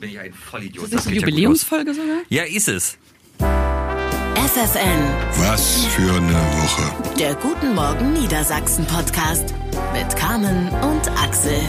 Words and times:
bin 0.00 0.10
ich 0.10 0.18
ein 0.18 0.32
Vollidiot. 0.32 0.84
Ist 0.86 0.94
das 0.94 1.06
eine 1.06 1.16
Jubiläumsfolge 1.16 1.94
sogar? 1.94 2.20
Ja, 2.28 2.44
ist 2.44 2.68
es. 2.68 2.96
FFN, 3.38 5.02
Was 5.38 5.84
für 5.86 6.12
eine 6.12 6.32
Woche. 6.32 7.14
der 7.18 7.34
Guten 7.36 7.74
Morgen 7.74 8.14
Niedersachsen 8.14 8.84
Podcast 8.86 9.54
mit 9.92 10.16
Carmen 10.16 10.68
und 10.68 11.08
Axel. 11.22 11.60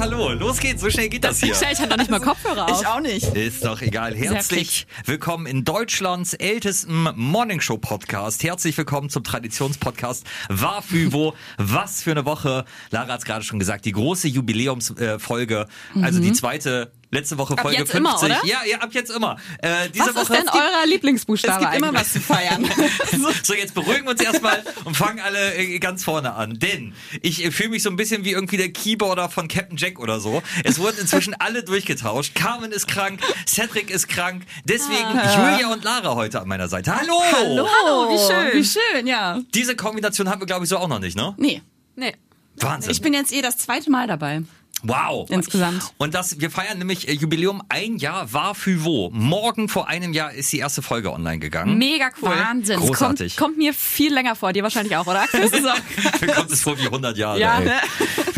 Hallo, 0.00 0.32
los 0.32 0.60
geht's, 0.60 0.80
so 0.80 0.90
schnell 0.90 1.08
geht 1.08 1.24
das 1.24 1.40
hier. 1.40 1.52
Ich 1.52 1.80
hatte 1.80 1.88
noch 1.88 1.96
nicht 1.96 2.08
mal 2.08 2.20
Kopfhörer 2.20 2.70
auf. 2.70 2.80
Ich 2.80 2.86
auch 2.86 3.00
nicht. 3.00 3.34
Ist 3.34 3.64
doch 3.64 3.80
egal. 3.82 4.14
Herzlich 4.14 4.86
willkommen 5.04 5.46
in 5.46 5.64
Deutschlands 5.64 6.34
ältesten 6.34 7.08
Morningshow-Podcast. 7.16 8.44
Herzlich 8.44 8.78
willkommen 8.78 9.10
zum 9.10 9.24
Traditionspodcast 9.24 10.24
Wafüvo. 10.48 11.34
Was 11.56 12.04
für 12.04 12.12
eine 12.12 12.24
Woche. 12.24 12.64
Lara 12.90 13.08
hat 13.12 13.18
es 13.18 13.24
gerade 13.24 13.44
schon 13.44 13.58
gesagt, 13.58 13.86
die 13.86 13.92
große 13.92 14.28
Jubiläumsfolge, 14.28 15.66
also 16.00 16.20
die 16.20 16.32
zweite 16.32 16.92
Letzte 17.10 17.38
Woche 17.38 17.56
Folge 17.56 17.78
jetzt 17.78 17.92
50. 17.92 17.98
immer, 17.98 18.22
oder? 18.22 18.46
Ja, 18.46 18.58
ja, 18.68 18.78
ab 18.78 18.90
jetzt 18.92 19.10
immer. 19.10 19.36
Äh, 19.62 19.88
diese 19.88 20.06
Was 20.14 20.14
Woche 20.14 20.34
ist 20.34 20.42
denn 20.42 20.48
euer 20.52 20.86
Lieblingsbuchstabe 20.86 21.54
Es 21.54 21.60
gibt 21.60 21.74
immer 21.76 21.88
eigentlich? 21.88 22.00
was 22.02 22.12
zu 22.12 22.20
feiern. 22.20 22.68
So, 23.42 23.54
jetzt 23.54 23.72
beruhigen 23.74 24.04
wir 24.04 24.10
uns 24.10 24.20
erstmal 24.20 24.62
und 24.84 24.94
fangen 24.96 25.20
alle 25.20 25.54
äh, 25.54 25.78
ganz 25.78 26.04
vorne 26.04 26.34
an. 26.34 26.58
Denn 26.58 26.92
ich 27.22 27.42
äh, 27.44 27.50
fühle 27.50 27.70
mich 27.70 27.82
so 27.82 27.88
ein 27.90 27.96
bisschen 27.96 28.24
wie 28.24 28.32
irgendwie 28.32 28.58
der 28.58 28.70
Keyboarder 28.72 29.30
von 29.30 29.48
Captain 29.48 29.76
Jack 29.78 29.98
oder 29.98 30.20
so. 30.20 30.42
Es 30.64 30.78
wurden 30.78 30.98
inzwischen 30.98 31.34
alle 31.38 31.62
durchgetauscht. 31.62 32.34
Carmen 32.34 32.72
ist 32.72 32.86
krank, 32.88 33.20
Cedric 33.46 33.90
ist 33.90 34.08
krank. 34.08 34.42
Deswegen 34.64 35.08
Julia 35.10 35.72
und 35.72 35.84
Lara 35.84 36.14
heute 36.14 36.40
an 36.40 36.48
meiner 36.48 36.68
Seite. 36.68 36.94
Hallo! 36.94 37.20
Hallo, 37.22 38.10
wie 38.10 38.18
schön. 38.18 38.60
Wie 38.62 38.64
schön, 38.64 39.06
ja. 39.06 39.40
Diese 39.54 39.76
Kombination 39.76 40.28
haben 40.28 40.40
wir, 40.42 40.46
glaube 40.46 40.64
ich, 40.64 40.68
so 40.68 40.76
auch 40.76 40.88
noch 40.88 40.98
nicht, 41.00 41.16
ne? 41.16 41.34
Nee, 41.38 41.62
Nee. 41.96 42.14
Wahnsinn. 42.56 42.90
ich 42.90 43.00
bin 43.00 43.14
jetzt 43.14 43.32
eh 43.32 43.40
das 43.40 43.56
zweite 43.56 43.88
Mal 43.90 44.06
dabei. 44.08 44.42
Wow. 44.82 45.28
Insgesamt. 45.30 45.92
Und 45.98 46.14
das, 46.14 46.40
wir 46.40 46.50
feiern 46.50 46.78
nämlich 46.78 47.08
äh, 47.08 47.12
Jubiläum 47.12 47.62
ein 47.68 47.96
Jahr 47.96 48.32
war 48.32 48.54
für 48.54 48.84
wo. 48.84 49.10
Morgen 49.10 49.68
vor 49.68 49.88
einem 49.88 50.12
Jahr 50.12 50.32
ist 50.32 50.52
die 50.52 50.58
erste 50.58 50.82
Folge 50.82 51.12
online 51.12 51.38
gegangen. 51.38 51.78
Mega 51.78 52.10
cool. 52.22 52.30
Wahnsinn. 52.30 52.78
Großartig. 52.78 53.36
Kommt, 53.36 53.50
kommt 53.50 53.58
mir 53.58 53.74
viel 53.74 54.12
länger 54.12 54.36
vor, 54.36 54.52
dir 54.52 54.62
wahrscheinlich 54.62 54.96
auch, 54.96 55.06
oder? 55.06 55.26
Das 55.38 55.52
ist 55.52 55.66
auch 55.66 56.20
Mir 56.20 56.32
kommt 56.32 56.50
es 56.50 56.62
vor 56.62 56.78
wie 56.78 56.86
100 56.86 57.16
Jahre. 57.16 57.40
Ja, 57.40 57.60
ne? 57.60 57.74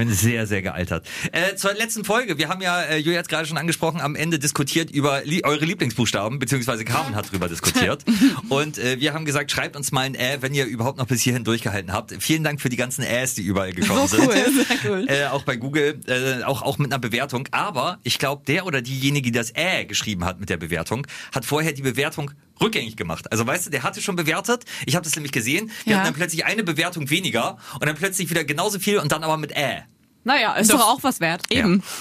Ich 0.01 0.06
bin 0.06 0.15
sehr, 0.15 0.47
sehr 0.47 0.62
gealtert. 0.62 1.06
Äh, 1.31 1.56
zur 1.56 1.75
letzten 1.75 2.06
Folge. 2.06 2.39
Wir 2.39 2.48
haben 2.48 2.62
ja, 2.62 2.81
äh, 2.84 2.97
Julia 2.97 3.19
hat 3.19 3.29
gerade 3.29 3.47
schon 3.47 3.59
angesprochen, 3.59 4.01
am 4.01 4.17
Ende 4.17 4.39
diskutiert 4.39 4.91
über 4.91 5.25
li 5.25 5.45
eure 5.45 5.67
Lieblingsbuchstaben, 5.67 6.39
beziehungsweise 6.39 6.87
Carmen 6.87 7.15
hat 7.15 7.31
drüber 7.31 7.51
diskutiert. 7.51 8.03
Und 8.48 8.78
äh, 8.78 8.98
wir 8.98 9.12
haben 9.12 9.27
gesagt, 9.27 9.51
schreibt 9.51 9.77
uns 9.77 9.93
mal 9.93 10.06
ein 10.06 10.15
Äh, 10.15 10.39
wenn 10.41 10.55
ihr 10.55 10.65
überhaupt 10.65 10.97
noch 10.97 11.06
bis 11.06 11.21
hierhin 11.21 11.45
durchgehalten 11.45 11.93
habt. 11.93 12.15
Vielen 12.19 12.43
Dank 12.43 12.62
für 12.62 12.71
die 12.71 12.78
ganzen 12.78 13.05
Äs, 13.05 13.34
die 13.34 13.43
überall 13.43 13.75
gekommen 13.75 14.09
So 14.09 14.17
sind. 14.17 14.28
cool, 14.28 14.34
sehr 14.34 14.77
cool. 14.91 15.05
Äh, 15.06 15.27
auch 15.27 15.43
bei 15.43 15.56
Google, 15.56 16.01
äh, 16.06 16.45
auch, 16.45 16.62
auch 16.62 16.78
mit 16.78 16.91
einer 16.91 16.98
Bewertung. 16.98 17.47
Aber 17.51 17.98
ich 18.03 18.19
glaube, 18.19 18.43
der 18.47 18.65
oder 18.65 18.81
diejenige, 18.81 19.31
die 19.31 19.37
das 19.37 19.53
Äh 19.55 19.84
geschrieben 19.84 20.25
hat 20.25 20.41
mit 20.41 20.48
der 20.48 20.56
Bewertung, 20.56 21.06
hat 21.34 21.45
vorher 21.45 21.75
die 21.75 21.83
Bewertung 21.83 22.31
rückgängig 22.62 22.97
gemacht. 22.97 23.30
Also 23.33 23.47
weißt 23.47 23.66
du, 23.66 23.70
der 23.70 23.83
hatte 23.83 24.00
schon 24.03 24.16
bewertet. 24.16 24.64
Ich 24.86 24.94
habe 24.97 25.05
das 25.05 25.14
nämlich 25.16 25.33
gesehen. 25.33 25.70
Wir 25.84 25.92
Ja. 25.92 25.97
hatten 25.98 26.06
dann 26.06 26.14
plötzlich 26.14 26.44
eine 26.44 26.62
Bewertung 26.62 27.11
weniger 27.11 27.58
und 27.75 27.86
dann 27.86 27.97
plötzlich 27.97 28.30
wieder 28.30 28.44
genauso 28.44 28.78
viel 28.78 28.98
und 28.98 29.12
dann 29.12 29.25
aber 29.25 29.36
mit 29.36 29.53
Äh. 29.53 29.80
Naja, 30.22 30.52
ist 30.54 30.70
Das- 30.70 30.78
doch 30.78 30.86
auch 30.86 31.02
was 31.02 31.20
wert. 31.20 31.42
Eben. 31.50 31.82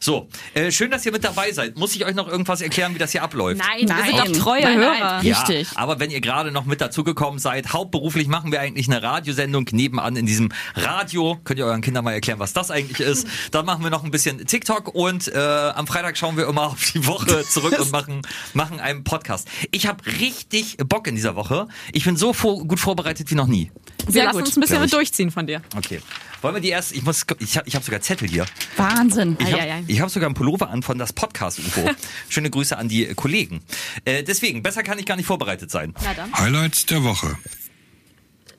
So, 0.00 0.28
äh, 0.54 0.70
schön, 0.70 0.90
dass 0.90 1.04
ihr 1.04 1.12
mit 1.12 1.24
dabei 1.24 1.50
seid. 1.52 1.76
Muss 1.76 1.94
ich 1.96 2.04
euch 2.04 2.14
noch 2.14 2.28
irgendwas 2.28 2.60
erklären, 2.60 2.94
wie 2.94 2.98
das 2.98 3.12
hier 3.12 3.22
abläuft? 3.22 3.58
Nein, 3.58 3.80
wir 3.80 3.86
Nein. 3.88 4.04
sind 4.06 4.18
doch 4.36 4.44
treue 4.44 4.62
Nein, 4.62 4.78
nein. 4.80 4.98
Hörer. 4.98 5.22
Ja, 5.22 5.38
Richtig. 5.42 5.68
aber 5.74 5.98
wenn 5.98 6.10
ihr 6.10 6.20
gerade 6.20 6.50
noch 6.52 6.64
mit 6.64 6.80
dazugekommen 6.80 7.38
seid, 7.38 7.72
hauptberuflich 7.72 8.28
machen 8.28 8.52
wir 8.52 8.60
eigentlich 8.60 8.88
eine 8.88 9.02
Radiosendung 9.02 9.66
nebenan 9.72 10.14
in 10.16 10.26
diesem 10.26 10.52
Radio. 10.74 11.38
Könnt 11.44 11.58
ihr 11.58 11.66
euren 11.66 11.80
Kindern 11.80 12.04
mal 12.04 12.12
erklären, 12.12 12.38
was 12.38 12.52
das 12.52 12.70
eigentlich 12.70 13.00
ist. 13.00 13.26
Dann 13.50 13.66
machen 13.66 13.82
wir 13.82 13.90
noch 13.90 14.04
ein 14.04 14.10
bisschen 14.10 14.46
TikTok 14.46 14.94
und 14.94 15.28
äh, 15.28 15.38
am 15.38 15.86
Freitag 15.86 16.16
schauen 16.16 16.36
wir 16.36 16.46
immer 16.46 16.66
auf 16.68 16.92
die 16.92 17.06
Woche 17.06 17.44
zurück 17.50 17.78
und 17.78 17.90
machen, 17.90 18.22
machen 18.54 18.78
einen 18.80 19.02
Podcast. 19.04 19.48
Ich 19.72 19.86
habe 19.86 20.04
richtig 20.06 20.76
Bock 20.78 21.06
in 21.08 21.14
dieser 21.16 21.34
Woche. 21.36 21.66
Ich 21.92 22.04
bin 22.04 22.16
so 22.16 22.32
vor, 22.32 22.64
gut 22.66 22.78
vorbereitet 22.80 23.30
wie 23.30 23.34
noch 23.34 23.46
nie. 23.48 23.70
Wir 24.04 24.12
Sehr 24.12 24.24
lassen 24.24 24.36
gut, 24.38 24.46
uns 24.46 24.56
ein 24.56 24.60
bisschen 24.60 24.78
mit 24.80 24.86
ich. 24.86 24.92
durchziehen 24.92 25.30
von 25.30 25.46
dir. 25.46 25.62
Okay. 25.76 26.00
Wollen 26.42 26.54
wir 26.54 26.60
die 26.60 26.68
erst, 26.68 26.92
ich 26.92 27.02
muss, 27.02 27.24
ich 27.40 27.56
habe 27.56 27.66
ich 27.68 27.74
hab 27.74 27.82
sogar 27.82 28.00
Zettel 28.00 28.28
hier. 28.28 28.46
Wahnsinn. 28.76 29.36
Ich 29.40 29.52
habe 29.52 29.84
ich 29.86 30.00
hab 30.00 30.10
sogar 30.10 30.26
einen 30.28 30.34
Pullover 30.34 30.70
an 30.70 30.82
von 30.82 30.98
das 30.98 31.12
Podcast-UFO. 31.12 31.90
Schöne 32.28 32.50
Grüße 32.50 32.76
an 32.76 32.88
die 32.88 33.06
Kollegen. 33.14 33.62
Äh, 34.04 34.22
deswegen, 34.22 34.62
besser 34.62 34.82
kann 34.82 34.98
ich 34.98 35.06
gar 35.06 35.16
nicht 35.16 35.26
vorbereitet 35.26 35.70
sein. 35.70 35.94
Na 36.04 36.14
dann. 36.14 36.32
Highlights 36.32 36.86
der 36.86 37.02
Woche. 37.02 37.36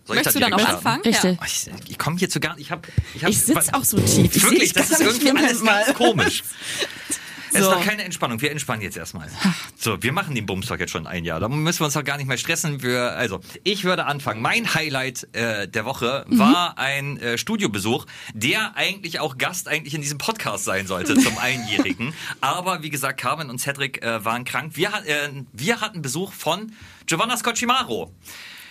Soll 0.05 0.15
Möchtest 0.15 0.35
du 0.37 0.39
da 0.39 0.49
dann 0.49 0.59
starten? 0.59 0.75
anfangen? 0.77 1.01
Richtig. 1.03 1.37
Oh, 1.41 1.45
Ich, 1.45 1.89
ich 1.91 1.97
komme 1.97 2.17
hier 2.17 2.29
zu 2.29 2.39
gar 2.39 2.57
Ich 2.57 2.71
hab, 2.71 2.87
ich, 3.13 3.23
hab, 3.23 3.29
Ich 3.29 3.39
sitz 3.41 3.73
auch 3.73 3.83
so 3.83 3.97
tief. 3.99 4.35
Ich 4.35 4.43
Wirklich, 4.43 4.71
das 4.73 4.89
ist 4.91 4.99
nicht. 4.99 5.07
irgendwie 5.23 5.31
alles 5.31 5.59
Moment 5.59 5.85
ganz 5.85 5.87
mal. 5.87 5.93
komisch. 5.93 6.43
Es 7.53 7.61
ist 7.61 7.69
noch 7.69 7.83
keine 7.83 8.03
Entspannung. 8.03 8.41
Wir 8.41 8.51
entspannen 8.51 8.81
jetzt 8.81 8.97
erstmal. 8.97 9.29
So, 9.77 10.01
wir 10.03 10.11
machen 10.11 10.35
den 10.35 10.45
Bumstock 10.45 10.79
jetzt 10.79 10.91
schon 10.91 11.07
ein 11.07 11.23
Jahr. 11.25 11.39
Da 11.39 11.47
müssen 11.49 11.79
wir 11.81 11.85
uns 11.85 11.93
doch 11.93 12.03
gar 12.03 12.17
nicht 12.17 12.27
mehr 12.27 12.37
stressen. 12.37 12.81
Wir, 12.81 13.13
also, 13.13 13.39
ich 13.63 13.83
würde 13.83 14.05
anfangen. 14.05 14.41
Mein 14.41 14.73
Highlight 14.73 15.27
äh, 15.33 15.67
der 15.67 15.85
Woche 15.85 16.25
Mhm. 16.27 16.39
war 16.39 16.77
ein 16.77 17.17
äh, 17.17 17.37
Studiobesuch, 17.37 18.05
der 18.33 18.75
eigentlich 18.75 19.19
auch 19.19 19.37
Gast 19.37 19.67
eigentlich 19.67 19.93
in 19.93 20.01
diesem 20.01 20.17
Podcast 20.17 20.65
sein 20.65 20.87
sollte 20.87 21.15
zum 21.15 21.37
Einjährigen. 21.41 22.13
Aber 22.41 22.83
wie 22.83 22.89
gesagt, 22.89 23.19
Carmen 23.19 23.49
und 23.49 23.59
Cedric 23.59 24.03
äh, 24.03 24.23
waren 24.25 24.43
krank. 24.43 24.73
Wir, 24.75 24.89
äh, 25.05 25.29
wir 25.53 25.81
hatten 25.81 26.01
Besuch 26.01 26.33
von 26.33 26.71
Giovanna 27.05 27.37
Scocimaro. 27.37 28.11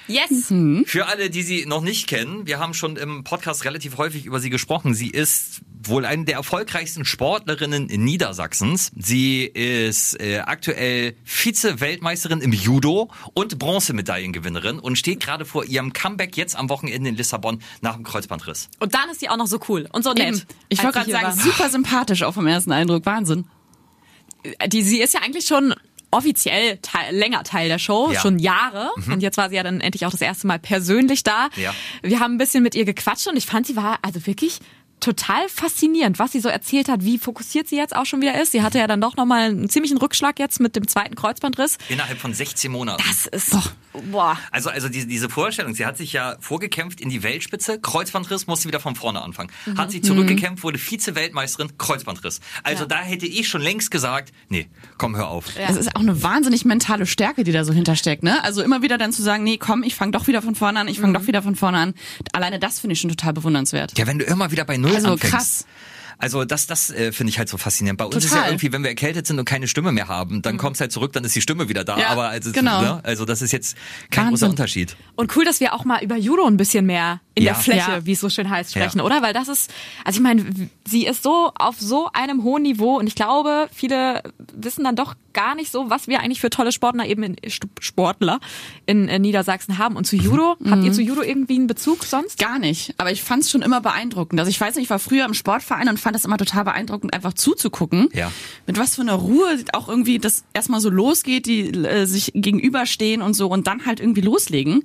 Yes. 0.08 0.52
Für 0.86 1.06
alle, 1.06 1.30
die 1.30 1.42
sie 1.42 1.66
noch 1.66 1.82
nicht 1.82 2.06
kennen, 2.06 2.46
wir 2.46 2.58
haben 2.58 2.74
schon 2.74 2.96
im 2.96 3.24
Podcast 3.24 3.64
relativ 3.64 3.98
häufig 3.98 4.24
über 4.24 4.40
sie 4.40 4.50
gesprochen. 4.50 4.94
Sie 4.94 5.10
ist 5.10 5.60
wohl 5.82 6.04
eine 6.04 6.24
der 6.24 6.36
erfolgreichsten 6.36 7.04
Sportlerinnen 7.04 7.88
in 7.88 8.04
Niedersachsens. 8.04 8.90
Sie 8.96 9.44
ist 9.44 10.20
äh, 10.20 10.38
aktuell 10.38 11.16
Vize-Weltmeisterin 11.24 12.40
im 12.40 12.52
Judo 12.52 13.10
und 13.34 13.58
Bronzemedaillengewinnerin 13.58 14.78
und 14.78 14.96
steht 14.96 15.20
gerade 15.20 15.44
vor 15.44 15.64
ihrem 15.64 15.92
Comeback 15.92 16.36
jetzt 16.36 16.56
am 16.56 16.68
Wochenende 16.68 17.08
in 17.08 17.16
Lissabon 17.16 17.60
nach 17.80 17.94
dem 17.94 18.04
Kreuzbandriss. 18.04 18.68
Und 18.78 18.94
dann 18.94 19.08
ist 19.10 19.20
sie 19.20 19.28
auch 19.28 19.36
noch 19.36 19.46
so 19.46 19.60
cool 19.68 19.88
und 19.92 20.02
so 20.04 20.12
nett. 20.12 20.28
Eben. 20.28 20.42
Ich 20.68 20.82
wollte 20.82 20.98
gerade 20.98 21.10
sagen, 21.10 21.26
war. 21.26 21.36
super 21.36 21.70
sympathisch 21.70 22.22
auch 22.22 22.34
vom 22.34 22.46
ersten 22.46 22.72
Eindruck. 22.72 23.06
Wahnsinn. 23.06 23.46
die, 24.66 24.82
sie 24.82 25.00
ist 25.00 25.14
ja 25.14 25.20
eigentlich 25.20 25.46
schon 25.46 25.74
offiziell 26.10 26.78
Teil, 26.82 27.14
länger 27.14 27.42
Teil 27.42 27.68
der 27.68 27.78
Show, 27.78 28.10
Ja. 28.12 28.20
schon 28.20 28.38
Jahre. 28.38 28.90
Und 29.10 29.20
jetzt 29.22 29.36
war 29.36 29.48
sie 29.50 29.56
ja 29.56 29.62
dann 29.62 29.80
endlich 29.80 30.06
auch 30.06 30.10
das 30.10 30.20
erste 30.20 30.46
Mal 30.46 30.58
persönlich 30.58 31.24
da. 31.24 31.48
Ja. 31.56 31.74
Wir 32.02 32.20
haben 32.20 32.34
ein 32.34 32.38
bisschen 32.38 32.62
mit 32.62 32.74
ihr 32.74 32.84
gequatscht 32.84 33.26
und 33.26 33.36
ich 33.36 33.46
fand, 33.46 33.66
sie 33.66 33.76
war 33.76 33.98
also 34.02 34.24
wirklich 34.26 34.60
total 35.00 35.46
faszinierend, 35.48 36.18
was 36.18 36.32
sie 36.32 36.40
so 36.40 36.48
erzählt 36.48 36.88
hat, 36.88 37.04
wie 37.04 37.18
fokussiert 37.18 37.68
sie 37.68 37.76
jetzt 37.76 37.94
auch 37.94 38.06
schon 38.06 38.22
wieder 38.22 38.40
ist. 38.40 38.52
Sie 38.52 38.62
hatte 38.62 38.78
ja 38.78 38.86
dann 38.86 39.00
doch 39.00 39.16
nochmal 39.16 39.50
einen 39.50 39.68
ziemlichen 39.68 39.98
Rückschlag 39.98 40.38
jetzt 40.38 40.58
mit 40.58 40.74
dem 40.74 40.88
zweiten 40.88 41.14
Kreuzbandriss. 41.14 41.76
Innerhalb 41.90 42.18
von 42.18 42.32
16 42.32 42.72
Monaten. 42.72 43.02
Das 43.06 43.26
ist, 43.26 43.50
boah. 43.50 43.62
Also, 44.50 44.70
also 44.70 44.88
diese, 44.88 45.06
diese 45.06 45.28
Vorstellung, 45.28 45.74
sie 45.74 45.86
hat 45.86 45.96
sich 45.96 46.12
ja 46.12 46.36
vorgekämpft 46.40 47.00
in 47.00 47.08
die 47.08 47.22
Weltspitze, 47.22 47.80
Kreuzbandriss, 47.80 48.46
musste 48.46 48.68
wieder 48.68 48.80
von 48.80 48.94
vorne 48.96 49.22
anfangen. 49.22 49.50
Hat 49.76 49.90
sich 49.90 50.02
zurückgekämpft, 50.02 50.62
wurde 50.64 50.78
Vize-Weltmeisterin, 50.78 51.78
Kreuzbandriss. 51.78 52.40
Also 52.62 52.82
Ja. 52.84 52.88
da 52.88 52.98
hätte 53.02 53.26
ich 53.26 53.48
schon 53.48 53.60
längst 53.62 53.90
gesagt, 53.90 54.32
nee, 54.48 54.68
komm, 54.98 55.16
hör 55.16 55.28
auf. 55.28 55.54
Ja. 55.56 55.68
Es 55.68 55.76
ist 55.76 55.94
auch 55.96 56.00
eine 56.00 56.22
wahnsinnig 56.22 56.64
mentale 56.64 57.06
Stärke, 57.06 57.44
die 57.44 57.52
da 57.52 57.64
so 57.64 57.72
hintersteckt, 57.72 58.22
ne? 58.22 58.42
Also 58.44 58.62
immer 58.62 58.82
wieder 58.82 58.98
dann 58.98 59.12
zu 59.12 59.22
sagen, 59.22 59.44
nee, 59.44 59.56
komm, 59.58 59.82
ich 59.82 59.94
fange 59.94 60.12
doch 60.12 60.26
wieder 60.26 60.42
von 60.42 60.54
vorne 60.54 60.80
an, 60.80 60.88
ich 60.88 61.00
fange 61.00 61.18
doch 61.18 61.26
wieder 61.26 61.42
von 61.42 61.56
vorne 61.56 61.78
an. 61.78 61.94
Alleine 62.32 62.58
das 62.58 62.80
finde 62.80 62.94
ich 62.94 63.00
schon 63.00 63.10
total 63.10 63.32
bewundernswert. 63.32 63.98
Ja, 63.98 64.06
wenn 64.06 64.18
du 64.18 64.24
immer 64.24 64.50
wieder 64.50 64.64
bei 64.64 64.76
Null 64.76 64.94
Also 64.94 65.12
anfängst. 65.12 65.32
krass. 65.34 65.66
Also 66.18 66.44
das, 66.44 66.66
das 66.66 66.90
äh, 66.90 67.12
finde 67.12 67.30
ich 67.30 67.38
halt 67.38 67.48
so 67.48 67.58
faszinierend. 67.58 67.98
Bei 67.98 68.06
uns 68.06 68.16
ist 68.16 68.24
ja 68.30 68.36
Total. 68.38 68.50
irgendwie, 68.52 68.72
wenn 68.72 68.82
wir 68.82 68.88
erkältet 68.90 69.26
sind 69.26 69.38
und 69.38 69.44
keine 69.44 69.68
Stimme 69.68 69.92
mehr 69.92 70.08
haben, 70.08 70.40
dann 70.42 70.56
kommst 70.56 70.80
halt 70.80 70.90
zurück, 70.92 71.12
dann 71.12 71.24
ist 71.24 71.34
die 71.36 71.42
Stimme 71.42 71.68
wieder 71.68 71.84
da. 71.84 71.98
Ja, 71.98 72.08
Aber 72.08 72.28
also, 72.28 72.52
genau. 72.52 72.80
ne, 72.80 73.00
also 73.04 73.24
das 73.26 73.42
ist 73.42 73.52
jetzt 73.52 73.76
kein 74.10 74.26
Wahnsinn. 74.26 74.30
großer 74.30 74.50
Unterschied. 74.50 74.96
Und 75.14 75.36
cool, 75.36 75.44
dass 75.44 75.60
wir 75.60 75.74
auch 75.74 75.84
mal 75.84 76.02
über 76.02 76.16
Judo 76.16 76.46
ein 76.46 76.56
bisschen 76.56 76.86
mehr 76.86 77.20
in 77.34 77.42
Ja. 77.42 77.52
der 77.52 77.60
Fläche, 77.62 77.90
Ja. 77.90 78.06
wie 78.06 78.12
es 78.12 78.20
so 78.20 78.30
schön 78.30 78.48
heißt, 78.48 78.70
sprechen, 78.70 78.98
Ja. 78.98 79.04
oder? 79.04 79.20
Weil 79.20 79.34
das 79.34 79.48
ist, 79.48 79.70
also 80.04 80.16
ich 80.18 80.22
meine, 80.22 80.44
sie 80.88 81.06
ist 81.06 81.22
so 81.22 81.52
auf 81.54 81.76
so 81.78 82.08
einem 82.14 82.42
hohen 82.44 82.62
Niveau 82.62 82.96
und 82.98 83.06
ich 83.06 83.14
glaube, 83.14 83.68
viele 83.72 84.22
wissen 84.54 84.84
dann 84.84 84.96
doch 84.96 85.14
gar 85.36 85.54
nicht 85.54 85.70
so, 85.70 85.90
was 85.90 86.08
wir 86.08 86.20
eigentlich 86.20 86.40
für 86.40 86.50
tolle 86.50 86.72
Sportler 86.72 87.06
eben 87.06 87.22
in 87.22 87.36
St- 87.36 87.68
Sportler 87.80 88.40
in, 88.86 89.06
äh, 89.08 89.18
Niedersachsen 89.18 89.78
haben. 89.78 89.94
Und 89.94 90.06
zu 90.06 90.16
Judo, 90.16 90.56
habt 90.68 90.82
ihr 90.82 90.92
zu 90.92 91.02
Judo 91.02 91.22
irgendwie 91.22 91.54
einen 91.56 91.66
Bezug 91.66 92.02
sonst? 92.04 92.38
Gar 92.38 92.58
nicht. 92.58 92.94
Aber 92.98 93.12
ich 93.12 93.22
fand 93.22 93.42
es 93.44 93.50
schon 93.50 93.62
immer 93.62 93.80
beeindruckend. 93.80 94.40
Also 94.40 94.48
ich 94.50 94.60
weiß 94.60 94.74
nicht, 94.76 94.84
ich 94.84 94.90
war 94.90 94.98
früher 94.98 95.26
im 95.26 95.34
Sportverein 95.34 95.88
und 95.88 96.00
fand 96.00 96.16
das 96.16 96.24
immer 96.24 96.38
total 96.38 96.64
beeindruckend, 96.64 97.12
einfach 97.14 97.34
zuzugucken. 97.34 98.08
Ja. 98.14 98.32
Mit 98.66 98.78
was 98.78 98.94
für 98.96 99.02
einer 99.02 99.12
Ruhe 99.14 99.62
auch 99.74 99.88
irgendwie 99.88 100.18
das 100.18 100.44
erstmal 100.54 100.80
so 100.80 100.88
losgeht, 100.90 101.46
die 101.46 101.68
äh, 101.68 102.06
sich 102.06 102.32
gegenüberstehen 102.34 103.20
und 103.22 103.34
so 103.34 103.48
und 103.48 103.66
dann 103.66 103.84
halt 103.86 104.00
irgendwie 104.00 104.22
loslegen. 104.22 104.82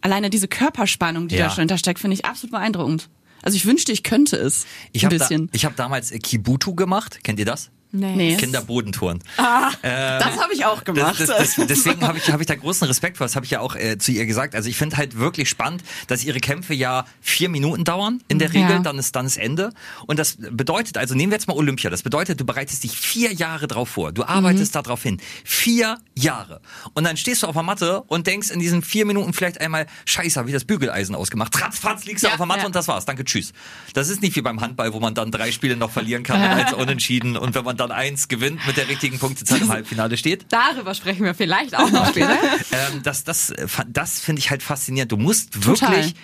Alleine 0.00 0.30
diese 0.30 0.48
Körperspannung, 0.48 1.28
die 1.28 1.36
Ja. 1.36 1.44
da 1.44 1.50
schon 1.50 1.60
hintersteckt, 1.60 1.98
finde 2.00 2.14
ich 2.14 2.24
absolut 2.24 2.52
beeindruckend. 2.52 3.10
Also 3.42 3.56
ich 3.56 3.66
wünschte, 3.66 3.92
ich 3.92 4.02
könnte 4.02 4.36
es. 4.36 4.66
Ich 4.92 5.02
ein 5.02 5.06
habe 5.06 5.16
da, 5.18 5.24
bisschen. 5.28 5.50
ich 5.52 5.64
hab 5.64 5.76
damals 5.76 6.10
Kibutu 6.10 6.74
gemacht. 6.74 7.20
Kennt 7.22 7.38
ihr 7.38 7.44
das? 7.46 7.70
Nee. 7.92 8.36
Kinderbodentouren. 8.36 9.20
Das 9.36 10.38
habe 10.40 10.52
ich 10.52 10.64
auch 10.64 10.82
Das, 10.82 10.84
gemacht. 10.84 11.20
das, 11.20 11.28
das, 11.56 11.66
deswegen 11.66 12.06
habe 12.06 12.18
ich, 12.18 12.30
hab 12.30 12.40
ich 12.40 12.46
da 12.46 12.54
großen 12.54 12.86
Respekt 12.86 13.16
vor. 13.16 13.24
Das 13.26 13.36
habe 13.36 13.44
ich 13.44 13.50
ja 13.50 13.60
auch 13.60 13.74
äh, 13.76 13.98
zu 13.98 14.12
ihr 14.12 14.26
gesagt. 14.26 14.54
Also 14.54 14.68
ich 14.68 14.76
finde 14.76 14.96
halt 14.96 15.18
wirklich 15.18 15.48
spannend, 15.48 15.82
dass 16.06 16.24
ihre 16.24 16.40
Kämpfe 16.40 16.74
ja 16.74 17.04
vier 17.20 17.48
Minuten 17.48 17.84
dauern 17.84 18.22
in 18.28 18.38
der 18.38 18.52
Regel. 18.52 18.70
Ja. 18.70 18.78
Dann 18.78 18.98
ist 18.98 19.16
dann 19.16 19.26
ist 19.26 19.36
Ende. 19.36 19.72
Und 20.06 20.18
das 20.18 20.36
bedeutet, 20.38 20.98
also 20.98 21.14
nehmen 21.14 21.32
wir 21.32 21.36
jetzt 21.36 21.48
mal 21.48 21.54
Olympia. 21.56 21.90
Das 21.90 22.02
bedeutet, 22.02 22.40
du 22.40 22.44
bereitest 22.44 22.84
dich 22.84 22.92
vier 22.96 23.32
Jahre 23.32 23.66
drauf 23.66 23.88
vor. 23.88 24.12
Du 24.12 24.24
arbeitest 24.24 24.74
da 24.74 24.82
drauf 24.82 25.02
hin. 25.02 25.20
Vier 25.44 25.98
Jahre. 26.14 26.60
Und 26.94 27.04
dann 27.04 27.16
stehst 27.16 27.42
du 27.42 27.46
auf 27.46 27.54
der 27.54 27.62
Matte 27.62 28.02
und 28.02 28.26
denkst 28.26 28.50
in 28.50 28.60
diesen 28.60 28.82
vier 28.82 29.06
Minuten 29.06 29.32
vielleicht 29.32 29.60
einmal, 29.60 29.86
scheiße, 30.04 30.38
habe 30.38 30.48
ich 30.48 30.54
das 30.54 30.64
Bügeleisen 30.64 31.14
ausgemacht. 31.14 31.60
Ratzfatz 31.60 32.04
liegst 32.04 32.22
du 32.24 32.28
Ja, 32.28 32.34
auf 32.34 32.38
der 32.38 32.46
Matte 32.46 32.60
ja. 32.60 32.66
und 32.66 32.74
das 32.76 32.86
war's. 32.88 33.04
Danke, 33.04 33.24
tschüss. 33.24 33.52
Das 33.94 34.08
ist 34.08 34.22
nicht 34.22 34.36
wie 34.36 34.42
beim 34.42 34.60
Handball, 34.60 34.92
wo 34.92 35.00
man 35.00 35.14
dann 35.14 35.30
drei 35.30 35.50
Spiele 35.52 35.76
noch 35.76 35.90
verlieren 35.90 36.22
kann 36.22 36.40
als 36.40 36.72
unentschieden. 36.72 37.36
Und 37.36 37.54
wenn 37.54 37.64
man 37.64 37.76
dann 37.80 37.90
eins 37.90 38.28
gewinnt 38.28 38.64
mit 38.66 38.76
der 38.76 38.88
richtigen 38.88 39.18
Punktezahl 39.18 39.60
im 39.60 39.68
Halbfinale 39.70 40.16
steht. 40.16 40.46
Darüber 40.50 40.94
sprechen 40.94 41.24
wir 41.24 41.34
vielleicht 41.34 41.74
auch 41.76 41.90
noch 41.90 42.08
später. 42.08 42.36
Ähm, 42.72 43.02
das 43.02 43.24
das, 43.24 43.50
äh, 43.50 43.66
das 43.88 44.20
finde 44.20 44.38
ich 44.40 44.50
halt 44.50 44.62
faszinierend. 44.62 45.10
Du 45.10 45.16
musst 45.16 45.52
Total. 45.54 45.90
wirklich 45.90 46.14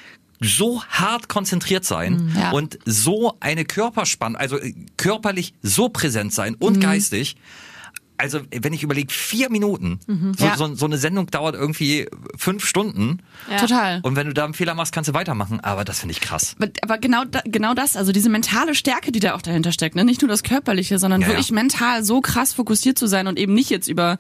so 0.41 0.83
hart 0.85 1.29
konzentriert 1.29 1.85
sein 1.85 2.33
Ja. 2.39 2.51
und 2.51 2.79
so 2.85 3.37
eine 3.41 3.65
Körperspannung, 3.65 4.37
also 4.39 4.59
äh, 4.59 4.75
körperlich 4.97 5.55
so 5.63 5.89
präsent 5.89 6.33
sein 6.33 6.55
und 6.55 6.81
geistig. 6.81 7.37
Also 8.19 8.41
wenn 8.51 8.73
ich 8.73 8.83
überlege, 8.83 9.13
vier 9.13 9.51
Minuten, 9.51 10.01
so, 10.39 10.45
Ja. 10.47 10.57
so, 10.57 10.75
so 10.75 10.87
eine 10.87 10.99
Sendung 10.99 11.27
dauert 11.27 11.55
irgendwie 11.55 12.07
fünf 12.37 12.65
Stunden 12.67 13.19
Ja. 13.51 13.59
Total. 13.59 14.01
und 14.03 14.17
wenn 14.17 14.27
du 14.27 14.35
da 14.35 14.45
einen 14.45 14.55
Fehler 14.55 14.75
machst, 14.75 14.93
kannst 14.95 15.09
du 15.09 15.15
weitermachen. 15.15 15.61
Aber 15.61 15.85
das 15.85 16.01
finde 16.01 16.13
ich 16.13 16.21
krass. 16.21 16.57
Aber, 16.59 16.71
aber 16.83 16.99
genau, 16.99 17.25
da, 17.25 17.43
genau 17.45 17.75
das, 17.75 17.97
also 17.97 18.13
diese 18.13 18.29
mentale 18.29 18.75
Stärke, 18.75 19.13
die 19.13 19.21
da 19.21 19.35
auch 19.35 19.43
dahinter 19.43 19.73
steckt, 19.73 19.97
ne? 19.97 20.05
nicht 20.05 20.23
nur 20.23 20.29
das 20.29 20.43
körperliche, 20.43 20.99
sondern 20.99 21.21
Ja, 21.23 21.29
wirklich 21.29 21.51
mental 21.51 22.05
so 22.05 22.21
krass 22.21 22.53
fokussiert 22.55 22.99
zu 22.99 23.07
sein 23.07 23.27
und 23.27 23.39
eben 23.39 23.55
nicht 23.55 23.71
jetzt 23.71 23.89
über 23.89 24.19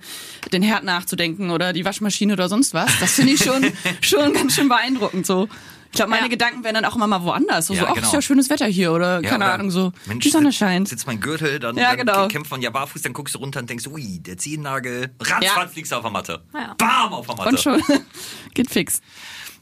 den 0.52 0.62
Herd 0.62 0.84
nachzudenken 0.84 1.50
oder 1.50 1.72
die 1.72 1.84
Waschmaschine 1.84 2.32
oder 2.34 2.48
sonst 2.48 2.74
was. 2.74 2.90
Das 3.00 3.12
finde 3.12 3.32
ich 3.32 3.42
schon 3.44 3.64
schon 4.00 4.32
ganz 4.34 4.54
schön 4.54 4.68
beeindruckend. 4.68 5.26
So, 5.26 5.48
glaube, 5.96 6.10
meine 6.10 6.22
Ja. 6.24 6.28
Gedanken 6.28 6.64
wären 6.64 6.74
dann 6.74 6.84
auch 6.84 6.94
immer 6.96 7.06
mal 7.06 7.22
woanders. 7.22 7.66
So, 7.66 7.74
Ja, 7.74 7.80
so 7.80 7.86
ach, 7.88 7.94
genau. 7.94 8.06
ist 8.06 8.12
ja 8.14 8.22
schönes 8.22 8.48
Wetter 8.50 8.66
hier 8.66 8.92
oder 8.92 9.20
Ja, 9.22 9.28
keine 9.30 9.44
oder, 9.44 9.54
Ahnung 9.54 9.70
so. 9.70 9.92
Mensch, 10.06 10.24
die 10.24 10.30
Sonne 10.30 10.52
scheint. 10.52 10.88
Sitzt 10.88 11.06
mein 11.06 11.20
Gürtel, 11.20 11.58
dann, 11.58 11.76
Ja, 11.76 11.96
dann 11.96 12.06
genau. 12.06 12.28
kämpft 12.28 12.50
man 12.50 12.62
ja 12.62 12.70
barfuß, 12.70 13.02
dann 13.02 13.12
guckst 13.12 13.34
du 13.34 13.38
runter 13.38 13.60
und 13.60 13.68
denkst, 13.70 13.86
ui, 13.88 14.18
der 14.20 14.36
Zehennagel, 14.38 15.10
ratzfatz 15.20 15.74
liegst 15.74 15.92
du 15.92 15.96
auf 15.96 16.02
der 16.02 16.10
Matte. 16.10 16.42
Ja. 16.54 16.74
Bam, 16.78 17.12
auf 17.12 17.26
der 17.26 17.36
Matte. 17.36 17.48
Und 17.50 17.60
schon 17.60 17.82
geht 18.54 18.70
fix. 18.70 19.00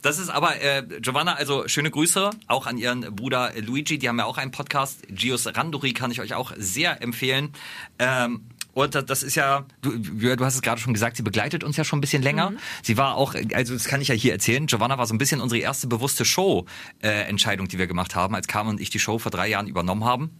Das 0.03 0.19
ist 0.19 0.29
aber, 0.29 0.61
äh, 0.61 0.83
Giovanna, 1.01 1.33
also 1.33 1.67
schöne 1.67 1.91
Grüße 1.91 2.29
auch 2.47 2.67
an 2.67 2.77
ihren 2.77 3.01
Bruder 3.17 3.53
Luigi, 3.59 3.97
die 3.99 4.07
haben 4.07 4.19
ja 4.19 4.27
auch 4.27 4.37
einen 4.37 4.51
Podcast. 4.51 5.01
Gios 5.09 5.47
Randori 5.47 5.95
kann 5.95 6.11
ich 6.11 6.21
euch 6.21 6.35
auch 6.35 6.53
sehr 6.59 7.01
empfehlen. 7.01 7.55
Ähm, 7.99 8.43
und 8.75 8.95
das- 8.95 9.05
das 9.07 9.23
ist 9.23 9.35
ja, 9.37 9.65
du, 9.83 9.97
du 9.99 10.45
hast 10.45 10.55
es 10.57 10.63
gerade 10.63 10.81
schon 10.81 10.93
gesagt, 10.93 11.17
sie 11.17 11.23
begleitet 11.23 11.65
uns 11.65 11.77
ja 11.77 11.85
schon 11.85 11.99
ein 11.99 12.01
bisschen 12.01 12.23
länger. 12.23 12.53
Sie 12.83 12.97
war 12.97 13.15
auch, 13.17 13.35
also 13.55 13.73
das 13.75 13.85
kann 13.85 14.01
ich 14.01 14.09
ja 14.09 14.15
hier 14.15 14.33
erzählen, 14.33 14.67
Giovanna 14.67 14.99
war 14.99 15.07
so 15.07 15.15
ein 15.15 15.19
bisschen 15.19 15.41
unsere 15.41 15.61
erste 15.61 15.87
bewusste 15.87 16.25
Show-Entscheidung, 16.25 17.69
die 17.69 17.79
wir 17.79 17.87
gemacht 17.87 18.15
haben, 18.15 18.35
als 18.35 18.47
Carmen 18.47 18.71
und 18.71 18.81
ich 18.81 18.91
die 18.91 18.99
Show 18.99 19.19
vor 19.19 19.31
drei 19.31 19.49
Jahren 19.49 19.67
übernommen 19.67 20.05
haben. 20.05 20.31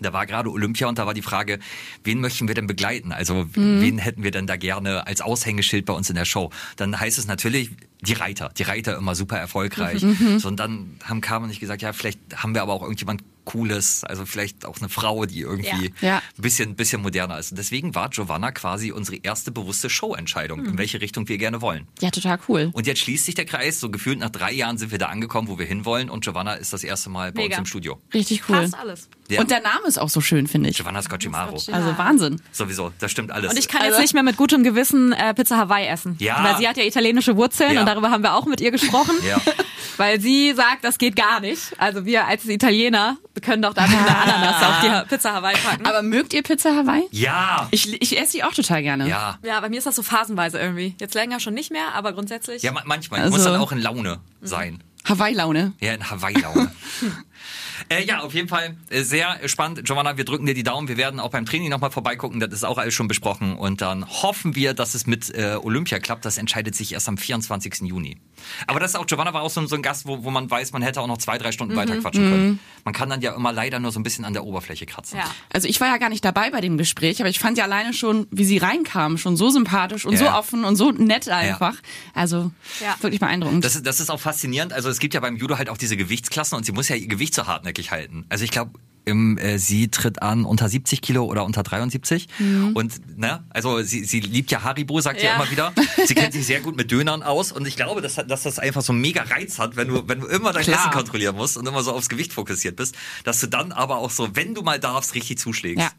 Da 0.00 0.12
war 0.12 0.26
gerade 0.26 0.50
Olympia 0.50 0.88
und 0.88 0.98
da 0.98 1.06
war 1.06 1.14
die 1.14 1.22
Frage, 1.22 1.60
wen 2.02 2.20
möchten 2.20 2.48
wir 2.48 2.54
denn 2.56 2.66
begleiten? 2.66 3.12
Also 3.12 3.46
wen 3.54 3.98
hätten 3.98 4.24
wir 4.24 4.32
denn 4.32 4.48
da 4.48 4.56
gerne 4.56 5.06
als 5.06 5.20
Aushängeschild 5.20 5.84
bei 5.86 5.92
uns 5.92 6.08
in 6.10 6.16
der 6.16 6.24
Show? 6.24 6.50
Dann 6.76 6.98
heißt 6.98 7.16
es 7.16 7.28
natürlich 7.28 7.70
die 8.00 8.14
Reiter. 8.14 8.50
Die 8.58 8.64
Reiter 8.64 8.96
immer 8.96 9.14
super 9.14 9.38
erfolgreich. 9.38 10.04
So, 10.38 10.48
und 10.48 10.58
dann 10.58 10.98
haben 11.04 11.20
Carmen 11.20 11.44
und 11.44 11.50
ich 11.52 11.60
gesagt, 11.60 11.80
ja, 11.82 11.92
vielleicht 11.92 12.18
haben 12.34 12.54
wir 12.56 12.62
aber 12.62 12.72
auch 12.72 12.82
irgendjemand 12.82 13.22
Cooles, 13.44 14.04
also 14.04 14.24
vielleicht 14.26 14.64
auch 14.64 14.78
eine 14.78 14.88
Frau, 14.88 15.26
die 15.26 15.40
irgendwie 15.40 15.92
Ja. 16.00 16.08
Ja. 16.08 16.16
ein 16.18 16.42
bisschen, 16.42 16.74
bisschen 16.76 17.02
moderner 17.02 17.38
ist. 17.38 17.50
Und 17.52 17.58
deswegen 17.58 17.94
war 17.94 18.08
Giovanna 18.10 18.52
quasi 18.52 18.90
unsere 18.92 19.16
erste 19.18 19.50
bewusste 19.52 19.90
Show-Entscheidung, 19.90 20.64
in 20.64 20.78
welche 20.78 21.00
Richtung 21.00 21.28
wir 21.28 21.38
gerne 21.38 21.60
wollen. 21.60 21.86
Ja, 22.00 22.10
total 22.10 22.38
cool. 22.48 22.70
Und 22.72 22.86
jetzt 22.86 23.00
schließt 23.00 23.24
sich 23.26 23.34
der 23.34 23.44
Kreis. 23.44 23.80
So 23.80 23.90
gefühlt 23.90 24.18
nach 24.18 24.30
drei 24.30 24.52
Jahren 24.52 24.78
sind 24.78 24.90
wir 24.90 24.98
da 24.98 25.06
angekommen, 25.06 25.48
wo 25.48 25.58
wir 25.58 25.66
hinwollen. 25.66 26.10
Und 26.10 26.24
Giovanna 26.24 26.54
ist 26.54 26.72
das 26.72 26.84
erste 26.84 27.10
Mal 27.10 27.32
bei 27.32 27.42
Mega. 27.42 27.56
uns 27.56 27.60
im 27.60 27.66
Studio. 27.66 28.00
Richtig 28.12 28.42
cool. 28.48 28.56
Passt 28.56 28.74
alles. 28.78 29.08
Ja. 29.28 29.40
Und 29.40 29.50
der 29.50 29.60
Name 29.62 29.86
ist 29.86 29.98
auch 29.98 30.10
so 30.10 30.20
schön, 30.20 30.46
finde 30.46 30.68
ich. 30.70 30.76
Giovanna 30.76 31.00
Scocimaro. 31.02 31.56
Ja. 31.66 31.74
Also 31.74 31.96
Wahnsinn. 31.96 32.40
Sowieso, 32.52 32.92
das 32.98 33.10
stimmt 33.10 33.30
alles. 33.30 33.50
Und 33.50 33.58
ich 33.58 33.68
kann 33.68 33.80
Also- 33.82 33.92
jetzt 33.92 34.00
nicht 34.02 34.14
mehr 34.14 34.22
mit 34.22 34.36
gutem 34.36 34.62
Gewissen 34.62 35.12
äh, 35.12 35.32
Pizza 35.34 35.56
Hawaii 35.56 35.86
essen. 35.86 36.16
Ja. 36.18 36.42
Weil 36.44 36.56
sie 36.58 36.68
hat 36.68 36.76
ja 36.76 36.84
italienische 36.84 37.36
Wurzeln 37.36 37.72
Ja. 37.72 37.80
und 37.80 37.86
darüber 37.86 38.10
haben 38.10 38.22
wir 38.22 38.34
auch 38.34 38.46
mit 38.46 38.60
ihr 38.60 38.70
gesprochen. 38.70 39.14
Ja. 39.26 39.40
Weil 39.96 40.20
sie 40.20 40.52
sagt, 40.54 40.82
das 40.84 40.98
geht 40.98 41.16
gar 41.16 41.40
nicht. 41.40 41.72
Also 41.78 42.04
wir 42.04 42.26
als 42.26 42.44
Italiener 42.46 43.16
können 43.42 43.62
doch 43.62 43.74
da 43.74 43.86
nicht 43.86 43.98
eine 43.98 44.16
Ananas 44.16 44.62
auf 44.62 44.80
die 44.82 45.08
Pizza 45.14 45.32
Hawaii 45.34 45.56
packen. 45.56 45.86
Aber 45.86 46.02
mögt 46.02 46.32
ihr 46.34 46.42
Pizza 46.42 46.70
Hawaii? 46.76 47.04
ja. 47.10 47.66
Ich, 47.70 48.00
ich 48.00 48.18
esse 48.18 48.32
die 48.32 48.44
auch 48.44 48.54
total 48.54 48.82
gerne. 48.82 49.08
Ja. 49.08 49.38
ja, 49.42 49.60
bei 49.60 49.68
mir 49.68 49.78
ist 49.78 49.86
das 49.86 49.96
so 49.96 50.02
phasenweise 50.02 50.58
irgendwie. 50.58 50.94
Jetzt 51.00 51.14
länger 51.14 51.40
schon 51.40 51.54
nicht 51.54 51.70
mehr, 51.72 51.94
aber 51.94 52.12
grundsätzlich. 52.12 52.62
Ja, 52.62 52.72
ma- 52.72 52.82
manchmal. 52.84 53.20
Also- 53.20 53.36
muss 53.36 53.44
dann 53.44 53.56
auch 53.60 53.72
in 53.72 53.78
Laune 53.80 54.18
sein. 54.42 54.82
Hawaii-Laune. 55.06 55.72
Ja, 55.80 55.92
in 55.94 56.08
Hawaii-Laune. 56.10 56.70
Äh, 57.88 58.04
ja, 58.04 58.20
auf 58.20 58.34
jeden 58.34 58.48
Fall 58.48 58.76
äh, 58.90 59.02
sehr 59.02 59.38
spannend. 59.48 59.84
Giovanna, 59.84 60.16
wir 60.16 60.24
drücken 60.24 60.46
dir 60.46 60.54
die 60.54 60.62
Daumen. 60.62 60.88
Wir 60.88 60.96
werden 60.96 61.20
auch 61.20 61.30
beim 61.30 61.46
Training 61.46 61.68
nochmal 61.70 61.90
vorbeigucken. 61.90 62.40
Das 62.40 62.52
ist 62.52 62.64
auch 62.64 62.78
alles 62.78 62.94
schon 62.94 63.08
besprochen. 63.08 63.56
Und 63.56 63.80
dann 63.80 64.06
hoffen 64.06 64.54
wir, 64.56 64.74
dass 64.74 64.94
es 64.94 65.06
mit 65.06 65.34
äh, 65.34 65.56
Olympia 65.62 65.98
klappt. 65.98 66.24
Das 66.24 66.38
entscheidet 66.38 66.74
sich 66.74 66.92
erst 66.92 67.08
am 67.08 67.16
24. 67.18 67.82
Juni. 67.82 68.16
Aber 68.66 68.80
das 68.80 68.90
ist 68.92 68.96
auch, 68.96 69.06
Giovanna 69.06 69.32
war 69.32 69.42
auch 69.42 69.50
so, 69.50 69.64
so 69.66 69.76
ein 69.76 69.82
Gast, 69.82 70.06
wo, 70.06 70.24
wo 70.24 70.30
man 70.30 70.50
weiß, 70.50 70.72
man 70.72 70.82
hätte 70.82 71.00
auch 71.00 71.06
noch 71.06 71.18
zwei, 71.18 71.38
drei 71.38 71.52
Stunden 71.52 71.76
weiter 71.76 71.96
quatschen 71.96 72.28
können. 72.30 72.60
Man 72.84 72.92
kann 72.92 73.08
dann 73.08 73.20
ja 73.22 73.34
immer 73.34 73.52
leider 73.52 73.78
nur 73.80 73.90
so 73.92 73.98
ein 74.00 74.02
bisschen 74.02 74.24
an 74.24 74.32
der 74.34 74.44
Oberfläche 74.44 74.84
kratzen. 74.86 75.18
Ja. 75.18 75.24
Also 75.52 75.66
ich 75.68 75.80
war 75.80 75.88
ja 75.88 75.96
gar 75.96 76.08
nicht 76.10 76.24
dabei 76.24 76.50
bei 76.50 76.60
dem 76.60 76.76
Gespräch, 76.76 77.20
aber 77.20 77.28
ich 77.30 77.38
fand 77.38 77.56
ja 77.58 77.64
alleine 77.64 77.94
schon, 77.94 78.26
wie 78.30 78.44
sie 78.44 78.58
reinkam, 78.58 79.16
schon 79.18 79.36
so 79.36 79.48
sympathisch 79.50 80.04
und 80.04 80.12
Ja. 80.14 80.18
so 80.18 80.28
offen 80.30 80.64
und 80.64 80.76
so 80.76 80.90
nett 80.90 81.28
einfach. 81.28 81.76
Also 82.12 82.50
Ja. 82.80 82.96
wirklich 83.00 83.20
beeindruckend. 83.20 83.64
Das 83.64 83.76
ist, 83.76 83.86
das 83.86 84.00
ist 84.00 84.10
auch 84.10 84.20
faszinierend. 84.20 84.72
Also 84.72 84.88
es 84.90 84.98
gibt 84.98 85.14
ja 85.14 85.20
beim 85.20 85.36
Judo 85.36 85.56
halt 85.56 85.70
auch 85.70 85.78
diese 85.78 85.96
Gewichtsklassen 85.96 86.56
und 86.58 86.64
sie 86.66 86.72
muss 86.72 86.88
ja 86.88 86.96
ihr 86.96 87.08
Gewicht 87.08 87.34
so 87.34 87.46
hartnäckig 87.74 87.90
halten. 87.90 88.24
Also 88.28 88.44
ich 88.44 88.50
glaube, 88.50 88.72
im, 89.06 89.36
äh, 89.36 89.58
sie 89.58 89.88
tritt 89.88 90.22
an 90.22 90.46
unter 90.46 90.66
70 90.66 91.02
Kilo 91.02 91.24
oder 91.26 91.44
unter 91.44 91.62
73. 91.62 92.26
Und 92.72 93.18
ne, 93.18 93.44
also 93.50 93.82
sie, 93.82 94.02
sie 94.04 94.20
liebt 94.20 94.50
ja 94.50 94.62
Haribo, 94.62 94.98
sagt 95.02 95.22
ja. 95.22 95.30
Ja. 95.30 95.36
immer 95.36 95.50
wieder. 95.50 95.74
Sie 96.06 96.14
kennt 96.14 96.32
sich 96.32 96.46
sehr 96.46 96.60
gut 96.60 96.74
mit 96.74 96.90
Dönern 96.90 97.22
aus 97.22 97.52
und 97.52 97.66
ich 97.66 97.76
glaube, 97.76 98.00
dass, 98.00 98.14
dass 98.14 98.44
das 98.44 98.58
einfach 98.58 98.80
so 98.80 98.92
einen 98.94 99.02
mega 99.02 99.22
Reiz 99.22 99.58
hat, 99.58 99.76
wenn 99.76 99.88
du, 99.88 100.08
wenn 100.08 100.20
du 100.20 100.26
immer 100.26 100.52
dein 100.54 100.62
Klar. 100.64 100.80
Essen 100.80 100.90
kontrollieren 100.90 101.36
musst 101.36 101.58
und 101.58 101.68
immer 101.68 101.82
so 101.82 101.92
aufs 101.92 102.08
Gewicht 102.08 102.32
fokussiert 102.32 102.76
bist, 102.76 102.94
dass 103.24 103.40
du 103.40 103.46
dann 103.46 103.72
aber 103.72 103.98
auch 103.98 104.10
so, 104.10 104.34
wenn 104.36 104.54
du 104.54 104.62
mal 104.62 104.80
darfst, 104.80 105.14
richtig 105.14 105.38
zuschlägst. 105.38 105.82
ja. 105.82 105.90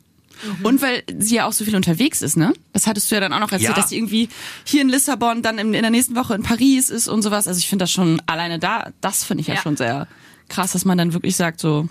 Und 0.63 0.81
weil 0.81 1.03
sie 1.17 1.35
ja 1.35 1.45
auch 1.45 1.53
so 1.53 1.63
viel 1.63 1.75
unterwegs 1.77 2.21
ist, 2.21 2.35
ne? 2.35 2.53
Das 2.73 2.87
hattest 2.87 3.09
du 3.09 3.15
ja 3.15 3.21
dann 3.21 3.31
auch 3.31 3.39
noch 3.39 3.51
erzählt, 3.53 3.69
Ja. 3.69 3.81
dass 3.81 3.89
sie 3.89 3.97
irgendwie 3.97 4.27
hier 4.65 4.81
in 4.81 4.89
Lissabon, 4.89 5.41
dann 5.41 5.57
in, 5.59 5.73
in 5.73 5.81
der 5.81 5.91
nächsten 5.91 6.13
Woche 6.15 6.35
in 6.35 6.43
Paris 6.43 6.89
ist 6.89 7.07
und 7.07 7.21
sowas. 7.21 7.47
Also 7.47 7.57
ich 7.59 7.69
finde 7.69 7.83
das 7.83 7.91
schon 7.91 8.21
alleine 8.25 8.59
da, 8.59 8.91
das 8.99 9.23
finde 9.23 9.41
ich 9.41 9.47
ja. 9.47 9.53
Ja. 9.55 9.61
schon 9.61 9.77
sehr 9.77 10.07
krass, 10.49 10.71
dass 10.73 10.85
man 10.85 10.97
dann 10.97 11.13
wirklich 11.13 11.35
sagt 11.35 11.59
so, 11.59 11.87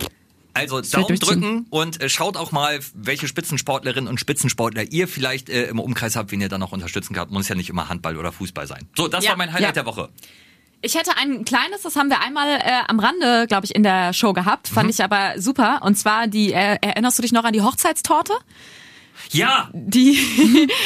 Also 0.54 0.80
Daumen 0.80 1.18
drücken 1.18 1.66
und 1.70 2.00
äh, 2.00 2.08
schaut 2.08 2.36
auch 2.36 2.52
mal, 2.52 2.78
welche 2.94 3.26
Spitzensportlerinnen 3.28 4.08
und 4.08 4.20
Spitzensportler 4.20 4.84
ihr 4.92 5.08
vielleicht 5.08 5.48
äh, 5.50 5.64
im 5.64 5.78
Umkreis 5.80 6.16
habt, 6.16 6.30
wen 6.32 6.40
ihr 6.40 6.48
dann 6.48 6.60
noch 6.60 6.72
unterstützen 6.72 7.14
könnt. 7.14 7.30
Muss 7.30 7.48
ja 7.48 7.54
nicht 7.54 7.70
immer 7.70 7.88
Handball 7.88 8.16
oder 8.16 8.30
Fußball 8.32 8.66
sein. 8.66 8.86
So, 8.96 9.08
das 9.08 9.24
Ja. 9.24 9.30
war 9.30 9.36
mein 9.36 9.52
Highlight 9.52 9.76
Ja. 9.76 9.82
der 9.82 9.86
Woche. 9.86 10.08
Ich 10.82 10.94
hätte 10.96 11.16
ein 11.16 11.46
kleines, 11.46 11.80
das 11.82 11.96
haben 11.96 12.10
wir 12.10 12.20
einmal 12.20 12.46
äh, 12.60 12.60
am 12.88 13.00
Rande, 13.00 13.46
glaube 13.48 13.64
ich, 13.64 13.74
in 13.74 13.82
der 13.82 14.12
Show 14.12 14.34
gehabt. 14.34 14.70
Mhm. 14.70 14.74
Fand 14.74 14.90
ich 14.90 15.02
aber 15.02 15.40
super. 15.40 15.80
Und 15.82 15.96
zwar 15.96 16.26
die, 16.26 16.52
äh, 16.52 16.76
erinnerst 16.82 17.16
du 17.18 17.22
dich 17.22 17.32
noch 17.32 17.44
an 17.44 17.54
die 17.54 17.62
Hochzeitstorte? 17.62 18.34
Ja, 19.30 19.68
Die, 19.72 20.18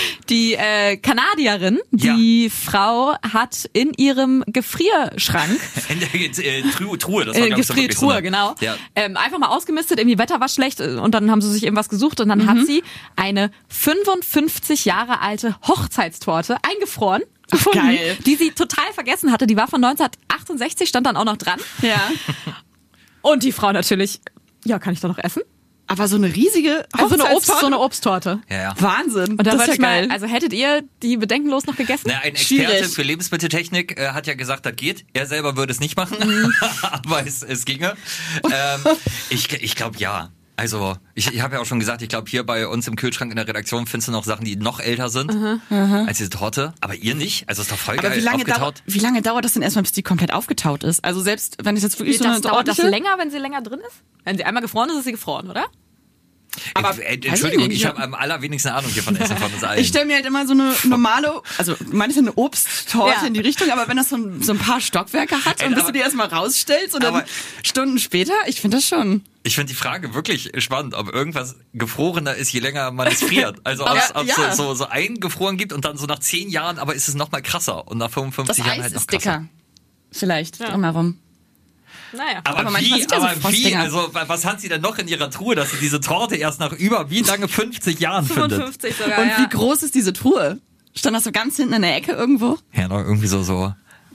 die 0.28 0.54
äh, 0.54 0.96
Kanadierin, 0.96 1.78
Ja. 1.92 2.14
die 2.16 2.50
Frau 2.50 3.14
hat 3.32 3.68
in 3.72 3.92
ihrem 3.96 4.44
Gefrierschrank 4.46 5.58
in 5.88 6.00
der 6.00 6.14
äh, 6.14 6.62
Tru- 6.70 6.98
Truhe, 6.98 7.24
das 7.24 7.38
war 7.38 7.46
äh, 7.46 7.50
Gefriertruhe, 7.50 8.08
so 8.08 8.10
eine- 8.10 8.22
genau. 8.22 8.54
Ja. 8.60 8.76
Ähm, 8.94 9.16
einfach 9.16 9.38
mal 9.38 9.48
ausgemistet, 9.48 9.98
irgendwie 9.98 10.18
Wetter 10.18 10.40
war 10.40 10.48
schlecht 10.48 10.80
äh, 10.80 10.96
und 10.96 11.14
dann 11.14 11.30
haben 11.30 11.40
sie 11.42 11.50
sich 11.52 11.62
irgendwas 11.64 11.88
gesucht 11.88 12.20
und 12.20 12.28
dann 12.28 12.38
Mhm. 12.40 12.48
hat 12.48 12.66
sie 12.66 12.82
eine 13.16 13.50
55 13.68 14.84
Jahre 14.84 15.20
alte 15.20 15.56
Hochzeitstorte 15.66 16.56
eingefroren. 16.62 17.22
Gefunden, 17.50 17.78
geil. 17.78 18.16
die 18.26 18.36
sie 18.36 18.50
total 18.50 18.84
vergessen 18.92 19.32
hatte. 19.32 19.46
Die 19.46 19.56
war 19.56 19.68
von 19.68 19.82
1968, 19.82 20.86
stand 20.86 21.06
dann 21.06 21.16
auch 21.16 21.24
noch 21.24 21.38
dran. 21.38 21.58
ja. 21.80 21.98
Und 23.22 23.42
die 23.42 23.52
Frau 23.52 23.72
natürlich, 23.72 24.20
ja, 24.64 24.78
kann 24.78 24.92
ich 24.92 25.00
doch 25.00 25.08
noch 25.08 25.18
essen? 25.18 25.42
Aber 25.88 26.06
so 26.06 26.16
eine 26.16 26.34
riesige 26.34 26.86
Also 26.92 27.16
so 27.16 27.24
eine, 27.24 27.34
Obst, 27.34 27.46
so 27.60 27.66
eine 27.66 27.78
Obsttorte. 27.78 28.40
Ja, 28.48 28.56
ja. 28.62 28.74
Wahnsinn. 28.78 29.32
Und 29.32 29.38
da 29.38 29.42
das 29.44 29.58
wollte 29.58 29.70
ist 29.72 29.78
ich 29.78 29.82
ja 29.82 29.88
mal, 29.88 30.00
geil. 30.02 30.10
also 30.12 30.26
hättet 30.26 30.52
ihr 30.52 30.82
die 31.02 31.16
bedenkenlos 31.16 31.66
noch 31.66 31.76
gegessen? 31.76 32.04
Na, 32.08 32.18
ein 32.20 32.32
Experte 32.34 32.64
Schwierig. 32.66 32.86
für 32.94 33.02
Lebensmitteltechnik 33.02 33.98
äh, 33.98 34.08
hat 34.10 34.26
ja 34.26 34.34
gesagt, 34.34 34.66
das 34.66 34.76
geht. 34.76 35.04
Er 35.14 35.26
selber 35.26 35.56
würde 35.56 35.72
es 35.72 35.80
nicht 35.80 35.96
machen, 35.96 36.16
Mhm. 36.18 36.52
aber 36.82 37.26
es, 37.26 37.42
es 37.42 37.64
ginge. 37.64 37.94
Ähm, 38.44 38.80
ich 39.30 39.50
ich 39.52 39.74
glaube 39.76 39.98
ja. 39.98 40.30
Also 40.58 40.96
ich, 41.14 41.32
ich 41.32 41.40
habe 41.40 41.54
ja 41.54 41.60
auch 41.60 41.66
schon 41.66 41.78
gesagt, 41.78 42.02
ich 42.02 42.08
glaube 42.08 42.28
hier 42.28 42.44
bei 42.44 42.66
uns 42.66 42.88
im 42.88 42.96
Kühlschrank 42.96 43.30
in 43.30 43.36
der 43.36 43.46
Redaktion 43.46 43.86
findest 43.86 44.08
du 44.08 44.12
noch 44.12 44.24
Sachen, 44.24 44.44
die 44.44 44.56
noch 44.56 44.80
älter 44.80 45.08
sind 45.08 45.30
als 45.70 46.18
diese 46.18 46.30
Torte. 46.30 46.74
Aber 46.80 46.96
ihr 46.96 47.14
nicht? 47.14 47.48
Also 47.48 47.62
ist 47.62 47.70
doch 47.70 47.76
voll 47.76 47.96
Aber 47.96 48.08
geil 48.08 48.18
wie 48.18 48.22
lange, 48.24 48.38
aufgetaut. 48.38 48.60
dauert, 48.60 48.82
wie 48.86 48.98
lange 48.98 49.22
dauert 49.22 49.44
das 49.44 49.52
denn 49.52 49.62
erstmal, 49.62 49.84
bis 49.84 49.92
die 49.92 50.02
komplett 50.02 50.32
aufgetaut 50.34 50.82
ist? 50.82 51.04
Also 51.04 51.20
selbst 51.20 51.58
wenn 51.62 51.76
es 51.76 51.84
jetzt 51.84 52.00
wirklich 52.00 52.18
so 52.18 52.24
das 52.24 52.40
dauert 52.40 52.66
das 52.66 52.78
länger, 52.78 53.10
wenn 53.18 53.30
sie 53.30 53.38
länger 53.38 53.62
drin 53.62 53.78
ist? 53.86 54.02
Wenn 54.24 54.36
sie 54.36 54.42
einmal 54.42 54.60
gefroren 54.62 54.90
ist, 54.90 54.96
ist 54.96 55.04
sie 55.04 55.12
gefroren, 55.12 55.48
oder? 55.48 55.66
Aber 56.74 56.96
ich 56.98 57.26
Entschuldigung, 57.26 57.70
ich 57.70 57.82
ja. 57.82 57.90
habe 57.90 58.02
am 58.02 58.14
allerwenigsten 58.14 58.70
Ahnung 58.70 58.90
hier 58.90 59.02
von 59.02 59.14
Essen 59.16 59.36
von 59.36 59.52
uns 59.52 59.62
allen. 59.62 59.80
Ich 59.80 59.88
stelle 59.88 60.06
mir 60.06 60.16
halt 60.16 60.26
immer 60.26 60.46
so 60.46 60.52
eine 60.52 60.74
normale, 60.84 61.40
also 61.56 61.76
manche 61.92 62.18
eine 62.18 62.32
Obsttorte 62.36 63.14
Ja. 63.20 63.26
in 63.26 63.34
die 63.34 63.40
Richtung, 63.40 63.70
aber 63.70 63.86
wenn 63.88 63.96
das 63.96 64.08
so 64.08 64.16
ein, 64.16 64.42
so 64.42 64.52
ein 64.52 64.58
paar 64.58 64.80
Stockwerke 64.80 65.44
hat 65.44 65.62
und 65.64 65.74
bis 65.74 65.84
du 65.86 65.92
die 65.92 66.00
erstmal 66.00 66.26
rausstellst 66.28 66.94
und 66.94 67.02
dann 67.04 67.22
Stunden 67.62 67.98
später, 67.98 68.32
ich 68.46 68.60
finde 68.60 68.78
das 68.78 68.86
schon. 68.88 69.22
Ich 69.44 69.54
finde 69.54 69.68
die 69.72 69.76
Frage 69.78 70.14
wirklich 70.14 70.50
spannend, 70.58 70.94
ob 70.94 71.14
irgendwas 71.14 71.56
gefrorener 71.72 72.34
ist, 72.34 72.52
je 72.52 72.60
länger 72.60 72.90
man 72.90 73.06
es 73.06 73.22
friert. 73.22 73.60
Also 73.64 73.86
ob 73.86 73.96
es 73.96 74.12
Ja, 74.14 74.22
ja. 74.22 74.52
so, 74.54 74.64
so, 74.68 74.74
so 74.74 74.86
eingefroren 74.88 75.56
gibt 75.56 75.72
und 75.72 75.84
dann 75.84 75.96
so 75.96 76.06
nach 76.06 76.18
zehn 76.18 76.50
Jahren, 76.50 76.78
aber 76.78 76.94
ist 76.94 77.08
es 77.08 77.14
noch 77.14 77.30
mal 77.30 77.40
krasser 77.40 77.86
und 77.88 77.98
nach 77.98 78.10
55 78.10 78.56
Das 78.56 78.66
Jahren 78.66 78.78
Eis 78.78 78.82
halt 78.84 78.94
noch 78.94 79.00
ist 79.02 79.08
krasser. 79.08 79.38
dicker. 79.38 79.48
Vielleicht 80.10 80.60
drumherum. 80.60 81.18
Naja. 82.12 82.40
Aber, 82.44 82.58
Aber 82.60 82.78
wie, 82.78 83.00
ja 83.00 83.06
so 83.08 83.16
aber 83.16 83.36
wie, 83.36 83.40
Frostdinger. 83.40 83.80
also 83.80 84.14
wa- 84.14 84.24
was 84.26 84.44
hat 84.44 84.60
sie 84.60 84.68
denn 84.68 84.80
noch 84.80 84.98
in 84.98 85.08
ihrer 85.08 85.30
Truhe, 85.30 85.54
dass 85.54 85.70
sie 85.72 85.76
diese 85.78 86.00
Torte 86.00 86.36
erst 86.36 86.60
nach 86.60 86.72
über 86.72 87.10
wie 87.10 87.20
lange 87.20 87.48
50 87.48 88.00
Jahren 88.00 88.24
findet? 88.26 88.52
55 88.52 88.96
sogar, 88.96 89.18
Und 89.20 89.28
ja. 89.28 89.38
wie 89.38 89.48
groß 89.48 89.82
ist 89.82 89.94
diese 89.94 90.12
Truhe? 90.12 90.58
Stand 90.94 91.14
das 91.16 91.24
so 91.24 91.32
ganz 91.32 91.56
hinten 91.56 91.74
in 91.74 91.82
der 91.82 91.96
Ecke 91.96 92.12
irgendwo? 92.12 92.58
Ja, 92.72 92.88
noch 92.88 92.98
irgendwie 92.98 93.26
so 93.28 93.42
so 93.42 93.72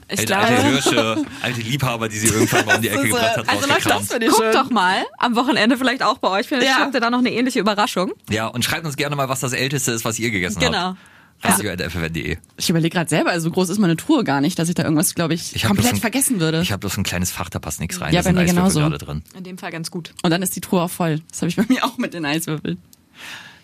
Ich 0.08 0.18
alte, 0.20 0.26
glaube- 0.26 0.46
alte 0.46 0.62
Hirsche, 0.66 1.24
alte 1.40 1.60
Liebhaber, 1.60 2.08
die 2.08 2.18
sie 2.18 2.26
irgendwann 2.26 2.66
mal 2.66 2.76
um 2.76 2.82
die 2.82 2.88
Ecke 2.90 3.02
gebracht 3.08 3.36
hat, 3.38 3.48
also 3.48 3.66
noch 3.66 3.74
rausgekramt. 3.76 4.00
das 4.02 4.08
finde 4.10 4.26
ich 4.26 4.32
Guckt 4.32 4.42
schön. 4.44 4.52
doch 4.52 4.70
mal 4.70 5.04
am 5.18 5.36
Wochenende 5.36 5.78
vielleicht 5.78 6.02
auch 6.02 6.18
bei 6.18 6.28
euch. 6.28 6.46
Vielleicht 6.48 6.66
Ja. 6.66 6.76
habt 6.80 6.94
ihr 6.94 7.00
da 7.00 7.10
noch 7.10 7.20
eine 7.20 7.32
ähnliche 7.32 7.60
Überraschung. 7.60 8.12
Ja, 8.28 8.48
und 8.48 8.64
schreibt 8.64 8.84
uns 8.84 8.96
gerne 8.96 9.16
mal, 9.16 9.28
was 9.28 9.40
das 9.40 9.52
Älteste 9.52 9.92
ist, 9.92 10.04
was 10.04 10.18
ihr 10.18 10.30
gegessen 10.30 10.60
Genau. 10.60 10.78
habt. 10.78 10.98
Radio.ffn.de. 11.44 12.38
Ich 12.56 12.70
überlege 12.70 12.92
gerade 12.94 13.08
selber, 13.10 13.30
also 13.30 13.44
so 13.48 13.50
groß 13.52 13.68
ist 13.68 13.78
meine 13.78 13.96
Truhe 13.96 14.24
gar 14.24 14.40
nicht, 14.40 14.58
dass 14.58 14.68
ich 14.68 14.74
da 14.74 14.82
irgendwas, 14.84 15.14
glaube 15.14 15.34
ich, 15.34 15.54
Ich 15.54 15.64
komplett 15.64 15.94
ein- 15.94 16.00
vergessen 16.00 16.40
würde. 16.40 16.60
Ich 16.62 16.72
habe 16.72 16.80
bloß 16.80 16.96
ein 16.98 17.04
kleines 17.04 17.30
Fach, 17.30 17.48
da 17.50 17.58
passt 17.58 17.80
nichts 17.80 18.00
rein. 18.00 18.12
Ja, 18.14 18.20
da 18.20 18.24
sind 18.24 18.34
bei 18.36 18.42
mir 18.42 18.48
Eiswürfel 18.50 18.72
genauso. 18.72 18.80
gerade 18.80 18.98
drin. 19.04 19.22
In 19.36 19.44
dem 19.44 19.58
Fall 19.58 19.70
ganz 19.70 19.90
gut. 19.90 20.14
Und 20.22 20.30
dann 20.30 20.42
ist 20.42 20.56
die 20.56 20.60
Truhe 20.60 20.82
auch 20.82 20.90
voll. 20.90 21.20
Das 21.30 21.42
habe 21.42 21.48
ich 21.50 21.56
bei 21.56 21.64
mir 21.68 21.84
auch 21.84 21.98
mit 21.98 22.14
den 22.14 22.24
Eiswürfeln. 22.24 22.78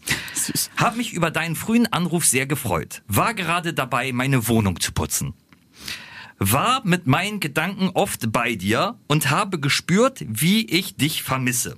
Hab 0.77 0.97
mich 0.97 1.13
über 1.13 1.31
deinen 1.31 1.57
frühen 1.57 1.93
Anruf 1.93 2.25
sehr 2.25 2.47
gefreut. 2.47 3.03
War 3.09 3.35
gerade 3.35 3.75
dabei, 3.75 4.13
meine 4.13 4.49
Wohnung 4.49 4.81
zu 4.81 4.93
putzen. 4.93 5.35
War 6.39 6.83
mit 6.85 7.07
meinen 7.07 7.41
Gedanken 7.41 7.91
oft 7.95 8.33
bei 8.33 8.55
dir 8.55 8.99
und 9.07 9.31
habe 9.31 9.61
gespürt, 9.61 10.25
wie 10.27 10.65
ich 10.67 10.97
dich 10.97 11.23
vermisse. 11.23 11.77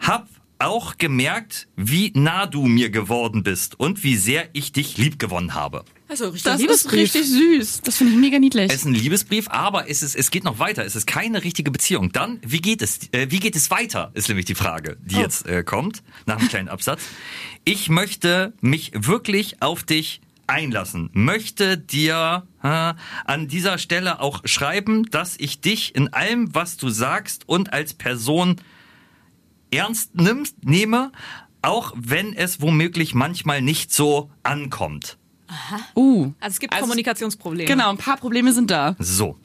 Hab 0.00 0.28
auch 0.62 0.98
gemerkt, 0.98 1.68
wie 1.76 2.12
nah 2.14 2.46
du 2.46 2.66
mir 2.66 2.90
geworden 2.90 3.42
bist 3.42 3.78
und 3.78 4.04
wie 4.04 4.16
sehr 4.16 4.48
ich 4.52 4.72
dich 4.72 4.96
lieb 4.96 5.18
gewonnen 5.18 5.54
habe. 5.54 5.84
Also 6.08 6.28
richtig 6.28 6.44
Das 6.44 6.60
ist 6.60 6.92
richtig 6.92 7.26
süß. 7.26 7.80
Das 7.82 7.96
finde 7.96 8.12
ich 8.12 8.18
mega 8.18 8.38
niedlich. 8.38 8.70
Es 8.70 8.80
ist 8.80 8.84
ein 8.84 8.94
Liebesbrief, 8.94 9.48
aber 9.48 9.88
es, 9.88 10.02
ist, 10.02 10.14
es 10.14 10.30
geht 10.30 10.44
noch 10.44 10.58
weiter. 10.58 10.84
Es 10.84 10.94
ist 10.94 11.06
keine 11.06 11.42
richtige 11.42 11.70
Beziehung. 11.70 12.12
Dann, 12.12 12.38
wie 12.46 12.60
geht 12.60 12.82
es? 12.82 13.00
Äh, 13.12 13.30
wie 13.30 13.40
geht 13.40 13.56
es 13.56 13.70
weiter? 13.70 14.10
Ist 14.14 14.28
nämlich 14.28 14.44
die 14.44 14.54
Frage, 14.54 14.98
die 15.00 15.16
jetzt 15.16 15.46
äh, 15.46 15.64
kommt, 15.64 16.02
nach 16.26 16.38
einem 16.38 16.48
kleinen 16.48 16.68
Absatz. 16.68 17.00
Ich 17.64 17.88
möchte 17.88 18.52
mich 18.60 18.92
wirklich 18.94 19.62
auf 19.62 19.84
dich 19.84 20.20
einlassen. 20.46 21.08
Möchte 21.12 21.78
dir 21.78 22.46
äh, 22.62 22.94
an 23.24 23.48
dieser 23.48 23.78
Stelle 23.78 24.20
auch 24.20 24.42
schreiben, 24.44 25.06
dass 25.10 25.36
ich 25.38 25.60
dich 25.60 25.94
in 25.94 26.12
allem, 26.12 26.54
was 26.54 26.76
du 26.76 26.90
sagst 26.90 27.48
und 27.48 27.72
als 27.72 27.94
Person 27.94 28.56
ernst 29.72 30.14
nimmst, 30.14 30.64
nehme, 30.64 31.12
auch 31.62 31.92
wenn 31.96 32.34
es 32.34 32.60
womöglich 32.60 33.14
manchmal 33.14 33.62
nicht 33.62 33.92
so 33.92 34.30
ankommt. 34.42 35.18
uh. 35.94 36.32
Also 36.40 36.54
es 36.54 36.60
gibt 36.60 36.72
Also- 36.72 36.84
Kommunikationsprobleme. 36.84 37.68
Genau, 37.68 37.90
ein 37.90 37.98
paar 37.98 38.16
Probleme 38.16 38.52
sind 38.52 38.70
da. 38.70 38.96
So. 38.98 39.38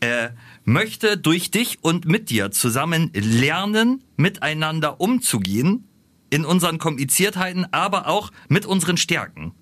Äh, 0.00 0.30
möchte 0.64 1.16
durch 1.18 1.50
dich 1.50 1.78
und 1.82 2.04
mit 2.06 2.30
dir 2.30 2.50
zusammen 2.52 3.10
lernen, 3.14 4.04
miteinander 4.16 5.00
umzugehen, 5.00 5.84
in 6.30 6.44
unseren 6.44 6.78
Kompliziertheiten, 6.78 7.66
aber 7.72 8.06
auch 8.06 8.30
mit 8.48 8.66
unseren 8.66 8.96
Stärken. 8.96 9.52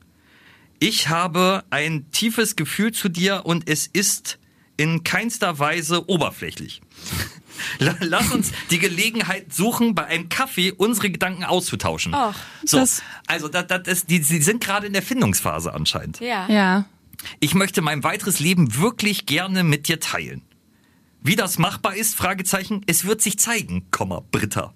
Ich 0.78 1.08
habe 1.08 1.64
ein 1.70 2.10
tiefes 2.10 2.56
Gefühl 2.56 2.92
zu 2.92 3.08
dir 3.08 3.42
und 3.46 3.68
es 3.68 3.86
ist 3.86 4.38
in 4.76 5.04
keinster 5.04 5.58
Weise 5.58 6.08
oberflächlich. 6.08 6.80
La- 7.78 7.96
Lass 8.00 8.30
uns 8.32 8.52
die 8.70 8.78
Gelegenheit 8.78 9.52
suchen, 9.52 9.94
bei 9.94 10.04
einem 10.06 10.28
Kaffee 10.28 10.72
unsere 10.72 11.10
Gedanken 11.10 11.44
auszutauschen. 11.44 12.12
Ach, 12.14 12.36
so, 12.64 12.78
das- 12.78 13.02
also 13.26 13.48
das, 13.48 13.66
das 13.66 13.86
ist, 13.88 14.10
die, 14.10 14.20
die 14.20 14.42
sind 14.42 14.62
gerade 14.62 14.86
in 14.86 14.92
der 14.92 15.02
Findungsphase 15.02 15.72
anscheinend. 15.72 16.20
Ja. 16.20 16.46
Ja. 16.48 16.84
Ich 17.40 17.54
möchte 17.54 17.80
mein 17.80 18.04
weiteres 18.04 18.40
Leben 18.40 18.76
wirklich 18.76 19.24
gerne 19.26 19.64
mit 19.64 19.88
dir 19.88 20.00
teilen. 20.00 20.42
Wie 21.22 21.34
das 21.34 21.58
machbar 21.58 21.96
ist, 21.96 22.14
Fragezeichen, 22.14 22.82
es 22.86 23.04
wird 23.04 23.20
sich 23.22 23.38
zeigen, 23.38 23.86
Komma, 23.90 24.22
Britta. 24.30 24.74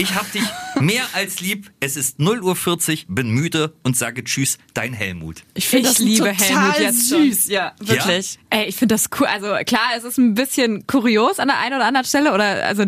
Ich 0.00 0.14
hab 0.14 0.30
dich 0.30 0.44
mehr 0.78 1.02
als 1.12 1.40
lieb. 1.40 1.72
Es 1.80 1.96
ist 1.96 2.20
0 2.20 2.40
Uhr 2.44 2.54
40, 2.54 3.06
bin 3.08 3.30
müde 3.30 3.72
und 3.82 3.96
sage 3.96 4.22
Tschüss, 4.22 4.56
dein 4.72 4.92
Helmut. 4.92 5.42
Ich 5.54 5.66
finde 5.66 5.88
das 5.88 5.98
liebe 5.98 6.18
total 6.30 6.34
Helmut 6.36 6.78
jetzt 6.78 7.08
schon. 7.10 7.24
süß. 7.24 7.48
Ja, 7.48 7.72
wirklich. 7.80 8.38
Ey, 8.50 8.66
ich 8.66 8.76
finde 8.76 8.94
das 8.94 9.10
cool. 9.18 9.26
Also 9.26 9.48
klar, 9.66 9.90
es 9.96 10.04
ist 10.04 10.16
ein 10.18 10.34
bisschen 10.34 10.86
kurios 10.86 11.40
an 11.40 11.48
der 11.48 11.58
einen 11.58 11.74
oder 11.74 11.84
anderen 11.86 12.06
Stelle 12.06 12.32
oder 12.32 12.44
also 12.64 12.84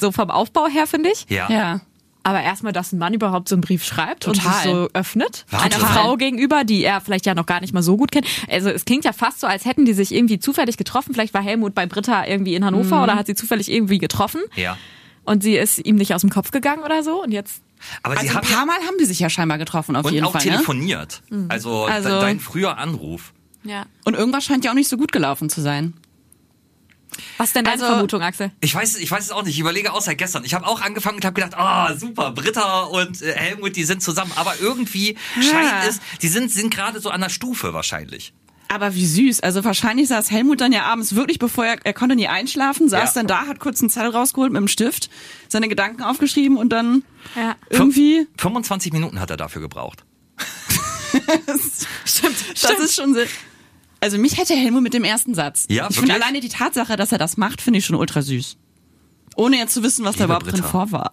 so 0.00 0.10
vom 0.10 0.30
Aufbau 0.30 0.66
her 0.66 0.88
finde 0.88 1.10
ich. 1.12 1.26
Ja. 1.28 1.48
Ja. 1.48 1.80
Aber 2.24 2.42
erstmal, 2.42 2.72
dass 2.72 2.92
ein 2.92 2.98
Mann 2.98 3.14
überhaupt 3.14 3.48
so 3.48 3.54
einen 3.54 3.62
Brief 3.62 3.84
schreibt 3.84 4.26
und 4.26 4.34
Total. 4.34 4.52
sich 4.62 4.62
so 4.72 4.88
öffnet. 4.94 5.44
Wahnsinn. 5.50 5.72
Einer 5.80 5.86
Frau 5.92 6.16
gegenüber, 6.16 6.64
die 6.64 6.82
er 6.82 7.00
vielleicht 7.00 7.26
ja 7.26 7.34
noch 7.36 7.46
gar 7.46 7.60
nicht 7.60 7.72
mal 7.72 7.82
so 7.82 7.96
gut 7.96 8.10
kennt. 8.10 8.26
Also 8.48 8.68
es 8.68 8.84
klingt 8.84 9.04
ja 9.04 9.12
fast 9.12 9.38
so, 9.40 9.46
als 9.46 9.64
hätten 9.64 9.84
die 9.84 9.92
sich 9.92 10.12
irgendwie 10.12 10.40
zufällig 10.40 10.76
getroffen. 10.76 11.14
Vielleicht 11.14 11.34
war 11.34 11.42
Helmut 11.42 11.74
bei 11.74 11.86
Britta 11.86 12.26
irgendwie 12.26 12.54
in 12.56 12.64
Hannover 12.64 12.96
Mhm. 12.98 13.02
oder 13.02 13.14
hat 13.14 13.26
sie 13.28 13.34
zufällig 13.36 13.70
irgendwie 13.70 13.98
getroffen. 13.98 14.40
Ja. 14.56 14.76
Und 15.24 15.42
sie 15.42 15.56
ist 15.56 15.78
ihm 15.78 15.96
nicht 15.96 16.14
aus 16.14 16.20
dem 16.22 16.30
Kopf 16.30 16.50
gegangen 16.50 16.82
oder 16.82 17.02
so. 17.02 17.22
Und 17.22 17.32
jetzt. 17.32 17.62
Aber 18.02 18.16
Also 18.18 18.28
sie 18.30 18.36
ein 18.36 18.42
paar 18.42 18.66
Mal 18.66 18.76
haben 18.86 18.96
die 19.00 19.04
sich 19.04 19.18
ja 19.20 19.28
scheinbar 19.30 19.58
getroffen, 19.58 19.96
auf 19.96 20.04
und 20.06 20.12
jeden 20.12 20.24
auch 20.26 20.32
Fall. 20.32 20.44
Ne? 20.44 20.50
telefoniert. 20.52 21.22
Also, 21.48 21.84
Also- 21.84 22.08
de- 22.10 22.20
dein 22.20 22.40
früher 22.40 22.78
Anruf. 22.78 23.32
Ja. 23.64 23.86
Und 24.04 24.14
irgendwas 24.14 24.44
scheint 24.44 24.64
ja 24.64 24.70
auch 24.72 24.74
nicht 24.76 24.88
so 24.88 24.96
gut 24.96 25.12
gelaufen 25.12 25.48
zu 25.48 25.60
sein. 25.60 25.94
Was 27.36 27.48
ist 27.48 27.56
denn 27.56 27.64
deine 27.64 27.74
Also- 27.82 27.86
Vermutung, 27.92 28.22
Axel? 28.22 28.50
Ich 28.60 28.74
weiß, 28.74 28.94
es- 28.94 29.00
ich 29.00 29.10
weiß 29.10 29.24
es 29.24 29.30
auch 29.32 29.42
nicht. 29.42 29.54
Ich 29.54 29.60
überlege 29.60 29.92
auch 29.92 30.00
seit 30.00 30.16
gestern. 30.18 30.44
Ich 30.44 30.54
habe 30.54 30.66
auch 30.66 30.80
angefangen 30.80 31.16
und 31.16 31.24
habe 31.24 31.34
gedacht, 31.34 31.54
ah, 31.58 31.94
super, 31.94 32.30
Britta 32.32 32.84
und 32.84 33.20
äh, 33.20 33.32
Helmut, 33.34 33.76
die 33.76 33.84
sind 33.84 34.02
zusammen. 34.02 34.32
Aber 34.36 34.54
irgendwie 34.60 35.16
scheint 35.34 35.88
es, 35.88 36.00
die 36.22 36.28
sind, 36.28 36.50
sind 36.50 36.72
gerade 36.74 37.00
so 37.00 37.10
an 37.10 37.20
der 37.20 37.28
Stufe 37.28 37.74
wahrscheinlich. 37.74 38.32
Aber 38.72 38.94
wie 38.94 39.04
süß. 39.06 39.40
Also 39.40 39.64
wahrscheinlich 39.64 40.08
saß 40.08 40.30
Helmut 40.30 40.62
dann 40.62 40.72
ja 40.72 40.84
abends 40.84 41.14
wirklich, 41.14 41.38
bevor 41.38 41.66
er, 41.66 41.76
er 41.84 41.92
konnte 41.92 42.16
nie 42.16 42.26
einschlafen, 42.28 42.88
saß 42.88 43.14
Ja. 43.14 43.20
dann 43.20 43.26
da, 43.26 43.46
hat 43.46 43.60
kurz 43.60 43.80
einen 43.80 43.90
Zettel 43.90 44.10
rausgeholt 44.12 44.50
mit 44.50 44.60
dem 44.60 44.68
Stift, 44.68 45.10
seine 45.48 45.68
Gedanken 45.68 46.02
aufgeschrieben 46.02 46.56
und 46.56 46.70
dann 46.70 47.02
Ja. 47.36 47.54
irgendwie, 47.68 48.26
25 48.38 48.92
Minuten 48.94 49.20
hat 49.20 49.28
er 49.30 49.36
dafür 49.36 49.60
gebraucht. 49.60 50.04
stimmt, 52.04 52.36
das 52.62 52.78
ist 52.78 52.94
schon 52.94 53.12
sehr, 53.14 53.26
also 54.00 54.16
mich 54.18 54.38
hätte 54.38 54.54
Helmut 54.54 54.82
mit 54.82 54.94
dem 54.94 55.04
ersten 55.04 55.34
Satz. 55.34 55.66
Ja, 55.68 55.88
ich 55.90 55.98
finde 55.98 56.14
alleine 56.14 56.40
die 56.40 56.48
Tatsache, 56.48 56.96
dass 56.96 57.12
er 57.12 57.18
das 57.18 57.36
macht, 57.36 57.60
finde 57.60 57.78
ich 57.78 57.84
schon 57.86 57.96
ultra 57.96 58.22
süß. 58.22 58.56
Ohne 59.36 59.58
jetzt 59.58 59.74
zu 59.74 59.82
wissen, 59.82 60.04
was 60.04 60.16
da 60.16 60.24
Liebe 60.24 60.24
überhaupt 60.26 60.46
drin 60.46 60.52
Britta. 60.54 60.68
vor 60.68 60.92
war. 60.92 61.12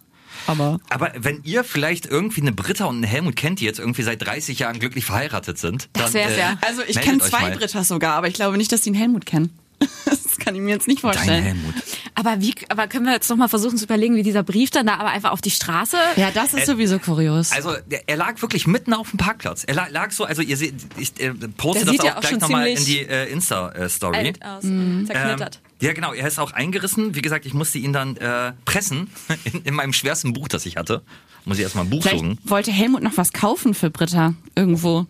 Aber 0.49 0.79
Aber 0.89 1.11
wenn 1.17 1.41
ihr 1.43 1.63
vielleicht 1.63 2.05
irgendwie 2.05 2.41
eine 2.41 2.51
Britta 2.51 2.85
und 2.85 2.95
einen 2.95 3.03
Helmut 3.03 3.35
kennt, 3.35 3.59
die 3.59 3.65
jetzt 3.65 3.79
irgendwie 3.79 4.03
seit 4.03 4.21
30 4.25 4.59
Jahren 4.59 4.79
glücklich 4.79 5.05
verheiratet 5.05 5.57
sind, 5.57 5.89
Das 5.93 6.11
dann, 6.11 6.13
wär's 6.15 6.37
ja. 6.37 6.57
also 6.61 6.81
ich 6.87 6.99
kenne 6.99 7.19
zwei 7.19 7.41
mal. 7.41 7.51
Brittas 7.57 7.87
sogar, 7.87 8.15
aber 8.15 8.27
ich 8.27 8.33
glaube 8.33 8.57
nicht, 8.57 8.71
dass 8.71 8.81
die 8.81 8.89
einen 8.89 8.97
Helmut 8.99 9.25
kennen. 9.25 9.57
Das 10.05 10.45
kann 10.45 10.55
ich 10.55 10.61
mir 10.61 10.69
jetzt 10.71 10.87
nicht 10.87 11.03
Dein 11.03 11.13
vorstellen. 11.13 11.43
Helmut. 11.43 11.73
Aber 12.15 12.39
wie, 12.39 12.53
aber 12.69 12.87
können 12.87 13.05
wir 13.05 13.11
jetzt 13.13 13.29
noch 13.29 13.35
mal 13.35 13.49
versuchen 13.49 13.77
zu 13.77 13.83
überlegen, 13.85 14.15
wie 14.15 14.23
dieser 14.23 14.41
Brief 14.41 14.69
dann 14.71 14.85
da 14.87 14.95
aber 14.95 15.09
einfach 15.09 15.31
auf 15.31 15.41
die 15.41 15.51
Straße? 15.51 15.97
Ja, 16.15 16.31
das 16.31 16.53
ist 16.53 16.65
sowieso 16.65 16.97
kurios. 16.97 17.51
Also 17.51 17.75
er 18.07 18.15
lag 18.17 18.41
wirklich 18.41 18.65
mitten 18.65 18.93
auf 18.93 19.09
dem 19.09 19.17
Parkplatz. 19.17 19.65
Er 19.65 19.75
lag, 19.75 19.89
lag 19.91 20.11
so, 20.11 20.23
also 20.23 20.41
ihr 20.41 20.55
seht, 20.55 20.75
ich 20.97 21.19
äh, 21.19 21.33
poste 21.57 21.83
das 21.83 21.91
sieht 21.91 22.03
ja 22.03 22.13
auch 22.13 22.17
auch 22.17 22.21
gleich 22.21 22.31
schon 22.31 22.39
nochmal 22.39 22.67
in 22.69 22.85
die 22.85 22.99
äh, 22.99 23.29
Insta-Story. 23.31 24.17
alt 24.17 24.45
aus, 24.45 24.63
Ähm, 24.63 25.03
zerknittert. 25.07 25.59
Ja, 25.81 25.93
genau. 25.93 26.13
Er 26.13 26.27
ist 26.27 26.39
auch 26.39 26.51
eingerissen. 26.51 27.15
Wie 27.15 27.21
gesagt, 27.21 27.45
ich 27.45 27.53
musste 27.53 27.77
ihn 27.77 27.93
dann 27.93 28.17
äh, 28.17 28.53
pressen 28.65 29.09
in, 29.45 29.61
in 29.63 29.73
meinem 29.73 29.93
schwersten 29.93 30.33
Buch, 30.33 30.47
das 30.47 30.65
ich 30.65 30.77
hatte. 30.77 31.01
Muss 31.45 31.57
ich 31.57 31.63
erstmal 31.63 31.85
ein 31.85 31.89
Buch 31.89 32.01
Vielleicht 32.03 32.19
suchen. 32.19 32.37
wollte 32.43 32.71
Helmut 32.71 33.01
noch 33.01 33.15
was 33.17 33.31
kaufen 33.33 33.73
für 33.73 33.89
Britta 33.89 34.33
irgendwo 34.55 35.07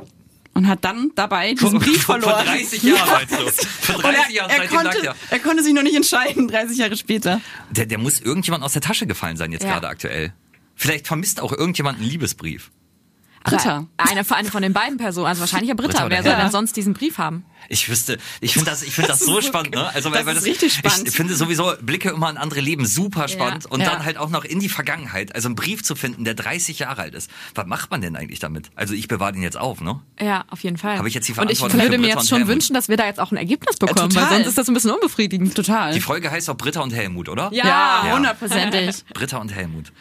und 0.54 0.68
hat 0.68 0.84
dann 0.86 1.12
dabei 1.16 1.54
diesen 1.54 1.80
Brief 1.80 2.04
verloren. 2.04 2.34
Vor 2.36 2.44
30 2.44 2.84
Jahren, 2.84 3.10
meinst 3.12 3.32
du? 3.34 3.66
Vor 3.66 3.96
Und 3.96 4.04
30 4.04 4.20
er, 4.26 4.32
Jahren, 4.32 4.50
er, 4.52 4.58
lag 4.60 4.68
konnte, 4.70 5.02
der. 5.02 5.16
er 5.30 5.40
konnte 5.40 5.64
sich 5.64 5.74
noch 5.74 5.84
nicht 5.84 5.96
entscheiden, 5.96 6.48
30 6.48 6.78
Jahre 6.78 6.96
später. 6.98 7.42
Der, 7.72 7.86
der 7.88 7.98
muss 7.98 8.20
irgendjemand 8.20 8.64
aus 8.64 8.74
der 8.74 8.82
Tasche 8.82 9.08
gefallen 9.08 9.38
sein, 9.38 9.52
jetzt 9.52 9.64
Ja. 9.64 9.74
gerade 9.74 9.88
aktuell. 9.88 10.34
Vielleicht 10.76 11.08
vermisst 11.08 11.42
auch 11.42 11.52
irgendjemand 11.52 12.00
einen 12.00 12.08
Liebesbrief. 12.08 12.72
Britta. 13.44 13.86
Eine, 13.98 14.26
eine 14.30 14.50
von 14.50 14.62
den 14.62 14.74
beiden 14.74 14.98
Personen, 14.98 15.28
also 15.28 15.42
wahrscheinlich 15.42 15.70
ja 15.70 15.76
Britta. 15.76 15.90
Britta 15.92 16.06
oder 16.06 16.16
Wer 16.18 16.24
soll 16.24 16.36
denn 16.42 16.52
sonst 16.52 16.76
diesen 16.76 16.94
Brief 16.94 17.18
haben? 17.18 17.46
Ich 17.68 17.88
wüsste, 17.90 18.18
ich 18.42 18.54
finde 18.54 18.70
das, 18.72 18.82
ich 18.84 18.94
finde 18.94 19.10
das, 19.10 19.20
Das 19.20 19.28
so 19.28 19.42
spannend, 19.42 19.76
ne? 19.76 19.90
Also, 19.94 20.10
das 20.10 20.26
ist 20.38 20.46
richtig 20.46 20.74
spannend. 20.74 21.08
Ich 21.08 21.16
finde 21.16 21.36
sowieso 21.36 21.74
Blicke 21.82 22.10
immer 22.10 22.30
in 22.30 22.38
andere 22.38 22.62
Leben 22.62 22.86
super 22.86 23.28
spannend 23.28 23.66
und 23.66 23.82
Ja. 23.82 23.92
dann 23.92 24.04
halt 24.06 24.18
auch 24.18 24.30
noch 24.30 24.44
in 24.44 24.60
die 24.60 24.70
Vergangenheit. 24.70 25.36
Also 25.36 25.48
einen 25.50 25.56
Brief 25.56 25.84
zu 25.84 25.96
finden, 25.96 26.24
der 26.26 26.34
30 26.34 26.80
Jahre 26.80 27.02
alt 27.04 27.14
ist. 27.16 27.30
Was 27.56 27.66
macht 27.68 27.92
man 27.92 28.02
denn 28.02 28.16
eigentlich 28.16 28.40
damit? 28.40 28.70
Also 28.76 28.94
ich 28.94 29.08
bewahre 29.08 29.34
den 29.34 29.42
jetzt 29.44 29.58
auf, 29.58 29.82
ne? 29.82 30.00
Ja, 30.20 30.46
auf 30.50 30.62
jeden 30.64 30.78
Fall. 30.78 30.98
Habe 30.98 31.08
ich 31.08 31.14
jetzt 31.14 31.28
die 31.28 31.34
Und 31.34 31.52
ich 31.52 31.60
Verantwortung 31.60 31.80
würde 31.92 31.98
mir 32.00 32.08
jetzt 32.08 32.28
schon 32.30 32.40
Helmut? 32.40 32.54
wünschen, 32.56 32.74
dass 32.74 32.88
wir 32.90 32.98
da 32.98 33.06
jetzt 33.06 33.20
auch 33.20 33.32
ein 33.32 33.38
Ergebnis 33.38 33.78
bekommen, 33.78 34.14
weil 34.16 34.24
total. 34.24 34.30
sonst 34.38 34.48
ist 34.48 34.58
das 34.58 34.68
ein 34.68 34.74
bisschen 34.74 34.92
unbefriedigend. 34.92 35.54
Total. 35.56 35.94
Die 35.94 36.02
Folge 36.02 36.32
heißt 36.32 36.50
auch 36.50 36.58
Britta 36.58 36.82
und 36.82 36.92
Helmut, 36.94 37.30
oder? 37.30 37.50
Ja. 37.54 37.66
Ja, 38.06 38.16
hundertprozentig. 38.16 39.04
Britta 39.14 39.38
und 39.38 39.54
Helmut. 39.54 39.92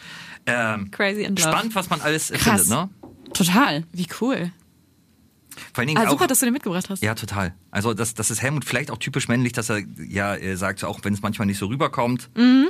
Ähm, 0.47 0.91
Crazy 0.91 1.25
in 1.25 1.37
Love. 1.37 1.49
spannend, 1.49 1.75
was 1.75 1.91
man 1.91 2.01
alles 2.01 2.31
Krass. 2.33 2.43
findet, 2.43 2.69
ne? 2.69 2.89
Total. 3.33 3.85
Wie 3.93 4.07
cool. 4.21 4.51
Vor 5.73 5.79
allen 5.83 5.89
Dingen 5.89 5.99
Ah, 6.01 6.07
auch, 6.07 6.11
super, 6.11 6.27
dass 6.27 6.39
du 6.41 6.47
den 6.47 6.53
mitgebracht 6.53 6.89
hast. 6.89 7.03
Ja, 7.03 7.15
total. 7.15 7.55
Also 7.71 7.93
das, 7.95 8.15
das 8.15 8.31
ist 8.31 8.41
Helmut 8.43 8.65
vielleicht 8.65 8.91
auch 8.91 8.99
typisch 8.99 9.29
männlich, 9.29 9.53
dass 9.53 9.69
er 9.71 9.83
ja 10.09 10.35
äh, 10.37 10.57
sagt, 10.57 10.85
auch 10.85 11.01
wenn 11.03 11.15
es 11.15 11.23
manchmal 11.23 11.47
nicht 11.47 11.59
so 11.59 11.67
rüberkommt, 11.67 12.31
Mhm. 12.37 12.69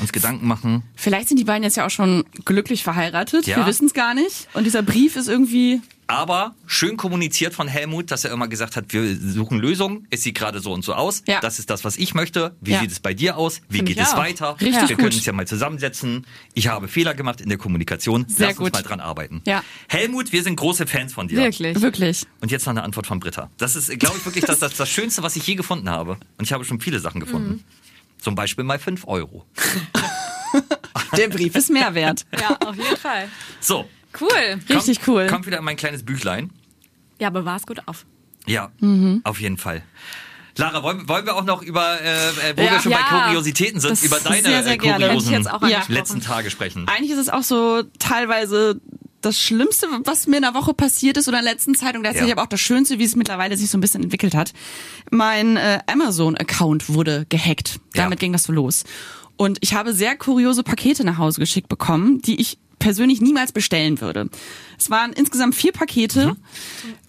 uns 0.00 0.12
Gedanken 0.12 0.46
machen. 0.46 0.82
Vielleicht 0.96 1.28
sind 1.28 1.38
die 1.38 1.44
beiden 1.44 1.62
jetzt 1.62 1.76
ja 1.76 1.86
auch 1.86 1.90
schon 1.90 2.24
glücklich 2.44 2.82
verheiratet. 2.82 3.46
Ja. 3.46 3.56
Wir 3.58 3.66
wissen 3.66 3.86
es 3.86 3.94
gar 3.94 4.12
nicht. 4.14 4.48
Und 4.54 4.64
dieser 4.64 4.82
Brief 4.82 5.16
ist 5.16 5.28
irgendwie. 5.28 5.80
Aber 6.06 6.54
schön 6.66 6.96
kommuniziert 6.98 7.54
von 7.54 7.66
Helmut, 7.66 8.10
dass 8.10 8.24
er 8.24 8.32
immer 8.32 8.46
gesagt 8.46 8.76
hat, 8.76 8.92
wir 8.92 9.16
suchen 9.16 9.58
Lösungen. 9.58 10.06
Es 10.10 10.22
sieht 10.22 10.34
gerade 10.34 10.60
so 10.60 10.72
und 10.72 10.84
so 10.84 10.92
aus. 10.94 11.22
Ja. 11.26 11.40
Das 11.40 11.58
ist 11.58 11.70
das, 11.70 11.82
was 11.84 11.96
ich 11.96 12.14
möchte. 12.14 12.54
Wie 12.60 12.72
Ja. 12.72 12.80
sieht 12.80 12.90
es 12.90 13.00
bei 13.00 13.14
dir 13.14 13.38
aus? 13.38 13.62
Wie 13.70 13.78
Find 13.78 13.88
geht 13.88 13.98
es 13.98 14.12
auch. 14.12 14.18
weiter? 14.18 14.56
Richtig 14.60 14.74
wir 14.82 14.88
gut. 14.88 14.96
können 14.98 15.14
uns 15.14 15.24
ja 15.24 15.32
mal 15.32 15.46
zusammensetzen. 15.46 16.26
Ich 16.52 16.68
habe 16.68 16.88
Fehler 16.88 17.14
gemacht 17.14 17.40
in 17.40 17.48
der 17.48 17.56
Kommunikation. 17.56 18.26
Sehr 18.28 18.48
Lass 18.48 18.56
gut. 18.56 18.66
uns 18.66 18.74
mal 18.74 18.82
dran 18.82 19.00
arbeiten. 19.00 19.40
Ja. 19.46 19.64
Helmut, 19.88 20.30
wir 20.32 20.42
sind 20.42 20.56
große 20.56 20.86
Fans 20.86 21.14
von 21.14 21.26
dir. 21.28 21.38
Wirklich. 21.38 21.80
Wirklich. 21.80 22.26
Und 22.40 22.50
jetzt 22.50 22.66
noch 22.66 22.72
eine 22.72 22.82
Antwort 22.82 23.06
von 23.06 23.18
Britta. 23.18 23.50
Das 23.56 23.74
ist, 23.74 23.88
glaube 23.98 24.16
ich, 24.18 24.24
wirklich 24.26 24.44
das, 24.44 24.58
das, 24.58 24.76
das 24.76 24.88
Schönste, 24.90 25.22
was 25.22 25.36
ich 25.36 25.46
je 25.46 25.54
gefunden 25.54 25.88
habe. 25.88 26.18
Und 26.38 26.44
ich 26.44 26.52
habe 26.52 26.64
schon 26.66 26.80
viele 26.80 27.00
Sachen 27.00 27.20
gefunden. 27.20 27.48
Mhm. 27.50 27.60
Zum 28.20 28.34
Beispiel 28.34 28.64
mal 28.64 28.78
5 28.78 29.06
Euro. 29.06 29.46
Der 31.16 31.28
Brief 31.28 31.54
ist 31.56 31.70
mehr 31.70 31.94
wert. 31.94 32.24
Ja, 32.38 32.56
auf 32.66 32.76
jeden 32.76 32.96
Fall. 32.96 33.28
So. 33.60 33.88
Cool. 34.20 34.28
Richtig 34.68 34.98
kommt, 35.02 35.08
cool. 35.08 35.26
Kommt 35.26 35.46
wieder 35.46 35.58
in 35.58 35.64
mein 35.64 35.76
kleines 35.76 36.04
Büchlein. 36.04 36.50
Ja, 37.20 37.30
bewahr's 37.30 37.66
gut 37.66 37.80
auf. 37.86 38.06
Ja, 38.46 38.70
Mhm. 38.80 39.20
auf 39.24 39.40
jeden 39.40 39.56
Fall. 39.58 39.82
Lara, 40.56 40.82
wollen, 40.84 41.08
wollen 41.08 41.26
wir 41.26 41.34
auch 41.34 41.44
noch 41.44 41.62
über, 41.62 42.00
äh, 42.00 42.28
äh, 42.50 42.56
wo 42.56 42.62
Ja. 42.62 42.72
wir 42.72 42.80
schon 42.80 42.92
Ja. 42.92 42.98
bei 43.10 43.24
Kuriositäten 43.26 43.80
sind, 43.80 44.00
über 44.04 44.20
deine 44.20 44.42
sehr, 44.42 44.62
sehr 44.62 44.74
äh, 44.74 44.78
kuriosen 44.78 45.32
jetzt 45.32 45.50
auch 45.50 45.66
Ja. 45.66 45.82
letzten 45.88 46.20
Tage 46.20 46.50
sprechen? 46.50 46.86
Eigentlich 46.86 47.10
ist 47.10 47.18
es 47.18 47.28
auch 47.28 47.42
so 47.42 47.82
teilweise 47.98 48.80
das 49.20 49.40
Schlimmste, 49.40 49.88
was 50.04 50.26
mir 50.28 50.36
in 50.36 50.42
der 50.42 50.54
Woche 50.54 50.74
passiert 50.74 51.16
ist 51.16 51.26
oder 51.28 51.38
in 51.38 51.44
der 51.44 51.54
letzten 51.54 51.74
Zeit 51.74 51.96
und 51.96 52.02
gleichzeitig 52.02 52.28
Ja. 52.28 52.34
aber 52.34 52.42
auch 52.42 52.48
das 52.48 52.60
Schönste, 52.60 52.98
wie 53.00 53.04
es 53.04 53.16
mittlerweile 53.16 53.56
sich 53.56 53.70
so 53.70 53.78
ein 53.78 53.80
bisschen 53.80 54.02
entwickelt 54.04 54.34
hat. 54.34 54.52
Mein 55.10 55.56
äh, 55.56 55.80
Amazon-Account 55.90 56.88
wurde 56.90 57.26
gehackt. 57.30 57.80
Damit 57.94 58.18
Ja. 58.20 58.20
ging 58.20 58.32
das 58.32 58.44
so 58.44 58.52
los. 58.52 58.84
Und 59.36 59.58
ich 59.62 59.74
habe 59.74 59.92
sehr 59.94 60.16
kuriose 60.16 60.62
Pakete 60.62 61.02
nach 61.04 61.18
Hause 61.18 61.40
geschickt 61.40 61.68
bekommen, 61.68 62.20
die 62.22 62.40
ich 62.40 62.58
persönlich 62.78 63.20
niemals 63.20 63.52
bestellen 63.52 64.00
würde. 64.00 64.28
Es 64.78 64.90
waren 64.90 65.12
insgesamt 65.12 65.54
vier 65.54 65.72
Pakete. 65.72 66.28
Mhm. 66.28 66.36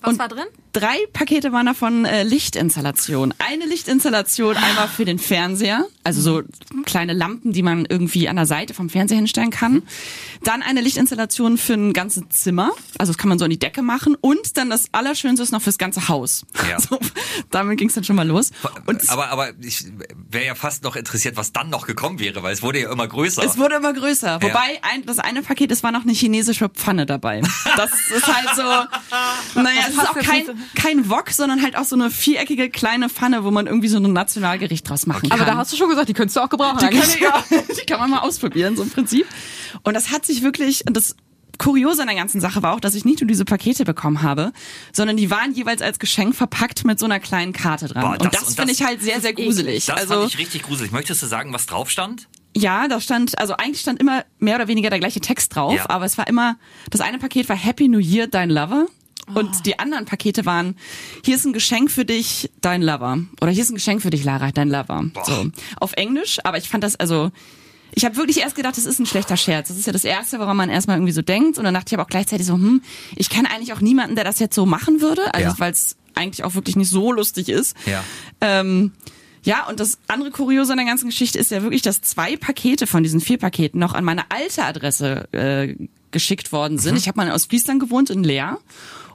Was 0.01 0.13
Und 0.13 0.19
war 0.19 0.28
drin? 0.28 0.45
Drei 0.75 0.97
Pakete 1.13 1.53
waren 1.53 1.67
davon 1.67 2.03
äh, 2.03 2.23
Lichtinstallation. 2.23 3.33
Eine 3.38 3.65
Lichtinstallation 3.65 4.57
einmal 4.57 4.89
für 4.89 5.05
den 5.05 5.19
Fernseher, 5.19 5.85
also 6.03 6.19
so 6.19 6.43
kleine 6.83 7.13
Lampen, 7.13 7.53
die 7.53 7.61
man 7.61 7.85
irgendwie 7.85 8.27
an 8.27 8.35
der 8.35 8.45
Seite 8.45 8.73
vom 8.73 8.89
Fernseher 8.89 9.15
hinstellen 9.15 9.51
kann. 9.51 9.83
Dann 10.43 10.61
eine 10.61 10.81
Lichtinstallation 10.81 11.57
für 11.57 11.75
ein 11.75 11.93
ganzes 11.93 12.23
Zimmer, 12.27 12.73
also 12.97 13.13
das 13.13 13.17
kann 13.17 13.29
man 13.29 13.39
so 13.39 13.45
an 13.45 13.51
die 13.51 13.57
Decke 13.57 13.83
machen. 13.83 14.17
Und 14.19 14.57
dann 14.57 14.69
das 14.69 14.88
Allerschönste 14.91 15.43
ist 15.43 15.53
noch 15.53 15.61
fürs 15.61 15.77
ganze 15.77 16.09
Haus. 16.09 16.45
Ja. 16.69 16.77
So, 16.85 16.99
damit 17.51 17.79
ging 17.79 17.88
es 17.88 17.95
dann 17.95 18.03
schon 18.03 18.17
mal 18.17 18.27
los. 18.27 18.51
Und 18.85 19.09
aber 19.09 19.29
aber 19.29 19.53
ich 19.61 19.85
wäre 20.29 20.45
ja 20.45 20.55
fast 20.55 20.83
noch 20.83 20.95
interessiert, 20.95 21.38
was 21.38 21.51
dann 21.53 21.69
noch 21.69 21.88
gekommen 21.88 22.19
wäre, 22.19 22.43
weil 22.43 22.53
es 22.53 22.61
wurde 22.61 22.81
ja 22.81 22.91
immer 22.91 23.07
größer. 23.07 23.43
Es 23.43 23.57
wurde 23.57 23.75
immer 23.75 23.93
größer. 23.93 24.41
Wobei 24.41 24.79
ein, 24.81 25.05
das 25.05 25.19
eine 25.19 25.41
Paket, 25.41 25.71
es 25.71 25.81
war 25.83 25.91
noch 25.91 26.03
eine 26.03 26.11
chinesische 26.11 26.69
Pfanne 26.69 27.05
dabei. 27.05 27.41
Das 27.77 27.91
ist 28.11 28.27
halt 28.27 28.49
so, 28.55 28.61
naja, 29.61 29.81
es 29.88 29.93
ist 29.93 29.99
auch 29.99 30.15
kein, 30.15 30.64
kein 30.75 31.10
Wok, 31.10 31.30
sondern 31.32 31.62
halt 31.62 31.78
auch 31.78 31.84
so 31.86 31.95
eine 31.95 32.10
viereckige 32.12 32.69
kleine 32.69 33.10
Pfanne, 33.10 33.43
wo 33.43 33.51
man 33.51 33.67
irgendwie 33.67 33.88
so 33.88 33.97
ein 33.97 34.12
Nationalgericht 34.13 34.89
draus 34.89 35.06
machen 35.06 35.30
kann. 35.30 35.39
Aber 35.39 35.49
da 35.49 35.58
hast 35.58 35.71
du 35.73 35.78
schon 35.78 35.89
gesagt, 35.89 36.10
die 36.10 36.13
könntest 36.13 36.36
du 36.38 36.41
auch 36.41 36.49
gebrauchen. 36.49 36.78
die, 36.80 36.97
kann, 36.97 37.10
ja, 37.21 37.43
die 37.82 37.86
kann 37.86 37.99
man 37.99 38.10
mal 38.10 38.19
ausprobieren, 38.19 38.75
so 38.75 38.84
im 38.84 38.89
Prinzip. 38.89 39.25
Und 39.84 39.93
das 39.93 40.12
hat 40.12 40.25
sich 40.25 40.41
wirklich, 40.41 40.84
und 40.88 40.95
das 40.97 41.15
Kuriose 41.58 42.01
an 42.01 42.08
der 42.10 42.17
ganzen 42.17 42.41
Sache 42.41 42.62
war 42.63 42.73
auch, 42.73 42.80
dass 42.82 42.95
ich 42.95 43.06
nicht 43.06 43.21
nur 43.21 43.28
diese 43.28 43.45
Pakete 43.45 43.86
bekommen 43.86 44.21
habe, 44.21 44.51
sondern 44.91 45.15
die 45.15 45.30
waren 45.32 45.54
jeweils 45.54 45.82
als 45.82 45.99
Geschenk 45.99 46.36
verpackt 46.36 46.84
mit 46.86 46.99
so 46.99 47.06
einer 47.06 47.19
kleinen 47.21 47.54
Karte 47.54 47.88
dran. 47.88 48.01
Boah, 48.04 48.12
und 48.12 48.25
das- 48.25 48.32
das, 48.43 48.56
finde 48.56 48.71
das- 48.73 48.80
ich 48.82 48.86
halt 48.86 49.01
sehr, 49.01 49.21
sehr 49.21 49.34
gruselig. 49.34 49.86
das 49.86 49.97
also 49.97 50.13
fand 50.15 50.28
ich 50.34 50.38
richtig 50.38 50.63
gruselig. 50.63 50.91
Möchtest 50.91 51.21
du 51.23 51.28
sagen, 51.28 51.54
was 51.54 51.65
drauf 51.65 51.89
stand? 51.89 52.28
ja, 52.58 52.88
da 52.88 53.01
stand, 53.01 53.38
also 53.38 53.54
eigentlich 53.58 53.82
stand 53.82 53.99
immer 53.99 54.23
mehr 54.39 54.56
oder 54.56 54.69
weniger 54.69 54.89
der 54.89 54.99
gleiche 54.99 55.19
Text 55.19 55.54
drauf, 55.54 55.75
Ja. 55.75 55.89
aber 55.89 56.06
es 56.06 56.17
war 56.17 56.25
immer, 56.28 56.56
das 56.89 57.01
eine 57.01 57.17
Paket 57.19 57.49
war 57.49 57.56
Happy 57.58 57.89
New 57.89 57.99
Year, 57.99 58.28
dein 58.28 58.49
Lover. 58.49 58.86
Oh. 59.33 59.39
Und 59.39 59.65
die 59.65 59.79
anderen 59.79 60.05
Pakete 60.05 60.45
waren, 60.45 60.75
hier 61.23 61.35
ist 61.35 61.45
ein 61.45 61.53
Geschenk 61.53 61.89
für 61.91 62.05
dich, 62.05 62.51
dein 62.61 62.81
Lover. 62.81 63.19
Oder 63.41 63.51
hier 63.51 63.63
ist 63.63 63.71
ein 63.71 63.75
Geschenk 63.75 64.01
für 64.01 64.09
dich, 64.11 64.23
Lara, 64.23 64.51
dein 64.51 64.69
Lover. 64.69 65.05
So. 65.25 65.47
Auf 65.79 65.93
Englisch, 65.93 66.39
aber 66.43 66.57
ich 66.57 66.69
fand 66.69 66.83
das, 66.83 66.95
also, 66.95 67.31
ich 67.93 68.05
habe 68.05 68.17
wirklich 68.17 68.41
erst 68.41 68.55
gedacht, 68.55 68.77
das 68.77 68.85
ist 68.85 68.99
ein 68.99 69.05
schlechter 69.05 69.38
Scherz. 69.38 69.69
Das 69.69 69.77
ist 69.77 69.88
ja 69.88 69.93
das 69.93 70.03
Erste, 70.03 70.39
woran 70.39 70.57
man 70.57 70.69
erstmal 70.69 70.97
irgendwie 70.97 71.13
so 71.13 71.21
denkt. 71.21 71.57
Und 71.57 71.63
dann 71.63 71.73
dachte 71.73 71.88
ich 71.89 71.93
aber 71.93 72.03
auch 72.03 72.09
gleichzeitig 72.09 72.45
so, 72.45 72.53
hm, 72.53 72.81
ich 73.15 73.29
kenne 73.29 73.49
eigentlich 73.49 73.73
auch 73.73 73.81
niemanden, 73.81 74.15
der 74.15 74.25
das 74.25 74.39
jetzt 74.39 74.53
so 74.53 74.65
machen 74.65 75.01
würde. 75.01 75.33
Also, 75.33 75.47
Ja. 75.49 75.55
weil 75.59 75.71
es 75.71 75.95
eigentlich 76.13 76.43
auch 76.43 76.55
wirklich 76.55 76.75
nicht 76.75 76.89
so 76.89 77.11
lustig 77.11 77.49
ist. 77.49 77.75
Ja. 77.85 78.03
Ähm, 78.41 78.91
ja, 79.43 79.67
und 79.67 79.79
das 79.79 79.97
andere 80.07 80.31
Kuriose 80.31 80.71
an 80.73 80.77
der 80.77 80.88
ganzen 80.88 81.07
Geschichte 81.09 81.38
ist 81.39 81.51
ja 81.51 81.61
wirklich, 81.61 81.81
dass 81.83 82.01
zwei 82.01 82.35
Pakete 82.35 82.88
von 82.88 83.03
diesen 83.03 83.21
vier 83.21 83.38
Paketen 83.38 83.79
noch 83.79 83.93
an 83.93 84.03
meine 84.03 84.23
alte 84.31 84.63
Adresse 84.63 85.27
äh, 85.33 85.75
geschickt 86.11 86.51
worden 86.51 86.79
sind. 86.79 86.93
Mhm. 86.93 86.97
Ich 86.97 87.07
habe 87.07 87.17
mal 87.17 87.31
aus 87.31 87.45
Friesland 87.45 87.79
gewohnt 87.79 88.09
in 88.09 88.23
Leer. 88.23 88.57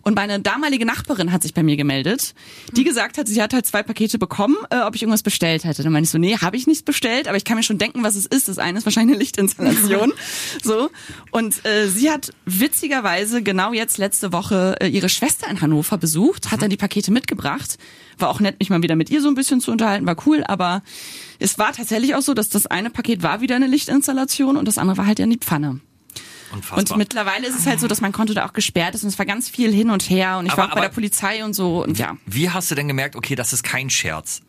Und 0.03 0.17
meine 0.17 0.41
damalige 0.41 0.87
Nachbarin 0.87 1.33
hat 1.33 1.43
sich 1.43 1.55
bei 1.55 1.63
mir 1.63 1.77
gemeldet, 1.77 2.35
die 2.73 2.85
gesagt 2.85 3.19
hat, 3.19 3.29
sie 3.29 3.43
hat 3.43 3.53
halt 3.53 3.67
zwei 3.67 3.83
Pakete 3.83 4.19
bekommen, 4.19 4.57
äh, 4.71 4.81
ob 4.81 4.95
ich 4.95 5.03
irgendwas 5.03 5.23
bestellt 5.23 5.65
hätte. 5.65 5.83
Dann 5.83 5.93
meine 5.93 6.05
ich 6.05 6.11
so, 6.11 6.19
nee, 6.19 6.37
habe 6.37 6.57
ich 6.57 6.67
nichts 6.67 6.83
bestellt, 6.83 7.29
aber 7.29 7.37
ich 7.37 7.45
kann 7.45 7.57
mir 7.57 7.63
schon 7.63 7.79
denken, 7.79 8.03
was 8.03 8.17
es 8.17 8.27
ist. 8.27 8.49
Das 8.49 8.59
eine 8.59 8.79
ist 8.79 8.85
wahrscheinlich 8.85 9.15
eine 9.15 9.23
Lichtinstallation. 9.23 10.13
so. 10.63 10.91
Und 11.31 11.65
äh, 11.67 11.89
sie 11.89 12.11
hat 12.11 12.33
witzigerweise 12.45 13.43
genau 13.43 13.73
jetzt 13.73 13.99
letzte 13.99 14.33
Woche 14.33 14.77
äh, 14.81 14.89
ihre 14.89 15.09
Schwester 15.09 15.49
in 15.51 15.61
Hannover 15.61 15.99
besucht, 15.99 16.51
hat 16.51 16.63
dann 16.63 16.71
die 16.71 16.77
Pakete 16.77 17.13
mitgebracht. 17.13 17.79
War 18.19 18.29
auch 18.31 18.41
nett, 18.41 18.59
mich 18.59 18.71
mal 18.71 18.83
wieder 18.83 18.97
mit 18.97 19.11
ihr 19.11 19.23
so 19.23 19.29
ein 19.29 19.35
bisschen 19.35 19.61
zu 19.61 19.71
unterhalten, 19.71 20.07
war 20.07 20.17
cool, 20.27 20.45
aber 20.47 20.83
es 21.39 21.59
war 21.59 21.73
tatsächlich 21.73 22.15
auch 22.15 22.23
so, 22.23 22.35
dass 22.35 22.49
das 22.51 22.67
eine 22.67 22.91
Paket 22.91 23.23
war 23.23 23.41
wieder 23.41 23.57
eine 23.57 23.67
Lichtinstallation 23.67 24.57
und 24.57 24.69
das 24.69 24.79
andere 24.79 24.99
war 24.99 25.07
halt 25.07 25.19
ja 25.19 25.25
in 25.25 25.31
die 25.31 25.39
Pfanne. 25.39 25.81
Unfassbar. 26.53 26.95
Und 26.95 26.99
mittlerweile 26.99 27.47
ist 27.47 27.59
es 27.59 27.67
halt 27.67 27.81
so, 27.81 27.87
dass 27.89 28.01
mein 28.01 28.13
Konto 28.13 28.35
da 28.35 28.47
auch 28.47 28.53
gesperrt 28.53 28.95
ist 28.95 29.03
und 29.05 29.09
es 29.09 29.19
war 29.19 29.27
ganz 29.27 29.49
viel 29.49 29.73
hin 29.73 29.91
und 29.91 30.09
her 30.11 30.39
und 30.39 30.47
ich 30.47 30.53
Aber- 30.53 30.63
war 30.63 30.71
auch 30.71 30.75
bei 30.75 30.81
der 30.83 30.89
Polizei 30.89 31.45
und 31.45 31.55
so 31.55 31.83
und 31.85 31.99
ja. 31.99 32.17
Wie 32.27 32.51
hast 32.51 32.71
du 32.71 32.75
denn 32.75 32.89
gemerkt, 32.89 33.17
okay, 33.17 33.35
das 33.35 33.53
ist 33.53 33.63
kein 33.63 33.91
Scherz? 33.91 34.43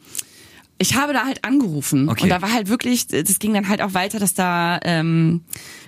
Ich 0.78 0.96
habe 0.96 1.14
da 1.14 1.26
halt 1.26 1.44
angerufen 1.46 2.10
Okay. 2.10 2.24
und 2.24 2.30
da 2.30 2.42
war 2.42 2.52
halt 2.52 2.68
wirklich, 2.68 3.06
das 3.06 3.38
ging 3.38 3.54
dann 3.54 3.68
halt 3.70 3.84
auch 3.84 3.94
weiter, 3.94 4.18
dass 4.18 4.34
da 4.34 4.80
ähm, 4.84 5.44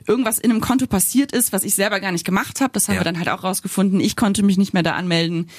irgendwas 0.05 0.37
in 0.37 0.51
einem 0.51 0.61
Konto 0.61 0.85
passiert 0.85 1.31
ist, 1.31 1.51
was 1.51 1.63
ich 1.63 1.73
selber 1.73 1.99
gar 1.99 2.11
nicht 2.11 2.25
gemacht 2.25 2.61
habe. 2.61 2.73
Das 2.73 2.87
haben 2.87 2.95
Ja. 2.95 3.01
wir 3.01 3.05
dann 3.05 3.17
halt 3.17 3.29
auch 3.29 3.43
rausgefunden. 3.43 3.99
Ich 3.99 4.15
konnte 4.15 4.43
mich 4.43 4.57
nicht 4.57 4.71
mehr 4.73 4.83
da 4.83 4.91
anmelden. 4.93 5.49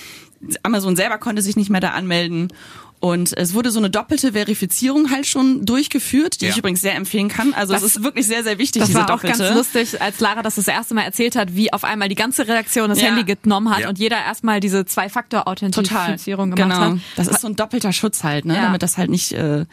Amazon 0.63 0.95
selber 0.95 1.19
konnte 1.19 1.43
sich 1.43 1.57
nicht 1.57 1.69
mehr 1.71 1.81
da 1.81 1.91
anmelden. 1.91 2.53
Und 3.05 3.37
es 3.37 3.53
wurde 3.53 3.71
so 3.71 3.79
eine 3.79 3.91
doppelte 3.91 4.33
Verifizierung 4.33 5.11
halt 5.11 5.27
schon 5.27 5.67
durchgeführt, 5.67 6.41
die 6.41 6.47
Ja. 6.47 6.53
ich 6.53 6.57
übrigens 6.57 6.81
sehr 6.81 6.95
empfehlen 6.95 7.29
kann. 7.29 7.53
Also 7.53 7.75
Das- 7.75 7.83
es 7.83 7.97
ist 7.97 8.03
wirklich 8.03 8.27
sehr, 8.27 8.43
sehr 8.43 8.57
wichtig, 8.57 8.81
Das 8.81 8.87
diese 8.89 8.99
war 9.01 9.05
auch 9.11 9.21
doppelte. 9.21 9.37
ganz 9.45 9.55
lustig, 9.55 10.01
als 10.01 10.21
Lara 10.21 10.41
das 10.41 10.55
das 10.55 10.67
erste 10.69 10.95
Mal 10.95 11.03
erzählt 11.03 11.37
hat, 11.37 11.55
wie 11.55 11.71
auf 11.71 11.85
einmal 11.85 12.09
die 12.09 12.15
ganze 12.15 12.49
Redaktion 12.49 12.89
das 12.89 13.03
Ja. 13.03 13.09
Handy 13.15 13.25
genommen 13.37 13.69
hat 13.69 13.81
Ja. 13.81 13.91
und 13.91 13.99
jeder 13.99 14.17
erstmal 14.17 14.61
diese. 14.61 14.87
Zwei-Faktor-Authentifizierung 14.87 16.51
gemacht 16.53 16.79
genau. 16.81 16.93
hat. 16.95 16.99
Das 17.17 17.29
ist 17.29 17.41
so 17.43 17.49
ein 17.49 17.57
doppelter 17.57 17.93
Schutz 17.93 18.25
halt, 18.25 18.45
ne? 18.47 18.55
Ja. 18.55 18.63
damit 18.63 18.83
das 18.83 18.97
halt 18.97 19.11
nicht 19.11 19.33
äh, 19.33 19.67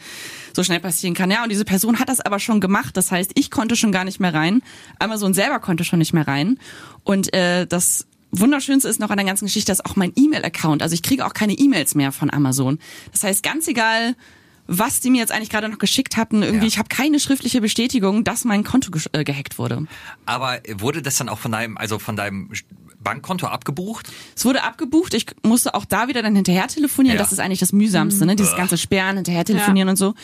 so 0.54 0.62
schnell 0.62 0.80
passieren 0.80 1.14
kann. 1.14 1.30
Ja, 1.30 1.42
und 1.42 1.48
diese 1.50 1.64
Person 1.64 1.98
hat 1.98 2.08
das 2.08 2.20
aber 2.20 2.38
schon 2.38 2.60
gemacht. 2.60 2.96
Das 2.96 3.10
heißt, 3.10 3.32
ich 3.34 3.50
konnte 3.50 3.76
schon 3.76 3.92
gar 3.92 4.04
nicht 4.04 4.20
mehr 4.20 4.34
rein. 4.34 4.62
Amazon 4.98 5.32
selber 5.34 5.58
konnte 5.58 5.84
schon 5.84 5.98
nicht 5.98 6.12
mehr 6.12 6.26
rein. 6.28 6.58
Und 7.04 7.32
äh, 7.32 7.66
das 7.66 8.06
Wunderschönste 8.32 8.88
ist 8.88 8.98
noch 8.98 9.10
an 9.10 9.18
der 9.18 9.26
ganzen 9.26 9.44
Geschichte, 9.44 9.70
dass 9.70 9.84
auch 9.84 9.94
mein 9.96 10.12
E-Mail-Account, 10.16 10.82
also 10.82 10.94
ich 10.94 11.02
kriege 11.02 11.24
auch 11.26 11.34
keine 11.34 11.52
E-Mails 11.52 11.94
mehr 11.94 12.12
von 12.12 12.32
Amazon. 12.32 12.78
Das 13.12 13.22
heißt, 13.24 13.42
ganz 13.42 13.68
egal, 13.68 14.16
was 14.66 15.00
die 15.00 15.10
mir 15.10 15.18
jetzt 15.18 15.32
eigentlich 15.32 15.50
gerade 15.50 15.68
noch 15.68 15.78
geschickt 15.78 16.16
hatten, 16.16 16.42
irgendwie, 16.42 16.64
Ja. 16.64 16.68
ich 16.68 16.78
habe 16.78 16.88
keine 16.88 17.20
schriftliche 17.20 17.60
Bestätigung, 17.60 18.24
dass 18.24 18.44
mein 18.44 18.64
Konto 18.64 18.90
gesch- 18.90 19.08
äh, 19.12 19.22
gehackt 19.24 19.58
wurde. 19.58 19.86
Aber 20.24 20.60
wurde 20.76 21.02
das 21.02 21.16
dann 21.16 21.28
auch 21.28 21.38
von 21.40 21.52
deinem, 21.52 21.76
also 21.76 21.98
von 21.98 22.16
deinem 22.16 22.48
Bankkonto 23.02 23.46
abgebucht? 23.46 24.08
Es 24.36 24.44
wurde 24.44 24.62
abgebucht. 24.62 25.14
Ich 25.14 25.26
musste 25.42 25.74
auch 25.74 25.84
da 25.84 26.08
wieder 26.08 26.22
dann 26.22 26.34
hinterher 26.34 26.66
telefonieren. 26.68 27.16
Ja. 27.16 27.22
Das 27.22 27.32
ist 27.32 27.38
eigentlich 27.38 27.60
das 27.60 27.72
mühsamste, 27.72 28.26
ne? 28.26 28.36
Dieses 28.36 28.56
ganze 28.56 28.78
Sperren, 28.78 29.16
hinterher 29.16 29.44
telefonieren 29.44 29.88
und 29.88 29.96
so. 29.96 30.14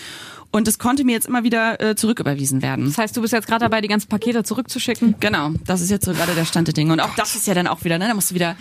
Und 0.51 0.67
es 0.67 0.79
konnte 0.79 1.05
mir 1.05 1.13
jetzt 1.13 1.27
immer 1.27 1.45
wieder 1.45 1.81
äh, 1.81 1.95
zurücküberwiesen 1.95 2.63
werden. 2.63 2.87
Das 2.87 2.97
heißt, 2.97 3.15
du 3.17 3.21
bist 3.21 3.35
jetzt 3.35 3.47
gerade 3.47 3.61
dabei, 3.61 3.83
die 3.83 3.89
ganzen 3.89 4.09
Pakete 4.09 4.45
zurückzuschicken. 4.45 5.17
Genau, 5.21 5.51
das 5.67 5.83
ist 5.83 5.91
jetzt 5.91 6.07
so 6.07 6.13
gerade 6.13 6.35
der 6.35 6.47
Stand 6.47 6.69
der 6.69 6.73
Dinge. 6.73 6.93
Und 6.93 7.01
auch 7.01 7.15
das 7.17 7.35
ist 7.35 7.47
ja 7.47 7.53
dann 7.53 7.67
auch 7.67 7.85
wieder, 7.85 7.99
ne? 7.99 8.09
Da 8.09 8.15
musst 8.15 8.31
du 8.31 8.35
wieder 8.35 8.57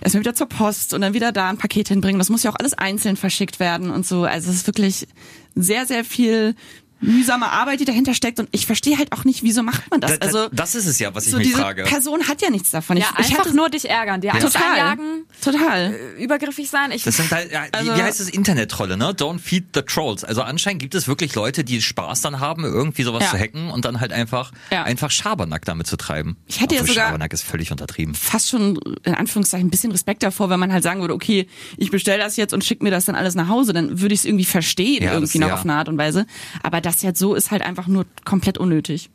erstmal 0.00 0.20
wieder 0.20 0.34
zur 0.34 0.48
Post 0.48 0.94
und 0.94 1.00
dann 1.00 1.14
wieder 1.14 1.32
da 1.32 1.48
ein 1.48 1.58
Paket 1.58 1.88
hinbringen. 1.88 2.20
Das 2.20 2.28
muss 2.28 2.44
ja 2.44 2.50
auch 2.52 2.56
alles 2.58 2.74
einzeln 2.74 3.16
verschickt 3.16 3.58
werden 3.58 3.90
und 3.90 4.06
so. 4.06 4.22
Also 4.24 4.50
es 4.50 4.56
ist 4.56 4.66
wirklich 4.68 5.08
sehr, 5.54 5.84
sehr 5.84 6.04
viel 6.04 6.54
mühsame 7.02 7.50
Arbeit, 7.50 7.80
die 7.80 7.84
dahinter 7.84 8.14
steckt. 8.14 8.38
Und 8.40 8.48
ich 8.52 8.66
verstehe 8.66 8.96
halt 8.98 9.12
auch 9.12 9.24
nicht, 9.24 9.42
wieso 9.42 9.62
macht 9.62 9.90
man 9.90 10.00
das? 10.00 10.12
Da- 10.12 10.16
da- 10.18 10.26
Also 10.26 10.48
das 10.52 10.74
ist 10.74 10.86
es 10.86 10.98
ja, 10.98 11.14
was 11.14 11.26
ich 11.26 11.32
so 11.32 11.38
mich 11.38 11.48
diese 11.48 11.58
frage. 11.60 11.82
Person 11.84 12.26
hat 12.28 12.40
ja 12.42 12.50
nichts 12.50 12.70
davon. 12.70 12.96
Ja, 12.96 13.06
ich, 13.18 13.26
ich 13.26 13.32
einfach 13.32 13.46
hatte 13.46 13.56
nur 13.56 13.68
dich 13.68 13.88
ärgern, 13.88 14.20
dir 14.20 14.32
Angst 14.34 14.46
total, 14.52 14.70
einjagen, 14.72 15.24
total. 15.42 15.94
übergriffig 16.18 16.70
sein. 16.70 16.90
Ich, 16.92 17.02
Das 17.04 17.16
sind 17.16 17.30
halt, 17.30 17.52
ja, 17.52 17.64
Also- 17.72 17.92
wie, 17.92 17.96
wie 17.98 18.02
heißt 18.02 18.20
es, 18.20 18.28
Internet-Trolle, 18.28 18.96
ne? 18.96 19.10
Don't 19.12 19.38
feed 19.40 19.66
the 19.74 19.82
trolls. 19.82 20.24
Also 20.24 20.42
anscheinend 20.42 20.80
gibt 20.80 20.94
es 20.94 21.08
wirklich 21.08 21.34
Leute, 21.34 21.64
die 21.64 21.82
Spaß 21.82 22.20
dann 22.20 22.40
haben, 22.40 22.64
irgendwie 22.64 23.02
sowas 23.02 23.24
Ja. 23.24 23.30
zu 23.30 23.38
hacken 23.38 23.68
und 23.70 23.84
dann 23.84 24.00
halt 24.00 24.12
einfach, 24.12 24.52
Ja. 24.70 24.84
einfach 24.84 25.10
Schabernack 25.10 25.64
damit 25.64 25.86
zu 25.86 25.96
treiben. 25.96 26.36
Ich 26.46 26.60
hätte 26.60 26.74
ja 26.74 26.80
Obwohl 26.82 26.94
sogar- 26.94 27.06
Schabernack 27.08 27.32
ist 27.32 27.42
völlig 27.42 27.70
untertrieben. 27.70 28.14
fast 28.14 28.48
schon 28.50 28.78
in 29.04 29.14
Anführungszeichen 29.14 29.66
ein 29.66 29.70
bisschen 29.70 29.92
Respekt 29.92 30.22
davor, 30.22 30.50
wenn 30.50 30.60
man 30.60 30.72
halt 30.72 30.82
sagen 30.84 31.00
würde, 31.00 31.14
okay, 31.14 31.48
ich 31.76 31.90
bestelle 31.90 32.18
das 32.22 32.36
jetzt 32.36 32.52
und 32.54 32.64
schick 32.64 32.82
mir 32.82 32.90
das 32.90 33.06
dann 33.06 33.14
alles 33.14 33.34
nach 33.34 33.48
Hause, 33.48 33.72
dann 33.72 34.00
würde 34.00 34.14
ich 34.14 34.20
es 34.20 34.24
irgendwie 34.26 34.44
verstehen, 34.44 35.02
Ja, 35.02 35.12
irgendwie 35.14 35.38
das- 35.38 35.40
noch 35.40 35.48
ja. 35.48 35.54
auf 35.54 35.62
eine 35.64 35.74
Art 35.74 35.88
und 35.88 35.98
Weise. 35.98 36.26
Aber 36.62 36.80
das 36.80 36.91
jetzt 37.00 37.18
so 37.18 37.34
ist 37.34 37.50
halt 37.50 37.62
einfach 37.62 37.86
nur 37.86 38.04
komplett 38.26 38.58
unnötig. 38.58 39.08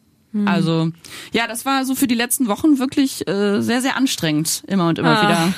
Also, 0.46 0.92
ja, 1.32 1.48
das 1.48 1.66
war 1.66 1.84
so 1.86 1.96
für 1.96 2.06
die 2.06 2.14
letzten 2.14 2.48
Wochen 2.48 2.78
wirklich 2.80 3.28
äh, 3.28 3.62
sehr, 3.62 3.82
sehr 3.82 3.96
anstrengend, 3.96 4.64
immer 4.68 4.88
und 4.90 5.00
immer 5.00 5.18
Ah. 5.18 5.24
wieder. 5.24 5.54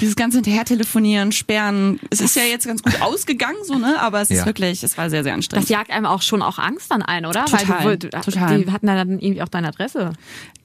Dieses 0.00 0.16
ganze 0.16 0.38
hinterher 0.38 0.64
telefonieren, 0.64 1.32
sperren. 1.32 2.00
Es 2.10 2.20
ist 2.20 2.36
ja 2.36 2.42
jetzt 2.42 2.66
ganz 2.66 2.82
gut 2.82 3.00
ausgegangen, 3.00 3.56
so, 3.64 3.78
ne? 3.78 4.00
Aber 4.00 4.20
es 4.20 4.30
ist 4.30 4.38
Ja. 4.38 4.46
wirklich, 4.46 4.82
es 4.82 4.98
war 4.98 5.10
sehr, 5.10 5.22
sehr 5.22 5.32
das 5.32 5.38
anstrengend. 5.38 5.68
jagt 5.68 5.90
einem 5.90 6.06
auch 6.06 6.22
schon 6.22 6.42
auch 6.42 6.58
Angst 6.58 6.90
dann 6.90 7.02
ein, 7.02 7.26
oder? 7.26 7.44
Total, 7.44 7.84
Weil 7.84 7.98
du, 7.98 8.08
du, 8.08 8.20
total. 8.20 8.62
Die 8.64 8.70
hatten 8.70 8.86
dann 8.86 9.18
irgendwie 9.20 9.42
auch 9.42 9.48
deine 9.48 9.68
Adresse. 9.68 10.12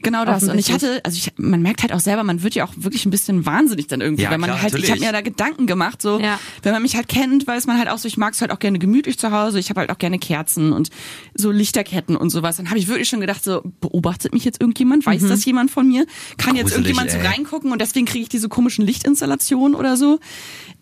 Genau 0.02 0.24
das. 0.24 0.44
Und 0.44 0.58
ich 0.58 0.72
hatte, 0.72 1.02
also 1.04 1.18
ich, 1.18 1.34
man 1.38 1.62
merkt 1.62 1.82
halt 1.82 1.92
auch 1.92 2.00
selber, 2.00 2.24
man 2.24 2.42
wird 2.42 2.56
ja 2.56 2.64
auch 2.66 2.72
wirklich 2.78 3.06
ein 3.06 3.10
bisschen 3.10 3.46
wahnsinnig 3.46 3.88
dann 3.88 4.00
irgendwie, 4.00 4.24
Ja, 4.24 4.32
wenn 4.32 4.40
man 4.40 4.50
klar, 4.50 4.62
halt, 4.62 4.74
ich 4.74 4.82
natürlich. 4.82 4.92
habe 4.92 5.02
mir 5.02 5.12
da 5.12 5.22
Gedanken 5.22 5.68
gemacht, 5.68 6.02
so, 6.02 6.20
Ja. 6.22 6.40
wenn 6.64 6.72
man 6.72 6.82
mich 6.82 6.96
halt 6.96 7.10
kennt, 7.10 7.46
weiß 7.46 7.68
man 7.68 7.78
halt 7.78 7.90
auch 7.90 7.98
so, 7.98 8.08
ich 8.08 8.16
mag 8.16 8.34
es 8.34 8.40
halt 8.42 8.52
auch 8.52 8.60
gerne 8.60 8.80
gemütlich 8.80 9.20
zu 9.20 9.32
Hause, 9.32 9.60
ich 9.60 9.70
habe 9.70 9.82
halt 9.82 9.92
auch 9.92 9.98
gerne 9.98 10.18
Kerzen 10.18 10.72
und 10.72 10.90
so 11.36 11.52
Lichterketten 11.52 12.16
und 12.16 12.30
sowas. 12.30 12.56
Dann 12.58 12.70
habe 12.70 12.80
ich 12.80 12.88
wirklich 12.88 13.10
schon 13.10 13.20
gedacht, 13.20 13.44
so, 13.44 13.62
beobachtet 13.82 14.34
mich 14.34 14.46
jetzt 14.46 14.62
irgendjemand? 14.62 15.06
Weiß 15.06 15.22
das 15.28 15.44
jemand 15.44 15.70
von 15.70 15.86
mir? 15.88 16.06
Kann 16.38 16.56
jetzt 16.56 16.68
Gruselig, 16.74 16.88
irgendjemand 16.98 17.12
so 17.12 17.18
ey. 17.18 17.28
reingucken 17.28 17.72
und 17.74 17.82
deswegen 17.82 18.06
kriege 18.06 18.24
ich 18.24 18.30
diese 18.30 18.48
komischen 18.48 18.86
Lichtinstallationen 18.86 19.29
oder 19.76 19.98
so? 19.98 20.20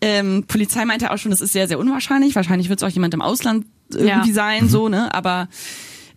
Ähm, 0.02 0.46
Polizei 0.48 0.86
meinte 0.86 1.12
auch 1.12 1.18
schon, 1.18 1.32
das 1.32 1.42
ist 1.42 1.54
sehr, 1.54 1.68
sehr 1.68 1.80
unwahrscheinlich. 1.80 2.36
Wahrscheinlich 2.36 2.70
wird 2.70 2.82
es 2.82 2.88
auch 2.88 2.92
jemand 2.94 3.14
im 3.14 3.22
Ausland 3.22 3.66
irgendwie 3.92 4.30
Ja. 4.30 4.34
sein, 4.36 4.70
so, 4.70 4.90
ne? 4.90 5.14
Aber 5.14 5.48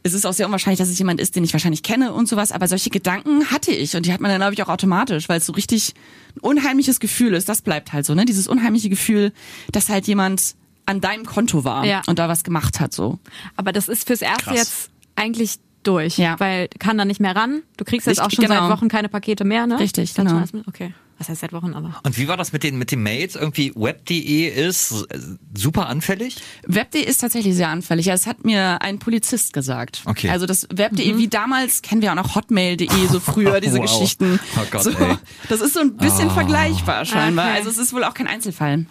es 0.02 0.12
ist 0.14 0.26
auch 0.26 0.32
sehr 0.32 0.46
unwahrscheinlich, 0.46 0.78
dass 0.78 0.88
es 0.88 0.98
jemand 0.98 1.20
ist, 1.20 1.36
den 1.36 1.44
ich 1.44 1.52
wahrscheinlich 1.52 1.82
kenne 1.82 2.12
und 2.12 2.28
sowas. 2.28 2.52
Aber 2.52 2.68
solche 2.68 2.90
Gedanken 2.90 3.50
hatte 3.50 3.70
ich 3.70 3.96
und 3.96 4.06
die 4.06 4.12
hat 4.12 4.20
man 4.20 4.30
dann, 4.30 4.38
glaube 4.40 4.54
ich, 4.54 4.62
auch 4.62 4.68
automatisch, 4.68 5.28
weil 5.28 5.38
es 5.38 5.46
so 5.46 5.52
richtig 5.52 5.94
ein 6.36 6.40
unheimliches 6.40 7.00
Gefühl 7.00 7.34
ist. 7.34 7.48
Das 7.48 7.62
bleibt 7.62 7.92
halt 7.92 8.04
so, 8.06 8.14
ne? 8.14 8.24
Dieses 8.24 8.48
unheimliche 8.48 8.88
Gefühl, 8.90 9.32
dass 9.72 9.88
halt 9.88 10.06
jemand 10.06 10.54
an 10.86 11.00
deinem 11.00 11.24
Konto 11.24 11.64
war 11.64 11.84
Ja. 11.86 12.02
und 12.06 12.18
da 12.18 12.28
was 12.28 12.44
gemacht 12.44 12.80
hat, 12.80 12.92
so. 12.92 13.18
Aber 13.56 13.72
das 13.72 13.88
ist 13.88 14.06
fürs 14.06 14.22
Erste 14.22 14.44
Krass. 14.44 14.56
jetzt 14.56 14.90
eigentlich 15.16 15.56
durch, 15.82 16.18
Ja. 16.18 16.38
weil 16.40 16.68
kann 16.78 16.98
da 16.98 17.04
nicht 17.04 17.20
mehr 17.20 17.34
ran. 17.36 17.62
Du 17.76 17.84
kriegst 17.84 18.06
jetzt 18.06 18.18
Richtig, 18.20 18.26
auch 18.26 18.30
schon 18.42 18.44
genau. 18.54 18.68
seit 18.68 18.76
Wochen 18.78 18.88
keine 18.88 19.08
Pakete 19.08 19.44
mehr, 19.44 19.66
ne? 19.66 19.78
Richtig, 19.78 20.14
genau. 20.14 20.42
Okay. 20.66 20.92
Was 21.20 21.28
heißt 21.28 21.42
seit 21.42 21.52
Wochen 21.52 21.74
aber? 21.74 22.00
Und 22.02 22.16
wie 22.16 22.28
war 22.28 22.38
das 22.38 22.54
mit 22.54 22.62
den, 22.62 22.78
mit 22.78 22.92
den 22.92 23.02
Mails? 23.02 23.36
Irgendwie 23.36 23.74
web.de 23.76 24.48
ist 24.48 24.90
äh, 25.10 25.18
super 25.54 25.86
anfällig. 25.86 26.36
Web.de 26.66 27.02
ist 27.04 27.18
tatsächlich 27.18 27.54
sehr 27.54 27.68
anfällig. 27.68 28.06
Ja, 28.06 28.14
Das 28.14 28.26
hat 28.26 28.46
mir 28.46 28.80
ein 28.80 28.98
Polizist 28.98 29.52
gesagt. 29.52 30.00
Okay. 30.06 30.30
Also 30.30 30.46
das 30.46 30.66
Web.de, 30.72 31.18
wie 31.18 31.28
damals, 31.28 31.82
kennen 31.82 32.00
wir 32.00 32.10
auch 32.12 32.16
noch 32.16 32.34
Hotmail.de, 32.36 32.88
so 33.08 33.20
früher, 33.20 33.60
diese 33.60 33.74
Wow. 33.78 33.82
Geschichten. 33.82 34.40
Oh 34.56 34.64
Gott, 34.70 34.82
so, 34.84 34.90
ey. 34.92 35.16
Das 35.50 35.60
ist 35.60 35.74
so 35.74 35.80
ein 35.80 35.94
bisschen 35.98 36.30
vergleichbar 36.30 37.04
scheinbar. 37.04 37.48
Okay. 37.48 37.58
Also 37.58 37.68
es 37.68 37.76
ist 37.76 37.92
wohl 37.92 38.02
auch 38.04 38.14
kein 38.14 38.26
Einzelfall. 38.26 38.86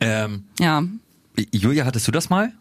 Ähm, 0.00 0.42
Ja. 0.58 0.82
Julia, 1.52 1.84
hattest 1.84 2.08
du 2.08 2.10
das 2.10 2.30
mal? 2.30 2.52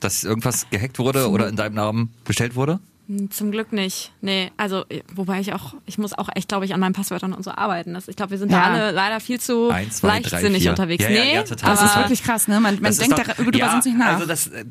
Dass 0.00 0.24
irgendwas 0.24 0.66
gehackt 0.70 0.98
wurde 0.98 1.28
oder 1.28 1.48
in 1.48 1.56
deinem 1.56 1.74
Namen 1.74 2.14
bestellt 2.24 2.54
wurde? 2.54 2.80
Hm, 3.08 3.30
Zum 3.30 3.50
Glück 3.50 3.72
nicht. 3.72 4.12
Nee, 4.20 4.52
also 4.56 4.84
äh, 4.88 5.02
wobei 5.14 5.40
ich 5.40 5.52
auch, 5.52 5.74
ich 5.86 5.98
muss 5.98 6.12
auch 6.16 6.28
echt, 6.34 6.48
glaube 6.48 6.64
ich, 6.64 6.72
an 6.74 6.80
meinen 6.80 6.92
Passwörtern 6.92 7.32
und 7.32 7.42
so 7.42 7.50
arbeiten. 7.50 7.94
Das, 7.94 8.06
ich 8.08 8.14
glaube, 8.16 8.30
wir 8.30 8.38
sind 8.38 8.52
Ja. 8.52 8.60
da 8.60 8.64
alle 8.72 8.90
leider 8.92 9.18
viel 9.20 9.40
zu 9.40 9.70
Eins, 9.70 9.96
zwei, 9.98 10.08
drei, 10.20 10.30
leichtsinnig 10.30 10.62
vier. 10.62 10.70
unterwegs. 10.70 11.02
Ja, 11.04 11.10
nee, 11.10 11.34
ja, 11.34 11.42
total. 11.42 11.70
Das 11.70 11.84
ist 11.84 11.96
wirklich 11.96 12.22
krass, 12.22 12.46
ne? 12.48 12.60
Man, 12.60 12.80
man 12.80 12.96
denkt 12.96 13.18
doch- 13.18 13.24
darüber 13.24 13.58
ja, 13.58 13.70
sonst 13.72 13.86
nicht 13.86 13.98
nach. 13.98 14.14
Also 14.14 14.26
das, 14.26 14.46
äh, 14.46 14.64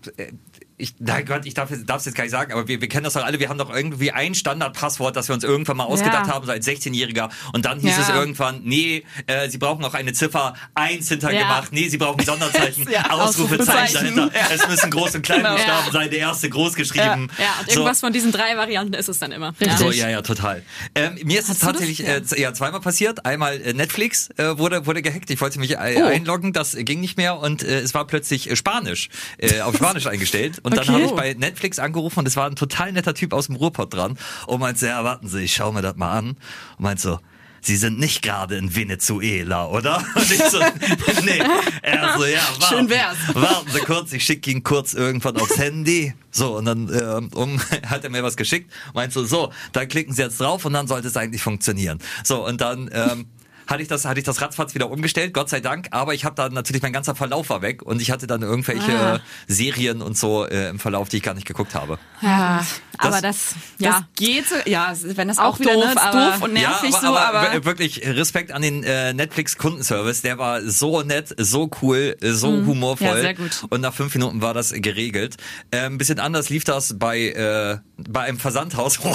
ich, 0.77 0.95
na 0.99 1.21
Gott, 1.21 1.45
ich 1.45 1.53
darf 1.53 1.69
es 1.71 1.79
jetzt 2.05 2.15
gar 2.15 2.23
nicht 2.23 2.31
sagen, 2.31 2.51
aber 2.53 2.67
wir, 2.67 2.81
wir 2.81 2.88
kennen 2.89 3.03
das 3.03 3.13
doch 3.13 3.23
alle. 3.23 3.39
Wir 3.39 3.49
haben 3.49 3.57
doch 3.57 3.69
irgendwie 3.73 4.12
ein 4.12 4.34
Standardpasswort, 4.34 5.15
das 5.15 5.27
wir 5.29 5.36
uns 5.36 5.43
irgendwann 5.43 5.77
mal 5.77 5.84
ausgedacht 5.84 6.27
Ja. 6.27 6.34
haben, 6.34 6.45
so 6.45 6.51
als 6.51 6.65
16-Jähriger. 6.67 7.29
Und 7.53 7.65
dann 7.65 7.79
hieß 7.79 7.95
Ja. 7.97 8.01
es 8.03 8.10
irgendwann, 8.10 8.62
nee, 8.63 9.03
äh, 9.27 9.49
Sie 9.49 9.57
brauchen 9.57 9.81
noch 9.81 9.93
eine 9.93 10.13
Ziffer 10.13 10.55
1 10.73 11.07
hintergemacht. 11.10 11.71
Ja. 11.73 11.79
Nee, 11.79 11.88
Sie 11.89 11.97
brauchen 11.97 12.23
Sonderzeichen, 12.25 12.88
Ausrufezeichen 13.10 13.93
dahinter. 14.15 14.31
Es 14.53 14.67
müssen 14.67 14.91
Groß- 14.91 15.15
und 15.15 15.21
Kleinbuchstaben 15.21 15.86
Genau. 15.86 15.91
sein, 15.91 16.10
der 16.10 16.19
erste 16.19 16.49
groß 16.49 16.73
geschrieben. 16.75 17.29
Ja, 17.38 17.55
und 17.62 17.69
irgendwas 17.69 17.99
von 17.99 18.12
diesen 18.13 18.31
drei 18.31 18.57
Varianten 18.57 18.93
ist 18.93 19.10
es 19.10 19.19
dann 19.19 19.31
immer. 19.31 19.49
Richtig. 19.60 19.77
So, 19.77 19.91
ja, 19.91 20.10
ja, 20.10 20.21
total. 20.21 20.63
Ähm, 20.95 21.17
mir 21.23 21.39
ist 21.39 21.49
es 21.49 21.60
tatsächlich 21.60 22.05
äh, 22.07 22.21
ja, 22.38 22.53
zweimal 22.53 22.81
passiert. 22.81 23.25
Einmal 23.25 23.60
äh, 23.62 23.73
Netflix 23.73 24.29
äh, 24.38 24.57
wurde 24.57 24.86
wurde 24.86 25.01
gehackt. 25.01 25.29
Ich 25.29 25.39
wollte 25.41 25.60
mich 25.60 25.71
äh, 25.77 26.01
Oh. 26.01 26.05
einloggen, 26.05 26.53
das 26.53 26.75
ging 26.75 27.01
nicht 27.01 27.17
mehr 27.17 27.38
und 27.39 27.63
äh, 27.63 27.79
es 27.81 27.93
war 27.93 28.07
plötzlich 28.07 28.49
Spanisch 28.57 29.10
auf 29.63 29.75
Spanisch 29.75 30.07
eingestellt. 30.07 30.60
Und 30.63 30.70
dann 30.77 30.79
Okay. 30.88 30.93
habe 30.93 31.03
ich 31.03 31.12
bei 31.12 31.34
Netflix 31.34 31.79
angerufen 31.79 32.19
und 32.19 32.27
es 32.27 32.36
war 32.36 32.47
ein 32.47 32.55
total 32.55 32.91
netter 32.91 33.13
Typ 33.13 33.34
aus 33.34 33.47
dem 33.47 33.55
Ruhrpott 33.55 33.93
dran 33.93 34.17
und 34.47 34.60
meinte, 34.60 34.88
ja, 34.88 35.03
warten 35.03 35.27
Sie, 35.27 35.41
ich 35.41 35.53
schaue 35.53 35.73
mir 35.73 35.81
das 35.81 35.95
mal 35.95 36.12
an 36.17 36.27
und 36.29 36.38
meinte 36.79 37.01
so, 37.01 37.19
Sie 37.63 37.75
sind 37.75 37.99
nicht 37.99 38.23
gerade 38.23 38.57
in 38.57 38.75
Venezuela, 38.75 39.67
oder? 39.67 39.97
Und 40.15 40.31
ich 40.31 40.41
so, 40.45 40.57
nee. 41.23 41.39
Er 41.84 42.15
so, 42.17 42.25
ja, 42.25 42.39
warten, 42.60 42.63
Schön 42.67 42.89
wär's. 42.89 43.17
warten 43.36 43.69
Sie 43.71 43.79
kurz, 43.81 44.12
ich 44.13 44.23
schicke 44.23 44.49
Ihnen 44.49 44.63
kurz 44.63 44.93
irgendwas 44.95 45.36
aufs 45.36 45.60
Handy. 45.60 46.15
So, 46.31 46.57
und 46.57 46.65
dann 46.65 46.89
ähm, 46.91 47.29
um, 47.36 47.62
hat 47.86 48.03
er 48.03 48.10
mir 48.10 48.23
was 48.23 48.36
geschickt, 48.36 48.71
meint 48.95 49.13
so, 49.13 49.23
so, 49.25 49.51
dann 49.73 49.88
klicken 49.88 50.12
Sie 50.12 50.23
jetzt 50.23 50.39
drauf 50.39 50.65
und 50.65 50.73
dann 50.73 50.88
sollte 50.88 51.07
es 51.07 51.15
eigentlich 51.15 51.43
funktionieren. 51.43 51.99
So, 52.23 52.43
und 52.47 52.62
dann 52.62 52.89
ähm, 52.93 53.27
hatte 53.67 53.82
ich 53.82 53.88
das, 53.88 54.06
hatte 54.06 54.19
ich 54.19 54.26
das 54.26 54.41
ratzfatz 54.41 54.76
wieder 54.76 54.89
umgestellt, 54.89 55.34
Gott 55.34 55.50
sei 55.50 55.60
Dank. 55.60 55.88
Aber 55.91 56.13
ich 56.13 56.26
habe 56.26 56.36
dann 56.36 56.54
natürlich 56.54 56.82
mein 56.82 56.93
ganzer 56.93 57.15
Verlauf 57.15 57.50
war 57.50 57.62
weg 57.62 57.82
und 57.84 58.02
ich 58.02 58.12
hatte 58.12 58.28
dann 58.28 58.41
irgendwelche 58.41 58.91
Ah. 58.91 59.19
Serien 59.47 60.02
und 60.02 60.17
so 60.17 60.45
äh, 60.45 60.69
im 60.69 60.80
Verlauf, 60.80 61.10
die 61.10 61.17
ich 61.17 61.24
gar 61.24 61.34
nicht 61.34 61.47
geguckt 61.47 61.76
habe. 61.76 61.97
Ja, 62.21 62.65
aber 62.97 63.21
das, 63.21 63.56
Ja. 63.78 63.91
Das 63.91 64.04
geht 64.15 64.47
so, 64.47 64.56
ja, 64.65 64.93
wenn 65.02 65.28
das 65.28 65.38
Auch 65.38 65.56
auch, 65.56 65.60
wieder 65.60 65.74
doof, 65.74 65.86
ne, 65.86 65.91
ist 65.91 65.97
aber- 65.97 66.26
doof 66.32 66.41
und 66.43 66.54
nervig 66.54 66.89
ja, 66.91 66.97
aber, 66.97 67.08
so, 67.08 67.17
aber, 67.17 67.39
aber, 67.39 67.54
wir- 67.54 67.65
wirklich 67.65 68.06
Respekt 68.06 68.52
an 68.52 68.62
den 68.62 68.84
äh, 68.84 69.13
Netflix 69.13 69.58
Kundenservice. 69.58 70.21
Der 70.21 70.38
war 70.38 70.62
so 70.62 71.02
nett, 71.02 71.34
so 71.38 71.69
cool, 71.82 72.15
so 72.21 72.47
humorvoll. 72.50 73.08
Mhm. 73.10 73.15
Ja, 73.15 73.21
sehr 73.21 73.34
gut. 73.34 73.65
Und 73.69 73.82
nach 73.82 73.93
fünf 73.93 74.13
Minuten 74.15 74.41
war 74.41 74.54
das 74.54 74.71
geregelt. 74.74 75.38
Äh, 75.71 75.80
ein 75.86 75.97
bisschen 75.97 76.19
anders 76.19 76.50
lief 76.50 76.63
das 76.63 76.97
bei 77.00 77.19
äh, 77.30 77.78
bei 77.97 78.21
einem 78.21 78.39
Versandhaus. 78.39 79.00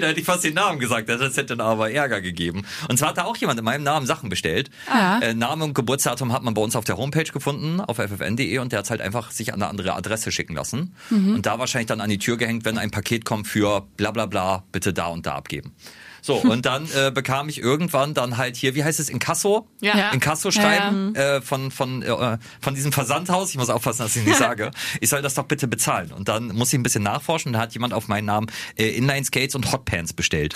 Da 0.00 0.06
hätte 0.06 0.20
ich 0.20 0.26
fast 0.26 0.44
den 0.44 0.54
Namen 0.54 0.78
gesagt. 0.78 1.08
Das 1.08 1.20
hätte 1.36 1.56
dann 1.56 1.60
aber 1.60 1.90
Ärger 1.90 2.20
gegeben. 2.20 2.64
Und 2.88 2.98
zwar 2.98 3.10
hat 3.10 3.18
da 3.18 3.24
auch 3.24 3.36
jemand 3.36 3.58
in 3.58 3.64
meinem 3.64 3.77
Namen 3.82 4.06
Sachen 4.06 4.28
bestellt. 4.28 4.70
Ah. 4.90 5.18
Äh, 5.20 5.34
Name 5.34 5.64
und 5.64 5.74
Geburtsdatum 5.74 6.32
hat 6.32 6.42
man 6.42 6.54
bei 6.54 6.62
uns 6.62 6.76
auf 6.76 6.84
der 6.84 6.96
Homepage 6.96 7.24
gefunden, 7.24 7.80
auf 7.80 7.98
ffn.de 7.98 8.58
und 8.58 8.72
der 8.72 8.80
hat 8.80 8.90
halt 8.90 9.00
einfach 9.00 9.30
sich 9.30 9.52
an 9.52 9.62
eine 9.62 9.70
andere 9.70 9.94
Adresse 9.94 10.32
schicken 10.32 10.54
lassen. 10.54 10.94
Mhm. 11.10 11.36
Und 11.36 11.46
da 11.46 11.58
wahrscheinlich 11.58 11.86
dann 11.86 12.00
an 12.00 12.10
die 12.10 12.18
Tür 12.18 12.36
gehängt, 12.36 12.64
wenn 12.64 12.78
ein 12.78 12.90
Paket 12.90 13.24
kommt 13.24 13.46
für 13.48 13.86
bla 13.96 14.10
bla 14.10 14.26
bla, 14.26 14.64
bitte 14.72 14.92
da 14.92 15.06
und 15.06 15.26
da 15.26 15.34
abgeben. 15.34 15.74
So, 16.22 16.34
und 16.42 16.66
dann 16.66 16.88
äh, 16.94 17.10
bekam 17.10 17.48
ich 17.48 17.60
irgendwann 17.60 18.14
dann 18.14 18.36
halt 18.36 18.56
hier, 18.56 18.74
wie 18.74 18.84
heißt 18.84 19.00
es, 19.00 19.08
Inkasso? 19.08 19.66
Ja. 19.80 19.96
Ja. 19.96 20.10
Inkasso 20.10 20.50
schreiben 20.50 21.14
äh, 21.14 21.40
von, 21.40 21.70
von, 21.70 22.02
äh, 22.02 22.38
von 22.60 22.74
diesem 22.74 22.92
Versandhaus. 22.92 23.50
Ich 23.50 23.56
muss 23.56 23.70
aufpassen, 23.70 24.02
dass 24.02 24.16
ich 24.16 24.24
nicht 24.24 24.36
sage. 24.38 24.70
Ich 25.00 25.08
soll 25.08 25.22
das 25.22 25.34
doch 25.34 25.44
bitte 25.44 25.68
bezahlen. 25.68 26.12
Und 26.12 26.28
dann 26.28 26.48
muss 26.48 26.72
ich 26.72 26.78
ein 26.78 26.82
bisschen 26.82 27.02
nachforschen. 27.02 27.52
Da 27.52 27.60
hat 27.60 27.72
jemand 27.72 27.94
auf 27.94 28.08
meinen 28.08 28.26
Namen 28.26 28.48
äh, 28.76 28.88
Inline 28.88 29.24
Skates 29.24 29.54
und 29.54 29.72
Hotpants 29.72 30.12
bestellt. 30.12 30.54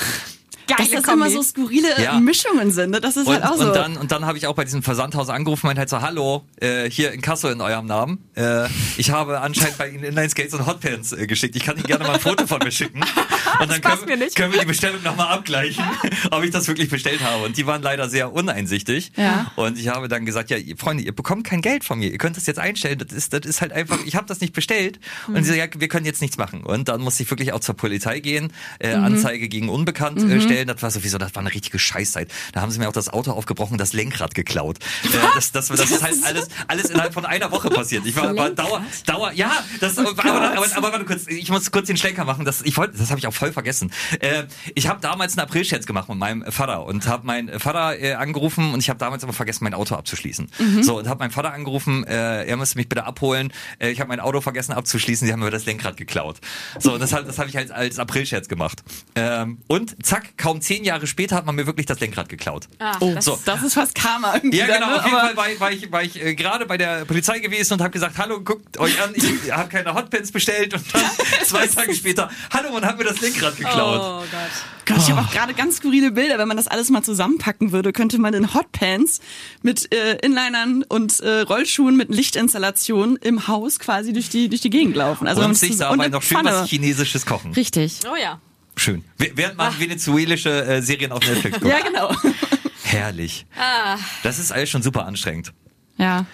Dass 0.77 0.91
das 0.91 1.03
Kombi. 1.03 1.27
immer 1.27 1.31
so 1.31 1.43
skurrile 1.43 1.89
Ja. 2.03 2.19
Mischungen 2.21 2.71
sind. 2.71 2.91
Ne? 2.91 3.01
Das 3.01 3.17
ist 3.17 3.27
Und, 3.27 3.35
halt 3.35 3.45
auch 3.45 3.57
so. 3.57 3.67
und 3.69 3.77
dann, 3.77 3.97
und 3.97 4.13
dann 4.13 4.27
habe 4.27 4.39
ich 4.39 4.47
auch 4.47 4.55
bei 4.55 4.65
diesem 4.65 4.83
Versandhaus 4.83 5.29
angerufen, 5.29 5.67
meint 5.67 5.79
halt 5.79 5.89
so, 5.89 6.01
hallo, 6.01 6.45
äh, 6.61 6.89
hier 6.91 7.13
in 7.13 7.21
Kasso 7.23 7.49
in 7.49 7.61
eurem 7.61 7.87
Namen. 7.87 8.25
Äh, 8.35 8.67
ich 8.97 9.11
habe 9.11 9.41
anscheinend 9.41 9.79
bei 9.79 9.89
Ihnen 9.89 10.05
Inline 10.05 10.29
Skates 10.31 10.55
und 10.55 10.67
Hotpants 10.67 11.13
äh, 11.13 11.27
geschickt. 11.27 11.57
Ich 11.57 11.65
kann 11.65 11.77
Ihnen 11.77 11.87
gerne 11.87 12.05
mal 12.05 12.15
ein 12.15 12.21
Foto 12.21 12.47
von 12.47 12.59
mir 12.63 12.71
schicken. 12.71 13.01
Und 13.61 13.71
dann 13.71 13.81
können, 13.81 14.05
mir 14.07 14.17
nicht. 14.17 14.37
können 14.37 14.53
wir 14.53 14.61
die 14.61 14.67
Bestellung 14.67 15.03
nochmal 15.03 15.29
abgleichen, 15.29 15.85
ob 16.31 16.45
ich 16.45 16.51
das 16.51 16.69
wirklich 16.69 16.89
bestellt 16.89 17.23
habe. 17.23 17.45
Und 17.45 17.57
die 17.57 17.67
waren 17.67 17.83
leider 17.83 18.09
sehr 18.09 18.33
uneinsichtig. 18.33 19.13
Ja. 19.17 19.51
Und 19.57 19.79
ich 19.79 19.89
habe 19.89 20.09
dann 20.09 20.25
gesagt, 20.25 20.51
ja, 20.51 20.57
ihr 20.57 20.77
Freunde, 20.77 21.03
ihr 21.03 21.15
bekommt 21.15 21.45
kein 21.45 21.63
Geld 21.63 21.85
von 21.85 21.99
mir. 21.99 22.11
Ihr 22.11 22.19
könnt 22.19 22.37
das 22.37 22.47
jetzt 22.47 22.59
einstellen. 22.59 22.99
Das 22.99 23.13
ist, 23.13 23.33
das 23.33 23.41
ist 23.45 23.61
halt 23.61 23.73
einfach, 23.73 23.99
ich 24.05 24.17
habe 24.17 24.27
das 24.27 24.41
nicht 24.41 24.53
bestellt. 24.53 24.99
Und 25.29 25.43
sie 25.45 25.51
so, 25.51 25.55
ja, 25.55 25.67
wir 25.77 25.89
können 25.89 26.07
jetzt 26.07 26.21
nichts 26.21 26.37
machen. 26.37 26.65
Und 26.65 26.89
dann 26.89 27.01
musste 27.01 27.23
ich 27.23 27.31
wirklich 27.31 27.53
auch 27.53 27.61
zur 27.61 27.77
Polizei 27.77 28.21
gehen, 28.21 28.53
äh, 28.79 28.93
Anzeige 28.93 29.49
gegen 29.49 29.69
Unbekannt 29.69 30.23
äh, 30.23 30.41
stellen. 30.41 30.69
Das 30.69 30.83
war 30.83 30.91
sowieso, 30.91 31.19
das 31.19 31.35
war 31.35 31.41
eine 31.41 31.53
richtige 31.53 31.79
Scheißzeit. 31.79 32.29
Da 32.53 32.61
haben 32.61 32.71
sie 32.71 32.79
mir 32.79 32.89
auch 32.89 32.93
das 32.93 33.09
Auto 33.09 33.33
aufgebrochen, 33.33 33.79
das 33.79 33.93
Lenkrad 33.93 34.35
geklaut. 34.35 34.79
Äh, 35.05 35.09
das, 35.35 35.53
das, 35.53 35.69
das, 35.69 35.91
ist 35.91 36.03
halt 36.03 36.17
alles, 36.25 36.49
alles 36.69 36.91
innerhalb 36.91 37.15
von 37.15 37.25
einer 37.25 37.51
Woche 37.51 37.71
passiert. 37.71 38.07
Ich 38.07 38.17
war, 38.17 38.35
war 38.37 38.51
Dauer, 38.51 38.85
Dauer, 39.07 39.33
ja, 39.33 39.53
das, 39.81 39.99
aber, 39.99 40.11
aber, 40.11 40.57
aber, 40.57 40.77
aber 40.77 40.93
warte 40.93 41.05
kurz, 41.05 41.27
ich 41.27 41.51
muss 41.51 41.71
kurz 41.71 41.87
den 41.87 41.97
Schlenker 41.97 42.25
machen. 42.25 42.45
Das, 42.45 42.63
ich 42.63 42.77
wollte, 42.77 42.99
das 42.99 43.11
habe 43.11 43.19
ich 43.19 43.27
auch 43.27 43.35
voll 43.43 43.53
vergessen. 43.53 43.91
Äh, 44.21 44.45
ich 44.77 44.87
habe 44.87 45.01
damals 45.01 45.37
einen 45.37 45.45
Aprilscherz 45.49 45.85
gemacht 45.85 46.09
mit 46.09 46.17
meinem 46.17 46.45
Vater 46.53 46.85
und 46.87 47.09
habe 47.09 47.27
meinen 47.27 47.59
Vater 47.59 47.99
äh, 48.01 48.13
angerufen 48.15 48.73
und 48.73 48.79
ich 48.79 48.89
habe 48.89 49.01
damals 49.01 49.25
aber 49.25 49.33
vergessen, 49.33 49.65
mein 49.65 49.75
Auto 49.75 49.97
abzuschließen. 49.97 50.49
So 50.83 50.99
und 50.99 51.09
habe 51.09 51.19
meinen 51.19 51.33
Vater 51.33 51.53
angerufen, 51.53 52.05
äh, 52.07 52.45
er 52.45 52.57
müsste 52.57 52.79
mich 52.79 52.89
bitte 52.89 53.05
abholen. 53.05 53.53
Äh, 53.81 53.91
ich 53.91 53.99
habe 53.99 54.07
mein 54.09 54.21
Auto 54.21 54.41
vergessen 54.41 54.73
abzuschließen. 54.75 55.27
Sie 55.27 55.33
haben 55.33 55.41
mir 55.41 55.51
das 55.51 55.67
Lenkrad 55.67 55.97
geklaut. 55.97 56.39
So 56.79 56.93
und 56.95 57.01
das, 57.01 57.11
das 57.11 57.39
habe 57.41 57.49
ich 57.49 57.59
als, 57.59 57.73
als 57.73 57.99
Aprilscherz 57.99 58.47
gemacht. 58.47 58.85
Ähm, 59.17 59.59
und 59.67 59.97
zack, 60.07 60.39
kaum 60.39 60.61
zehn 60.61 60.85
Jahre 60.85 61.09
später 61.09 61.35
hat 61.35 61.45
man 61.47 61.57
mir 61.57 61.67
wirklich 61.67 61.87
das 61.87 61.99
Lenkrad 61.99 62.29
geklaut. 62.29 62.69
Ah, 62.79 62.97
oh, 63.01 63.13
das- 63.15 63.25
so. 63.25 63.37
das 63.45 63.61
ist 63.65 63.75
fast 63.75 63.97
Karma 63.97 64.35
irgendwie. 64.37 64.59
Ja, 64.59 64.69
dann, 64.69 64.81
genau. 64.83 64.91
ne? 64.93 64.99
Auf 64.99 65.05
jeden 65.05 65.19
Fall 65.19 65.37
war, 65.37 65.49
ich- 65.51 65.61
war 65.61 65.73
ich, 65.73 65.91
war 65.93 66.03
ich 66.05 66.25
äh, 66.25 66.35
gerade 66.37 66.65
bei 66.67 66.79
der 66.79 67.05
Polizei 67.07 67.41
gewesen 67.41 67.73
und 67.75 67.81
habe 67.81 67.91
gesagt, 67.91 68.19
hallo, 68.19 68.41
guckt 68.41 68.79
euch 68.79 69.03
an, 69.03 69.11
ich 69.17 69.25
habe 69.53 69.69
keine 69.69 69.93
Hotpants 69.95 70.31
bestellt. 70.31 70.75
Und 70.75 70.85
dann 70.95 71.03
zwei 71.45 71.67
Tage 71.67 71.93
später, 71.95 72.31
hallo, 72.53 72.73
man 72.73 72.85
hat 72.87 72.99
mir 72.99 73.05
das 73.05 73.21
Lenkrad 73.21 73.32
geklaut. 73.35 74.01
Oh 74.01 74.25
Gott. 74.31 74.51
Gott, 74.85 74.99
ich 74.99 75.11
habe 75.11 75.21
auch 75.21 75.31
gerade 75.31 75.55
ganz 75.55 75.77
skurrile 75.77 76.11
Bilder. 76.11 76.39
Wenn 76.39 76.49
man 76.49 76.57
das 76.57 76.67
alles 76.67 76.91
mal 76.91 77.03
zusammenpacken 77.03 77.73
würde, 77.73 77.93
könnte 77.93 78.19
man 78.19 78.35
in 78.35 78.53
Hotpants 78.53 79.21
mit 79.63 79.93
äh, 79.95 80.17
Inlinern 80.17 80.83
und 80.89 81.21
äh, 81.21 81.41
Rollschuhen 81.41 81.97
mit 81.97 82.09
Lichtinstallation 82.11 83.17
im 83.17 83.47
Haus 83.49 83.79
quasi 83.79 84.13
durch 84.13 84.29
die 84.29 84.49
durch 84.49 84.61
die 84.61 84.71
Gegend 84.71 84.97
laufen. 84.97 85.27
Also 85.27 85.43
und 85.43 85.55
sich 85.57 85.77
dabei 85.77 86.09
noch 86.09 86.23
schön 86.23 86.39
Pfanne. 86.39 86.53
was 86.53 86.69
Chinesisches 86.69 87.27
kochen. 87.27 87.53
Richtig. 87.53 88.01
Oh 88.11 88.17
ja. 88.17 88.41
Schön. 88.77 89.05
Während 89.19 89.59
man 89.59 89.79
venezuelische 89.79 90.65
äh, 90.65 90.83
Serien 90.83 91.13
auf 91.13 91.21
Netflix 91.21 91.61
guckt. 91.61 91.71
Ja, 91.71 91.81
genau. 91.81 92.15
Herrlich. 92.83 93.47
Ah. 93.57 93.99
Das 94.23 94.39
ist 94.39 94.51
alles 94.51 94.71
schon 94.71 94.83
super 94.83 95.07
anstrengend. 95.07 95.53
Ja. 95.99 96.27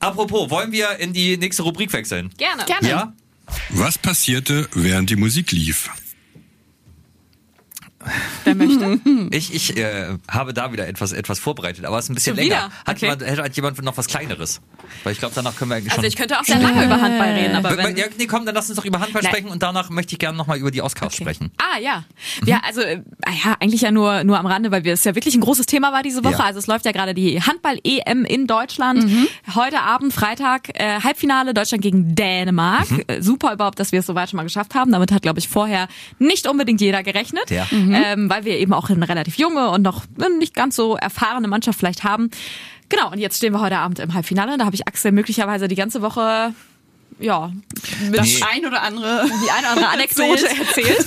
Apropos, 0.00 0.50
wollen 0.50 0.72
wir 0.72 0.98
in 0.98 1.12
die 1.12 1.36
nächste 1.36 1.62
Rubrik 1.62 1.92
wechseln? 1.92 2.30
Gerne. 2.36 2.64
Gerne. 2.64 2.88
Ja? 2.88 3.12
Was 3.70 3.98
passierte, 3.98 4.68
während 4.74 5.10
die 5.10 5.16
Musik 5.16 5.52
lief? 5.52 5.90
Wer 8.44 8.54
möchte? 8.54 9.00
Ich, 9.30 9.52
ich 9.52 9.76
äh, 9.76 10.16
habe 10.28 10.54
da 10.54 10.72
wieder 10.72 10.86
etwas, 10.88 11.12
etwas 11.12 11.38
vorbereitet, 11.38 11.84
aber 11.84 11.98
es 11.98 12.04
ist 12.06 12.10
ein 12.10 12.14
bisschen 12.14 12.36
Schon 12.36 12.44
länger. 12.44 12.56
wieder? 12.66 12.70
Hat, 12.86 12.96
Okay. 12.96 13.06
jemand, 13.06 13.40
hat, 13.44 13.56
jemand 13.56 13.82
noch 13.82 13.96
was 13.96 14.06
Kleineres? 14.06 14.60
Weil 15.04 15.12
ich 15.12 15.18
glaube, 15.18 15.34
danach 15.34 15.54
können 15.56 15.70
wir 15.70 15.76
eigentlich 15.76 15.90
Also 15.92 16.02
schon... 16.02 16.08
ich 16.08 16.16
könnte 16.16 16.38
auch 16.38 16.44
sehr 16.44 16.58
lange 16.60 16.84
über 16.84 17.00
Handball 17.00 17.32
reden, 17.32 17.56
aber 17.56 17.76
wenn... 17.76 17.96
ja, 17.96 18.06
nee, 18.16 18.26
komm, 18.26 18.46
dann 18.46 18.54
lass 18.54 18.68
uns 18.70 18.76
doch 18.76 18.84
über 18.84 19.00
Handball 19.00 19.22
Nein. 19.22 19.32
sprechen 19.32 19.48
und 19.50 19.62
danach 19.62 19.90
möchte 19.90 20.14
ich 20.14 20.18
gerne 20.18 20.38
nochmal 20.38 20.58
über 20.58 20.70
die 20.70 20.80
Oscars 20.80 21.14
sprechen. 21.14 21.50
Ah 21.58 21.78
ja, 21.78 22.04
ja 22.46 22.60
also 22.66 22.80
äh, 22.80 23.02
ja 23.44 23.56
eigentlich 23.60 23.82
ja 23.82 23.90
nur 23.90 24.24
nur 24.24 24.38
am 24.38 24.46
Rande, 24.46 24.70
weil 24.70 24.84
wir 24.84 24.94
es 24.94 25.04
ja 25.04 25.14
wirklich 25.14 25.34
ein 25.34 25.40
großes 25.40 25.66
Thema 25.66 25.92
war 25.92 26.02
diese 26.02 26.24
Woche. 26.24 26.32
Ja. 26.38 26.44
Also 26.44 26.58
es 26.60 26.66
läuft 26.68 26.84
ja 26.86 26.92
gerade 26.92 27.14
die 27.14 27.42
Handball 27.42 27.78
EM 27.84 28.24
in 28.24 28.46
Deutschland. 28.46 29.04
Heute 29.54 29.80
Abend 29.80 30.12
Freitag 30.12 30.68
äh, 30.80 31.00
Halbfinale 31.02 31.52
Deutschland 31.52 31.82
gegen 31.82 32.14
Dänemark. 32.14 32.86
Äh, 33.08 33.20
super 33.22 33.52
überhaupt, 33.52 33.78
dass 33.80 33.92
wir 33.92 34.00
es 34.00 34.06
so 34.06 34.14
weit 34.14 34.30
schon 34.30 34.36
mal 34.38 34.44
geschafft 34.44 34.74
haben. 34.74 34.92
Damit 34.92 35.12
hat 35.12 35.22
glaube 35.22 35.38
ich 35.40 35.48
vorher 35.48 35.88
nicht 36.18 36.46
unbedingt 36.46 36.80
jeder 36.80 37.02
gerechnet, 37.02 37.50
Ja. 37.50 37.66
Ähm, 37.94 38.30
weil 38.30 38.44
wir 38.44 38.58
eben 38.58 38.72
auch 38.72 38.90
eine 38.90 39.08
relativ 39.08 39.36
junge 39.38 39.70
und 39.70 39.82
noch 39.82 40.04
äh, 40.20 40.28
nicht 40.38 40.54
ganz 40.54 40.76
so 40.76 40.96
erfahrene 40.96 41.48
Mannschaft 41.48 41.78
vielleicht 41.78 42.04
haben. 42.04 42.30
Genau, 42.88 43.12
und 43.12 43.18
jetzt 43.18 43.36
stehen 43.36 43.52
wir 43.52 43.60
heute 43.60 43.78
Abend 43.78 43.98
im 43.98 44.14
Halbfinale. 44.14 44.56
Da 44.56 44.64
habe 44.64 44.74
ich 44.74 44.88
Axel 44.88 45.12
möglicherweise 45.12 45.68
die 45.68 45.74
ganze 45.74 46.00
Woche 46.00 46.54
ja, 47.20 47.50
mit 48.08 48.18
Das 48.18 48.26
Nee. 48.26 48.44
ein 48.52 48.66
oder 48.66 48.82
andere. 48.82 49.24
die 49.26 49.50
eine 49.50 49.60
oder 49.60 49.70
andere 49.72 49.88
Anekdote 49.92 50.48
erzählt. 50.48 51.06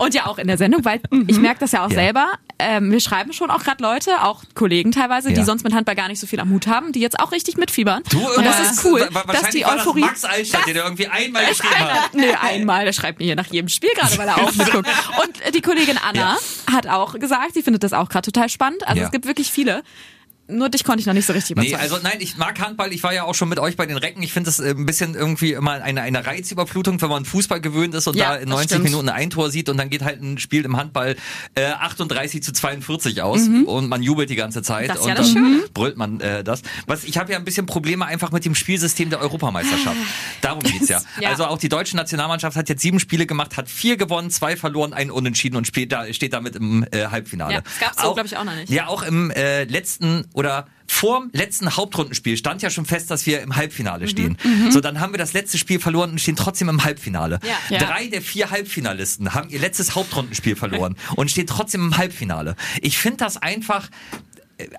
Und 0.00 0.14
ja 0.14 0.26
auch 0.26 0.38
in 0.38 0.46
der 0.46 0.58
Sendung, 0.58 0.84
weil 0.84 1.00
ich 1.26 1.38
merke 1.38 1.60
das 1.60 1.72
ja 1.72 1.84
auch 1.84 1.90
Ja. 1.90 1.94
selber. 1.96 2.26
Ähm, 2.58 2.90
wir 2.90 3.00
schreiben 3.00 3.32
schon 3.34 3.50
auch 3.50 3.62
gerade 3.62 3.82
Leute, 3.82 4.22
auch 4.22 4.42
Kollegen 4.54 4.90
teilweise, 4.92 5.28
die 5.28 5.36
Ja. 5.36 5.44
sonst 5.44 5.62
mit 5.64 5.74
Handball 5.74 5.94
gar 5.94 6.08
nicht 6.08 6.20
so 6.20 6.26
viel 6.26 6.40
am 6.40 6.50
Hut 6.50 6.66
haben, 6.66 6.92
die 6.92 7.00
jetzt 7.00 7.20
auch 7.20 7.32
richtig 7.32 7.56
mitfiebern. 7.58 8.02
Du, 8.10 8.18
und 8.18 8.44
das 8.44 8.72
ist 8.72 8.84
cool, 8.84 9.08
dass 9.30 9.50
die 9.50 9.66
Euphorie. 9.66 10.00
Das 10.00 10.22
Max 10.22 10.24
Altstadt, 10.24 10.66
der 10.66 10.84
irgendwie 10.84 11.06
einmal 11.08 11.44
geschrieben 11.46 11.74
hat. 11.78 12.10
Nee, 12.14 12.32
einmal, 12.40 12.84
der 12.86 12.92
schreibt 12.94 13.18
mir 13.18 13.26
hier 13.26 13.36
nach 13.36 13.46
jedem 13.48 13.68
Spiel 13.68 13.90
gerade, 13.94 14.16
weil 14.16 14.28
er 14.28 14.38
auch 14.38 14.54
mitguckt. 14.54 14.88
Und 15.22 15.40
äh, 15.42 15.50
die 15.52 15.60
Kollegin 15.60 15.98
Anna 15.98 16.38
hat 16.72 16.86
auch 16.86 17.18
gesagt, 17.18 17.54
sie 17.54 17.62
findet 17.62 17.82
das 17.82 17.92
auch 17.92 18.08
gerade 18.08 18.30
total 18.30 18.48
spannend. 18.48 18.86
Also 18.88 19.00
Ja. 19.00 19.06
es 19.06 19.12
gibt 19.12 19.26
wirklich 19.26 19.50
viele. 19.50 19.82
Nur 20.48 20.68
dich 20.68 20.84
konnte 20.84 21.00
ich 21.00 21.06
noch 21.06 21.14
nicht 21.14 21.26
so 21.26 21.32
richtig 21.32 21.56
Nee, 21.56 21.68
überzeugen. 21.70 21.82
also 21.92 21.98
nein, 22.02 22.18
ich 22.20 22.36
mag 22.36 22.58
Handball. 22.60 22.92
Ich 22.92 23.02
war 23.02 23.12
ja 23.12 23.24
auch 23.24 23.34
schon 23.34 23.48
mit 23.48 23.58
euch 23.58 23.76
bei 23.76 23.86
den 23.86 23.96
Recken. 23.96 24.22
Ich 24.22 24.32
finde 24.32 24.48
das 24.48 24.60
äh, 24.60 24.70
ein 24.70 24.86
bisschen 24.86 25.14
irgendwie 25.14 25.52
immer 25.52 25.72
eine, 25.72 26.02
eine 26.02 26.24
Reizüberflutung, 26.26 27.00
wenn 27.02 27.08
man 27.08 27.24
Fußball 27.24 27.60
gewöhnt 27.60 27.94
ist 27.94 28.06
und 28.06 28.16
Ja, 28.16 28.30
da 28.30 28.36
in 28.36 28.42
das 28.48 28.50
90 28.50 28.70
stimmt. 28.70 28.84
Minuten 28.84 29.08
ein 29.08 29.30
Tor 29.30 29.50
sieht 29.50 29.68
und 29.68 29.76
dann 29.76 29.90
geht 29.90 30.02
halt 30.02 30.22
ein 30.22 30.38
Spiel 30.38 30.64
im 30.64 30.76
Handball 30.76 31.16
äh, 31.54 31.64
38 31.66 32.42
zu 32.42 32.52
42 32.52 33.22
aus 33.22 33.40
und 33.66 33.88
man 33.88 34.02
jubelt 34.02 34.30
die 34.30 34.36
ganze 34.36 34.62
Zeit 34.62 34.86
Mhm. 34.86 34.88
Das 34.88 34.96
ist 34.98 35.02
und 35.02 35.08
ja 35.08 35.14
das 35.14 35.34
dann 35.34 35.42
Schöne. 35.44 35.64
brüllt 35.74 35.96
man 35.96 36.20
äh, 36.20 36.44
das. 36.44 36.62
Was 36.86 37.04
ich 37.04 37.18
habe 37.18 37.32
ja 37.32 37.38
ein 37.38 37.44
bisschen 37.44 37.66
Probleme 37.66 38.04
einfach 38.06 38.30
mit 38.32 38.44
dem 38.44 38.54
Spielsystem 38.54 39.10
der 39.10 39.20
Europameisterschaft. 39.20 39.96
Darum 40.42 40.62
geht's 40.62 40.88
ja. 40.88 41.00
Ja. 41.20 41.30
Also 41.30 41.46
auch 41.46 41.58
die 41.58 41.68
deutsche 41.68 41.96
Nationalmannschaft 41.96 42.56
hat 42.56 42.68
jetzt 42.68 42.82
sieben 42.82 43.00
Spiele 43.00 43.26
gemacht, 43.26 43.56
hat 43.56 43.68
vier 43.70 43.96
gewonnen, 43.96 44.30
zwei 44.30 44.56
verloren, 44.56 44.92
einen 44.92 45.10
unentschieden 45.10 45.56
und 45.56 45.66
spielt 45.66 45.92
da, 45.92 46.12
steht 46.12 46.32
damit 46.34 46.56
im 46.56 46.84
äh, 46.90 47.06
Halbfinale. 47.06 47.54
Ja, 47.54 47.60
das 47.62 47.78
gab's 47.80 48.02
so, 48.02 48.14
glaub 48.14 48.26
ich, 48.26 48.36
auch 48.36 48.44
noch 48.44 48.54
nicht. 48.54 48.68
Ja, 48.70 48.86
auch 48.88 49.02
im 49.02 49.30
äh, 49.30 49.64
letzten 49.64 50.24
oder 50.36 50.66
vorm 50.86 51.30
letzten 51.32 51.76
Hauptrundenspiel 51.76 52.36
stand 52.36 52.62
ja 52.62 52.70
schon 52.70 52.84
fest, 52.84 53.10
dass 53.10 53.26
wir 53.26 53.40
im 53.40 53.56
Halbfinale 53.56 54.04
Mhm. 54.04 54.08
stehen. 54.08 54.36
So, 54.70 54.80
dann 54.80 55.00
haben 55.00 55.12
wir 55.12 55.18
das 55.18 55.32
letzte 55.32 55.58
Spiel 55.58 55.80
verloren 55.80 56.10
und 56.10 56.20
stehen 56.20 56.36
trotzdem 56.36 56.68
im 56.68 56.84
Halbfinale. 56.84 57.40
Ja. 57.42 57.78
Ja. 57.78 57.84
Drei 57.84 58.06
der 58.06 58.22
vier 58.22 58.50
Halbfinalisten 58.50 59.34
haben 59.34 59.48
ihr 59.48 59.58
letztes 59.58 59.94
Hauptrundenspiel 59.96 60.54
verloren 60.54 60.94
und 61.16 61.30
stehen 61.30 61.46
trotzdem 61.46 61.80
im 61.86 61.96
Halbfinale. 61.96 62.54
Ich 62.82 62.98
finde 62.98 63.16
das 63.16 63.36
einfach 63.38 63.88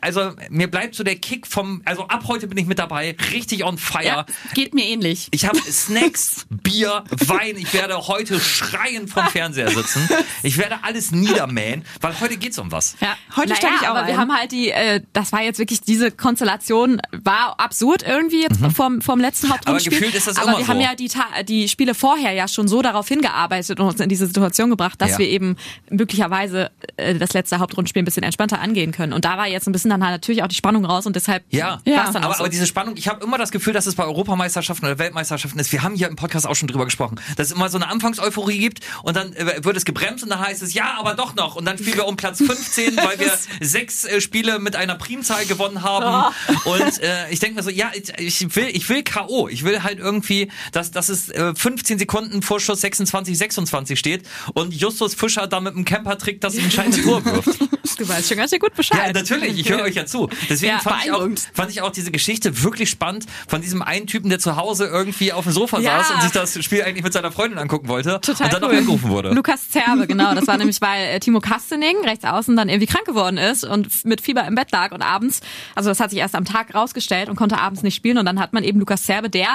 also 0.02 0.32
mir 0.50 0.70
bleibt 0.70 0.96
so 0.96 1.04
der 1.04 1.16
Kick 1.16 1.46
vom, 1.48 1.82
also 1.86 2.08
ab 2.08 2.24
heute 2.28 2.48
bin 2.48 2.58
ich 2.58 2.66
mit 2.66 2.80
dabei, 2.80 3.16
richtig 3.32 3.64
on 3.64 3.78
fire. 3.78 4.04
Ja, 4.06 4.26
geht 4.54 4.74
mir 4.74 4.86
ähnlich. 4.86 5.28
Ich 5.32 5.46
habe 5.46 5.60
Snacks, 5.60 6.46
Bier, 6.50 7.04
Wein. 7.26 7.58
Ich 7.58 7.74
werde 7.74 7.96
heute 8.08 8.40
schreien 8.40 9.08
vom 9.08 9.26
Fernseher 9.32 9.70
sitzen. 9.70 10.08
Ich 10.44 10.58
werde 10.58 10.78
alles 10.84 11.12
niedermähen, 11.12 11.84
weil 12.02 12.20
heute 12.20 12.38
geht's 12.38 12.58
um 12.58 12.72
was. 12.72 12.96
Ja, 13.02 13.16
heute 13.36 13.50
Naja, 13.50 13.56
steige 13.58 13.76
ich 13.76 13.82
auch 13.84 13.92
aber 13.92 14.00
ein. 14.02 14.08
wir 14.08 14.18
haben 14.18 14.36
halt 14.36 14.52
die, 14.52 14.72
äh, 14.72 15.02
das 15.14 15.32
war 15.32 15.42
jetzt 15.44 15.60
wirklich, 15.60 15.82
diese 15.82 16.10
Konstellation 16.12 17.00
war 17.12 17.60
absurd 17.60 18.04
irgendwie 18.04 18.42
jetzt 18.44 18.60
vom, 18.76 19.02
vom 19.02 19.20
letzten 19.20 19.50
Hauptrundenspiel. 19.50 19.92
Mhm. 19.94 20.00
gefühlt 20.00 20.16
ist 20.16 20.28
das 20.28 20.38
aber 20.38 20.50
immer 20.50 20.58
wir 20.60 20.66
so. 20.66 20.72
haben 20.72 20.82
ja 20.82 20.96
die, 20.96 21.08
Ta- 21.08 21.44
die 21.44 21.68
Spiele 21.70 21.94
vorher 21.94 22.32
ja 22.34 22.48
schon 22.48 22.68
so 22.68 22.82
darauf 22.82 23.08
hingearbeitet 23.08 23.80
und 23.80 23.88
uns 23.88 24.00
in 24.00 24.10
diese 24.10 24.28
Situation 24.28 24.70
gebracht, 24.70 25.00
dass 25.02 25.12
Ja. 25.12 25.20
wir 25.20 25.28
eben 25.28 25.56
möglicherweise 25.90 26.72
äh, 26.98 27.16
das 27.16 27.34
letzte 27.34 27.60
Hauptrundenspiel 27.60 28.02
ein 28.02 28.06
bisschen 28.06 28.24
entspannter 28.24 28.60
angehen 28.60 28.92
können. 28.92 29.14
Und 29.14 29.26
da 29.26 29.38
war 29.38 29.48
jetzt 29.48 29.67
ein 29.68 29.74
bisschen 29.74 29.90
dann 29.90 30.04
halt 30.04 30.14
natürlich 30.14 30.44
auch 30.44 30.48
die 30.48 30.56
Spannung 30.56 30.86
raus 30.86 31.06
und 31.06 31.16
deshalb 31.16 31.44
Ja, 31.50 31.80
Ja. 31.86 32.06
dann 32.12 32.18
auch 32.24 32.26
aber, 32.28 32.34
so. 32.36 32.40
aber 32.42 32.50
diese 32.50 32.66
Spannung, 32.68 32.96
ich 32.98 33.08
habe 33.08 33.24
immer 33.24 33.38
das 33.38 33.52
Gefühl, 33.52 33.74
dass 33.74 33.86
es 33.86 33.96
bei 33.96 34.04
Europameisterschaften 34.06 34.86
oder 34.86 35.00
Weltmeisterschaften 35.00 35.60
ist. 35.60 35.72
Wir 35.72 35.84
haben 35.84 35.96
hier 35.96 36.08
im 36.08 36.16
Podcast 36.16 36.48
auch 36.48 36.56
schon 36.56 36.68
drüber 36.68 36.86
gesprochen, 36.86 37.20
dass 37.36 37.48
es 37.48 37.54
immer 37.54 37.70
so 37.70 37.78
eine 37.78 37.88
Anfangseuphorie 37.90 38.60
gibt 38.60 38.80
und 39.04 39.16
dann 39.16 39.34
äh, 39.34 39.64
wird 39.64 39.78
es 39.78 39.86
gebremst 39.86 40.24
und 40.24 40.30
dann 40.30 40.40
heißt 40.40 40.62
es 40.64 40.74
ja, 40.74 40.96
aber 41.00 41.14
doch 41.14 41.36
noch 41.36 41.56
und 41.56 41.66
dann 41.66 41.78
spielen 41.78 41.98
wir 41.98 42.08
um 42.08 42.16
Platz 42.16 42.38
15, 42.40 42.98
weil 43.04 43.20
wir 43.20 43.32
sechs 43.62 44.06
äh, 44.06 44.22
Spiele 44.22 44.60
mit 44.60 44.76
einer 44.76 44.96
Primzahl 44.96 45.46
gewonnen 45.46 45.84
haben 45.84 46.34
und 46.66 47.02
äh, 47.04 47.30
ich 47.30 47.40
denke 47.40 47.56
mir 47.56 47.64
so, 47.64 47.70
ja, 47.70 47.92
ich, 47.94 48.42
ich 48.42 48.56
will, 48.56 48.68
ich 48.72 48.88
will 48.90 49.04
KO, 49.04 49.48
ich 49.50 49.64
will 49.64 49.84
halt 49.84 50.00
irgendwie, 50.00 50.50
dass, 50.72 50.92
es 51.10 51.30
äh, 51.30 51.54
15 51.56 52.00
Sekunden 52.00 52.42
vor 52.42 52.60
Schuss 52.60 52.82
26, 52.82 53.38
26 53.38 54.00
steht 54.00 54.24
und 54.54 54.74
Justus 54.74 55.14
Fischer 55.16 55.48
da 55.48 55.60
mit 55.60 55.76
dem 55.76 55.86
Camper-Trick 55.86 56.42
das 56.42 56.56
entscheidende 56.56 57.02
Tor 57.02 57.24
wirft. 57.26 57.60
du 57.98 58.08
weißt 58.08 58.28
schon 58.28 58.38
ganz 58.38 58.52
schön 58.52 58.60
gut 58.60 58.74
Bescheid. 58.76 59.08
Ja, 59.08 59.14
natürlich, 59.14 59.57
ich 59.62 59.70
höre 59.70 59.82
euch 59.84 59.96
ja 59.96 60.06
zu. 60.06 60.30
Deswegen 60.50 60.74
Ja, 60.74 60.80
fand, 60.80 61.06
ich 61.06 61.12
auch, 61.12 61.28
fand 61.54 61.72
ich 61.72 61.82
auch 61.82 61.92
diese 61.92 62.12
Geschichte 62.12 62.64
wirklich 62.64 62.90
spannend 62.90 63.26
von 63.48 63.62
diesem 63.62 63.82
einen 63.82 64.08
Typen, 64.08 64.30
der 64.30 64.40
zu 64.40 64.56
Hause 64.56 64.86
irgendwie 64.86 65.34
auf 65.34 65.44
dem 65.44 65.54
Sofa 65.54 65.80
Ja. 65.80 66.00
saß 66.04 66.12
und 66.16 66.22
sich 66.24 66.32
das 66.32 66.64
Spiel 66.64 66.84
eigentlich 66.84 67.04
mit 67.04 67.14
seiner 67.14 67.32
Freundin 67.32 67.60
angucken 67.60 67.88
wollte 67.88 68.20
Total 68.22 68.46
und 68.48 68.54
dann 68.54 68.64
cool. 68.64 68.70
auch 68.70 68.78
angerufen 68.78 69.10
wurde. 69.10 69.30
Lukas 69.34 69.70
Zerbe, 69.70 70.08
genau. 70.08 70.34
Das 70.36 70.48
war 70.48 70.58
nämlich, 70.58 70.80
weil 70.82 71.08
äh, 71.16 71.20
Timo 71.20 71.40
Kastening 71.40 71.98
rechts 72.04 72.26
außen 72.26 72.56
dann 72.56 72.70
irgendwie 72.70 72.88
krank 72.88 73.06
geworden 73.06 73.38
ist 73.38 73.64
und 73.64 74.06
mit 74.06 74.22
Fieber 74.22 74.46
im 74.46 74.56
Bett 74.56 74.72
lag 74.72 74.92
und 74.92 75.02
abends, 75.02 75.42
also 75.76 75.90
das 75.90 76.00
hat 76.00 76.10
sich 76.12 76.20
erst 76.20 76.36
am 76.36 76.46
Tag 76.46 76.74
rausgestellt 76.74 77.30
und 77.30 77.36
konnte 77.36 77.58
abends 77.60 77.84
nicht 77.84 77.96
spielen 77.96 78.18
und 78.18 78.26
dann 78.26 78.40
hat 78.40 78.54
man 78.54 78.64
eben 78.64 78.80
Lukas 78.80 79.04
Zerbe, 79.04 79.30
der 79.30 79.48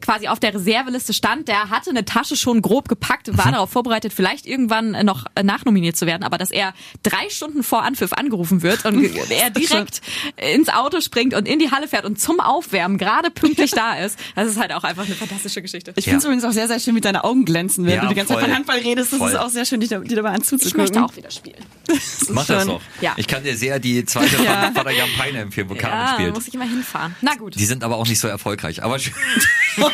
quasi 0.00 0.28
auf 0.28 0.40
der 0.40 0.54
Reserveliste 0.54 1.12
stand, 1.12 1.48
der 1.48 1.70
hatte 1.70 1.90
eine 1.90 2.04
Tasche 2.04 2.36
schon 2.36 2.62
grob 2.62 2.88
gepackt, 2.88 3.36
war 3.36 3.52
darauf 3.52 3.70
vorbereitet, 3.70 4.12
vielleicht 4.12 4.46
irgendwann 4.46 4.94
äh, 4.94 5.04
noch 5.04 5.24
nachnominiert 5.42 5.96
zu 5.96 6.06
werden, 6.06 6.22
aber 6.24 6.38
dass 6.38 6.50
er 6.50 6.74
drei 7.02 7.28
Stunden 7.30 7.62
vor 7.62 7.82
Anpfiff 7.82 8.12
angerufen 8.12 8.62
wird 8.62 8.84
und 8.84 9.00
ge- 9.00 9.10
direkt 9.50 10.00
ins 10.36 10.68
Auto 10.68 11.00
springt 11.00 11.34
und 11.34 11.46
in 11.46 11.58
die 11.58 11.70
Halle 11.70 11.88
fährt 11.88 12.04
und 12.04 12.20
zum 12.20 12.40
Aufwärmen 12.40 12.98
gerade 12.98 13.30
pünktlich 13.30 13.70
da 13.72 13.94
ist, 13.96 14.18
das 14.34 14.48
ist 14.48 14.58
halt 14.58 14.72
auch 14.72 14.84
einfach 14.84 15.04
eine 15.06 15.14
fantastische 15.14 15.62
Geschichte. 15.62 15.92
Ich 15.96 16.04
finde 16.04 16.18
es 16.18 16.24
übrigens 16.24 16.44
auch 16.44 16.52
sehr, 16.52 16.68
sehr 16.68 16.80
schön, 16.80 16.94
wie 16.96 17.00
deine 17.00 17.24
Augen 17.24 17.44
glänzen, 17.44 17.84
wenn 17.86 17.94
Ja, 17.96 18.02
du 18.02 18.08
die 18.08 18.14
ganze 18.14 18.32
Zeit 18.34 18.40
voll. 18.40 18.48
von 18.48 18.56
Handball 18.56 18.78
redest. 18.78 19.12
Das 19.12 19.18
Voll. 19.18 19.30
ist 19.30 19.36
auch 19.36 19.48
sehr 19.48 19.64
schön, 19.64 19.80
dir, 19.80 19.88
dir 20.00 20.16
dabei 20.16 20.30
Ich 20.30 20.34
anzuzugucken. 20.36 20.80
möchte 20.80 21.04
auch 21.04 21.16
wieder 21.16 21.30
spielen. 21.30 21.56
Mach 22.30 22.46
das 22.46 22.62
schön. 22.62 22.68
doch. 22.72 22.80
Ja. 23.00 23.14
Ich 23.16 23.26
kann 23.26 23.42
dir 23.42 23.56
sehr 23.56 23.78
die 23.78 24.04
zweite 24.04 24.28
von 24.36 24.44
Ja. 24.44 24.70
Vater 24.74 24.90
Jan 24.92 25.08
Peine 25.18 25.38
empfehlen, 25.40 25.68
wo 25.68 25.74
Ja, 25.74 26.14
spielt. 26.14 26.34
muss 26.34 26.46
ich 26.48 26.54
immer 26.54 26.64
hinfahren. 26.68 27.14
Na 27.20 27.34
gut. 27.34 27.54
Die 27.58 27.64
sind 27.66 27.82
aber 27.84 27.96
auch 27.96 28.06
nicht 28.06 28.18
so 28.20 28.28
erfolgreich. 28.28 28.82
Aber 28.82 28.98
schön. 28.98 29.12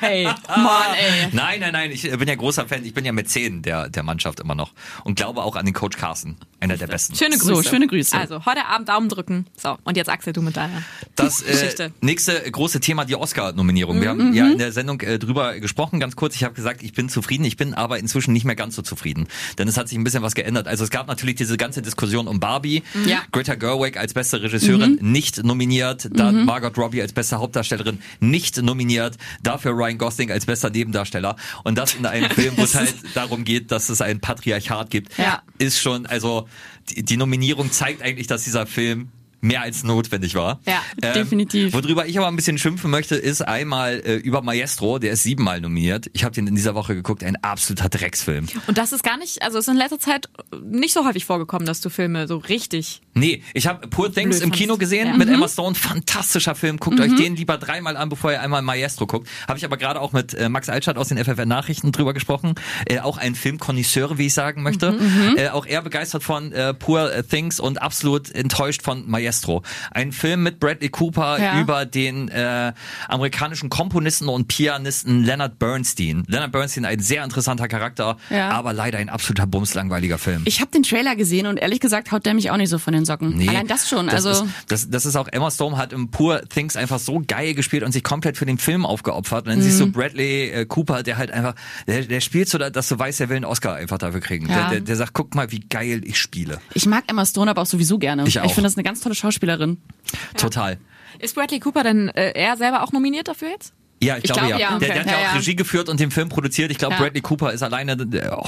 Hey, 0.00 0.24
Mann, 0.24 0.94
ey. 0.98 1.28
nein, 1.32 1.60
nein, 1.60 1.72
nein. 1.72 1.90
Ich 1.92 2.02
bin 2.02 2.26
ja 2.26 2.34
großer 2.34 2.66
Fan. 2.66 2.84
Ich 2.84 2.92
bin 2.94 3.04
ja 3.04 3.12
Mäzen 3.12 3.62
der, 3.62 3.88
der 3.88 4.02
Mannschaft 4.02 4.40
immer 4.40 4.54
noch. 4.54 4.72
Und 5.04 5.14
glaube 5.14 5.42
auch 5.42 5.54
an 5.54 5.64
den 5.64 5.74
Coach 5.74 5.96
Carsten. 5.96 6.36
Einer 6.60 6.76
der 6.76 6.86
besten. 6.88 7.14
Schöne 7.14 7.36
So, 7.38 7.54
Grüße. 7.54 7.68
schöne 7.68 7.86
Grüße. 7.86 8.16
Also, 8.16 8.44
heute 8.44 8.64
Abend 8.66 8.81
Daumen 8.84 9.08
drücken. 9.08 9.46
So, 9.56 9.76
und 9.84 9.96
jetzt 9.96 10.08
Axel, 10.08 10.32
du 10.32 10.42
mit 10.42 10.56
deiner. 10.56 10.82
Das 11.16 11.42
äh, 11.42 11.50
Geschichte. 11.52 11.92
nächste 12.00 12.40
große 12.50 12.80
Thema, 12.80 13.04
die 13.04 13.14
Oscar-Nominierung. 13.16 14.00
Wir 14.00 14.08
haben 14.10 14.32
ja 14.34 14.46
in 14.48 14.58
der 14.58 14.72
Sendung 14.72 15.00
äh, 15.00 15.18
drüber 15.18 15.58
gesprochen, 15.60 16.00
ganz 16.00 16.16
kurz. 16.16 16.34
Ich 16.36 16.44
habe 16.44 16.54
gesagt, 16.54 16.82
ich 16.82 16.92
bin 16.92 17.08
zufrieden. 17.08 17.44
Ich 17.44 17.56
bin 17.56 17.74
aber 17.74 17.98
inzwischen 17.98 18.32
nicht 18.32 18.44
mehr 18.44 18.56
ganz 18.56 18.76
so 18.76 18.82
zufrieden. 18.82 19.26
Denn 19.58 19.68
es 19.68 19.76
hat 19.76 19.88
sich 19.88 19.98
ein 19.98 20.04
bisschen 20.04 20.22
was 20.22 20.34
geändert. 20.34 20.68
Also 20.68 20.84
es 20.84 20.90
gab 20.90 21.06
natürlich 21.08 21.36
diese 21.36 21.56
ganze 21.56 21.82
Diskussion 21.82 22.28
um 22.28 22.40
Barbie. 22.40 22.82
Ja. 23.06 23.22
Greta 23.32 23.54
Gerwig 23.54 23.96
als 23.96 24.14
beste 24.14 24.42
Regisseurin 24.42 24.98
nicht 25.00 25.42
nominiert. 25.44 26.08
Dann 26.12 26.44
Margot 26.44 26.76
Robbie 26.78 27.02
als 27.02 27.12
beste 27.12 27.38
Hauptdarstellerin 27.38 27.98
nicht 28.20 28.62
nominiert. 28.62 29.16
Dafür 29.42 29.72
Ryan 29.72 29.98
Gosling 29.98 30.30
als 30.30 30.46
bester 30.46 30.70
Nebendarsteller. 30.70 31.36
Und 31.64 31.76
das 31.78 31.94
in 31.94 32.06
einem 32.06 32.30
Film, 32.32 32.54
wo 32.56 32.62
es 32.64 32.74
halt 32.74 32.94
darum 33.14 33.44
geht, 33.44 33.70
dass 33.70 33.88
es 33.88 34.00
ein 34.00 34.20
Patriarchat 34.20 34.90
gibt, 34.90 35.16
Ja. 35.18 35.42
ist 35.58 35.78
schon, 35.80 36.06
also 36.06 36.48
die, 36.90 37.02
die 37.02 37.16
Nominierung 37.16 37.70
zeigt 37.70 38.02
eigentlich, 38.02 38.26
dass 38.26 38.44
dieser 38.44 38.66
Film 38.66 39.08
mehr 39.42 39.60
als 39.60 39.82
notwendig 39.82 40.34
war. 40.36 40.60
Ja, 40.64 40.80
definitiv. 41.14 41.74
Worüber 41.74 42.06
ich 42.06 42.16
aber 42.16 42.28
ein 42.28 42.36
bisschen 42.36 42.58
schimpfen 42.58 42.90
möchte, 42.90 43.16
ist 43.16 43.42
einmal 43.42 44.00
äh, 44.06 44.14
über 44.14 44.40
Maestro, 44.40 45.00
der 45.00 45.12
ist 45.12 45.24
siebenmal 45.24 45.60
nominiert. 45.60 46.08
Ich 46.12 46.22
habe 46.22 46.32
den 46.32 46.46
in 46.46 46.54
dieser 46.54 46.76
Woche 46.76 46.94
geguckt, 46.94 47.24
ein 47.24 47.36
absoluter 47.42 47.88
Drecksfilm. 47.88 48.46
Und 48.68 48.78
das 48.78 48.92
ist 48.92 49.02
gar 49.02 49.18
nicht, 49.18 49.42
also 49.42 49.58
es 49.58 49.66
ist 49.66 49.72
in 49.72 49.76
letzter 49.76 49.98
Zeit 49.98 50.28
nicht 50.64 50.94
so 50.94 51.04
häufig 51.04 51.24
vorgekommen, 51.24 51.66
dass 51.66 51.80
du 51.80 51.90
Filme 51.90 52.28
so 52.28 52.36
richtig. 52.36 53.02
Nee, 53.14 53.42
ich 53.52 53.66
habe 53.66 53.86
Poor 53.88 54.12
Things 54.12 54.38
Blöd 54.38 54.42
im. 54.44 54.52
Kino 54.52 54.76
gesehen 54.76 55.06
Ja. 55.08 55.16
mit 55.16 55.28
Emma 55.28 55.46
Stone, 55.48 55.74
fantastischer 55.74 56.54
Film. 56.54 56.78
Guckt 56.78 56.98
euch 57.00 57.14
den 57.14 57.36
lieber 57.36 57.58
dreimal 57.58 57.96
an, 57.96 58.08
bevor 58.08 58.32
ihr 58.32 58.40
einmal 58.40 58.62
Maestro 58.62 59.06
guckt. 59.06 59.28
Habe 59.46 59.58
ich 59.58 59.64
aber 59.64 59.76
gerade 59.76 60.00
auch 60.00 60.12
mit 60.12 60.34
äh, 60.34 60.48
Max 60.48 60.68
Altstadt 60.68 60.96
aus 60.96 61.08
den 61.08 61.22
FFN 61.22 61.48
Nachrichten 61.48 61.92
drüber 61.92 62.14
gesprochen. 62.14 62.54
Äh, 62.86 63.00
auch 63.00 63.18
ein 63.18 63.34
Filmkonnoisseur, 63.34 64.16
wie 64.18 64.26
ich 64.26 64.34
sagen 64.34 64.62
möchte. 64.62 64.98
Äh, 65.36 65.48
auch 65.50 65.66
er 65.66 65.82
begeistert 65.82 66.22
von 66.22 66.52
äh, 66.52 66.72
Poor 66.74 67.10
Things 67.28 67.60
und 67.60 67.82
absolut 67.82 68.30
enttäuscht 68.30 68.82
von 68.82 69.08
Maestro. 69.08 69.62
Ein 69.90 70.12
Film 70.12 70.42
mit 70.42 70.58
Bradley 70.60 70.88
Cooper 70.88 71.38
Ja. 71.38 71.60
über 71.60 71.84
den 71.86 72.28
äh, 72.28 72.72
amerikanischen 73.08 73.68
Komponisten 73.68 74.28
und 74.28 74.48
Pianisten 74.48 75.24
Leonard 75.24 75.58
Bernstein. 75.58 76.24
Leonard 76.26 76.52
Bernstein, 76.52 76.84
ein 76.84 77.00
sehr 77.00 77.24
interessanter 77.24 77.68
Charakter, 77.68 78.16
Ja. 78.30 78.50
aber 78.50 78.72
leider 78.72 78.98
ein 78.98 79.08
absoluter 79.08 79.46
bumslangweiliger 79.46 80.18
Film. 80.18 80.42
Ich 80.46 80.60
habe 80.60 80.70
den 80.70 80.82
Trailer 80.82 81.16
gesehen 81.16 81.46
und 81.46 81.58
ehrlich 81.58 81.80
gesagt 81.80 82.10
haut 82.12 82.24
der 82.26 82.34
mich 82.34 82.50
auch 82.50 82.56
nicht 82.56 82.68
so 82.70 82.78
von 82.78 82.92
den 82.92 83.01
Socken. 83.04 83.36
Nee, 83.36 83.48
Allein 83.48 83.66
das 83.66 83.88
schon. 83.88 84.06
Das 84.06 84.26
also 84.26 84.44
ist, 84.44 84.52
das, 84.68 84.90
das 84.90 85.06
ist 85.06 85.16
auch 85.16 85.28
Emma 85.28 85.50
Stone 85.50 85.76
hat 85.76 85.92
im 85.92 86.10
Poor 86.10 86.42
Things 86.48 86.76
einfach 86.76 86.98
so 86.98 87.22
geil 87.26 87.54
gespielt 87.54 87.82
und 87.82 87.92
sich 87.92 88.02
komplett 88.04 88.36
für 88.36 88.46
den 88.46 88.58
Film 88.58 88.84
aufgeopfert. 88.86 89.46
Und 89.46 89.50
dann 89.52 89.62
siehst 89.62 89.80
du 89.80 89.86
Mhm. 89.86 89.92
Bradley 89.92 90.50
äh, 90.50 90.66
Cooper, 90.66 91.02
der 91.02 91.16
halt 91.18 91.30
einfach, 91.30 91.54
der, 91.86 92.02
der 92.02 92.20
spielt 92.20 92.48
so, 92.48 92.58
dass 92.58 92.88
du 92.88 92.98
weißt, 92.98 93.20
er 93.20 93.28
will 93.28 93.36
einen 93.36 93.44
Oscar 93.44 93.74
einfach 93.74 93.98
dafür 93.98 94.20
kriegen. 94.20 94.48
Ja. 94.48 94.54
Der, 94.54 94.70
der, 94.70 94.80
der 94.80 94.96
sagt, 94.96 95.12
guck 95.14 95.34
mal, 95.34 95.50
wie 95.52 95.60
geil 95.60 96.02
ich 96.04 96.18
spiele. 96.18 96.60
ich 96.74 96.86
mag 96.86 97.04
Emma 97.06 97.24
Stone 97.26 97.50
aber 97.50 97.62
auch 97.62 97.66
sowieso 97.66 97.98
gerne. 97.98 98.24
Ich 98.26 98.40
auch. 98.40 98.44
Ich 98.44 98.54
finde 98.54 98.66
das 98.68 98.76
eine 98.76 98.84
ganz 98.84 99.00
tolle 99.00 99.14
Schauspielerin. 99.14 99.78
Total. 100.36 100.78
Ist 101.18 101.34
Bradley 101.34 101.60
Cooper 101.60 101.82
denn 101.82 102.08
äh, 102.08 102.32
er 102.32 102.56
selber 102.56 102.82
auch 102.82 102.92
nominiert 102.92 103.28
dafür 103.28 103.48
jetzt? 103.50 103.72
Ja, 104.02 104.16
ich, 104.16 104.24
Ich 104.24 104.32
glaube, 104.32 104.48
glaube, 104.48 104.60
ja. 104.62 104.72
ja. 104.72 104.78
Der, 104.78 104.88
der 104.88 104.90
Okay. 104.90 105.00
hat 105.00 105.06
ja, 105.06 105.12
Ja, 105.12 105.18
auch 105.18 105.32
ja. 105.34 105.38
Regie 105.38 105.56
geführt 105.56 105.88
und 105.88 106.00
den 106.00 106.10
Film 106.10 106.28
produziert. 106.28 106.70
Ich 106.70 106.78
glaube, 106.78 106.94
Ja. 106.94 107.00
Bradley 107.00 107.20
Cooper 107.22 107.52
ist 107.52 107.62
alleine 107.62 107.96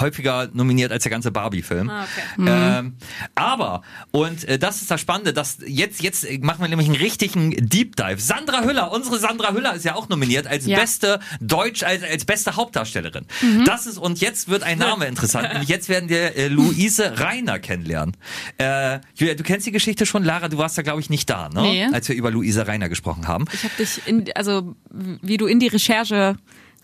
häufiger 0.01 0.49
nominiert 0.53 0.93
als 0.93 1.03
der 1.05 1.11
ganze 1.11 1.31
Barbie-Film. 1.31 1.89
Ah, 1.91 2.05
okay. 2.39 2.49
Ähm, 2.79 2.95
aber, 3.35 3.83
und 4.11 4.45
äh, 4.45 4.59
das 4.59 4.83
ist 4.83 4.91
das 4.91 5.01
Spannende, 5.01 5.33
dass 5.33 5.59
jetzt, 5.67 6.03
jetzt 6.03 6.27
machen 6.43 6.61
wir 6.61 6.69
nämlich 6.69 6.89
einen 6.89 6.97
richtigen 6.97 7.51
Deep 7.69 7.97
Dive. 7.97 8.21
Sandra 8.21 8.63
Hüller, 8.65 8.93
unsere 8.93 9.19
Sandra 9.19 9.53
Hüller 9.53 9.75
ist 9.75 9.85
ja 9.85 9.95
auch 9.95 10.09
nominiert 10.09 10.47
als 10.47 10.67
Ja. 10.67 10.79
beste 10.79 11.21
Deutsch, 11.41 11.83
als, 11.83 12.03
als 12.03 12.25
beste 12.25 12.57
Hauptdarstellerin. 12.57 13.27
Mhm. 13.43 13.65
Das 13.65 13.87
ist, 13.87 13.99
und 13.99 14.21
jetzt 14.21 14.49
wird 14.49 14.63
ein 14.63 14.79
Name 14.79 15.07
interessant. 15.07 15.49
nämlich 15.53 15.69
jetzt 15.69 15.89
werden 15.89 16.09
wir 16.09 16.37
äh, 16.37 16.49
Luise 16.49 17.19
Reiner 17.19 17.59
kennenlernen. 17.59 18.17
Äh, 18.59 18.99
Julia, 19.15 19.35
du 19.35 19.43
kennst 19.43 19.67
die 19.67 19.73
Geschichte 19.73 20.07
schon. 20.07 20.25
Lara, 20.25 20.49
du 20.49 20.59
warst 20.59 20.77
da, 20.79 20.83
glaube 20.83 21.01
ich, 21.01 21.11
nicht 21.11 21.29
da, 21.31 21.49
ne? 21.49 21.63
Nee. 21.63 21.85
Als 21.93 22.09
wir 22.09 22.17
über 22.17 22.31
Luise 22.31 22.67
Reiner 22.67 22.89
gesprochen 22.89 23.29
haben. 23.29 23.45
Ich 23.53 23.65
habe 23.65 23.75
dich 23.79 24.01
in, 24.07 24.25
also 24.35 24.75
wie 24.91 25.37
du 25.37 25.44
in 25.47 25.61
die 25.61 25.69
Recherche 25.69 26.37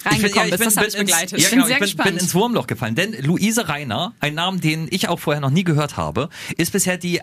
reingekommen 0.05 0.51
bist, 0.51 0.77
das 0.77 0.95
ich 0.95 1.01
ins- 1.01 1.31
bin 1.31 1.41
genau, 1.51 1.67
sehr 1.67 1.77
ich 1.77 1.79
bin, 1.79 1.79
gespannt. 1.81 2.09
bin 2.11 2.19
ins 2.19 2.35
Wurmloch 2.35 2.67
gefallen. 2.67 2.95
Denn 2.95 3.13
Luise 3.23 3.69
Reiner, 3.69 4.15
ein 4.21 4.35
Name, 4.35 4.59
den 4.59 4.89
ich 4.91 5.09
auch 5.09 5.19
vorher 5.21 5.41
noch 5.41 5.51
nie 5.51 5.65
gehört 5.65 5.97
habe, 5.97 6.29
ist 6.57 6.73
bisher 6.73 6.97
die 6.97 7.21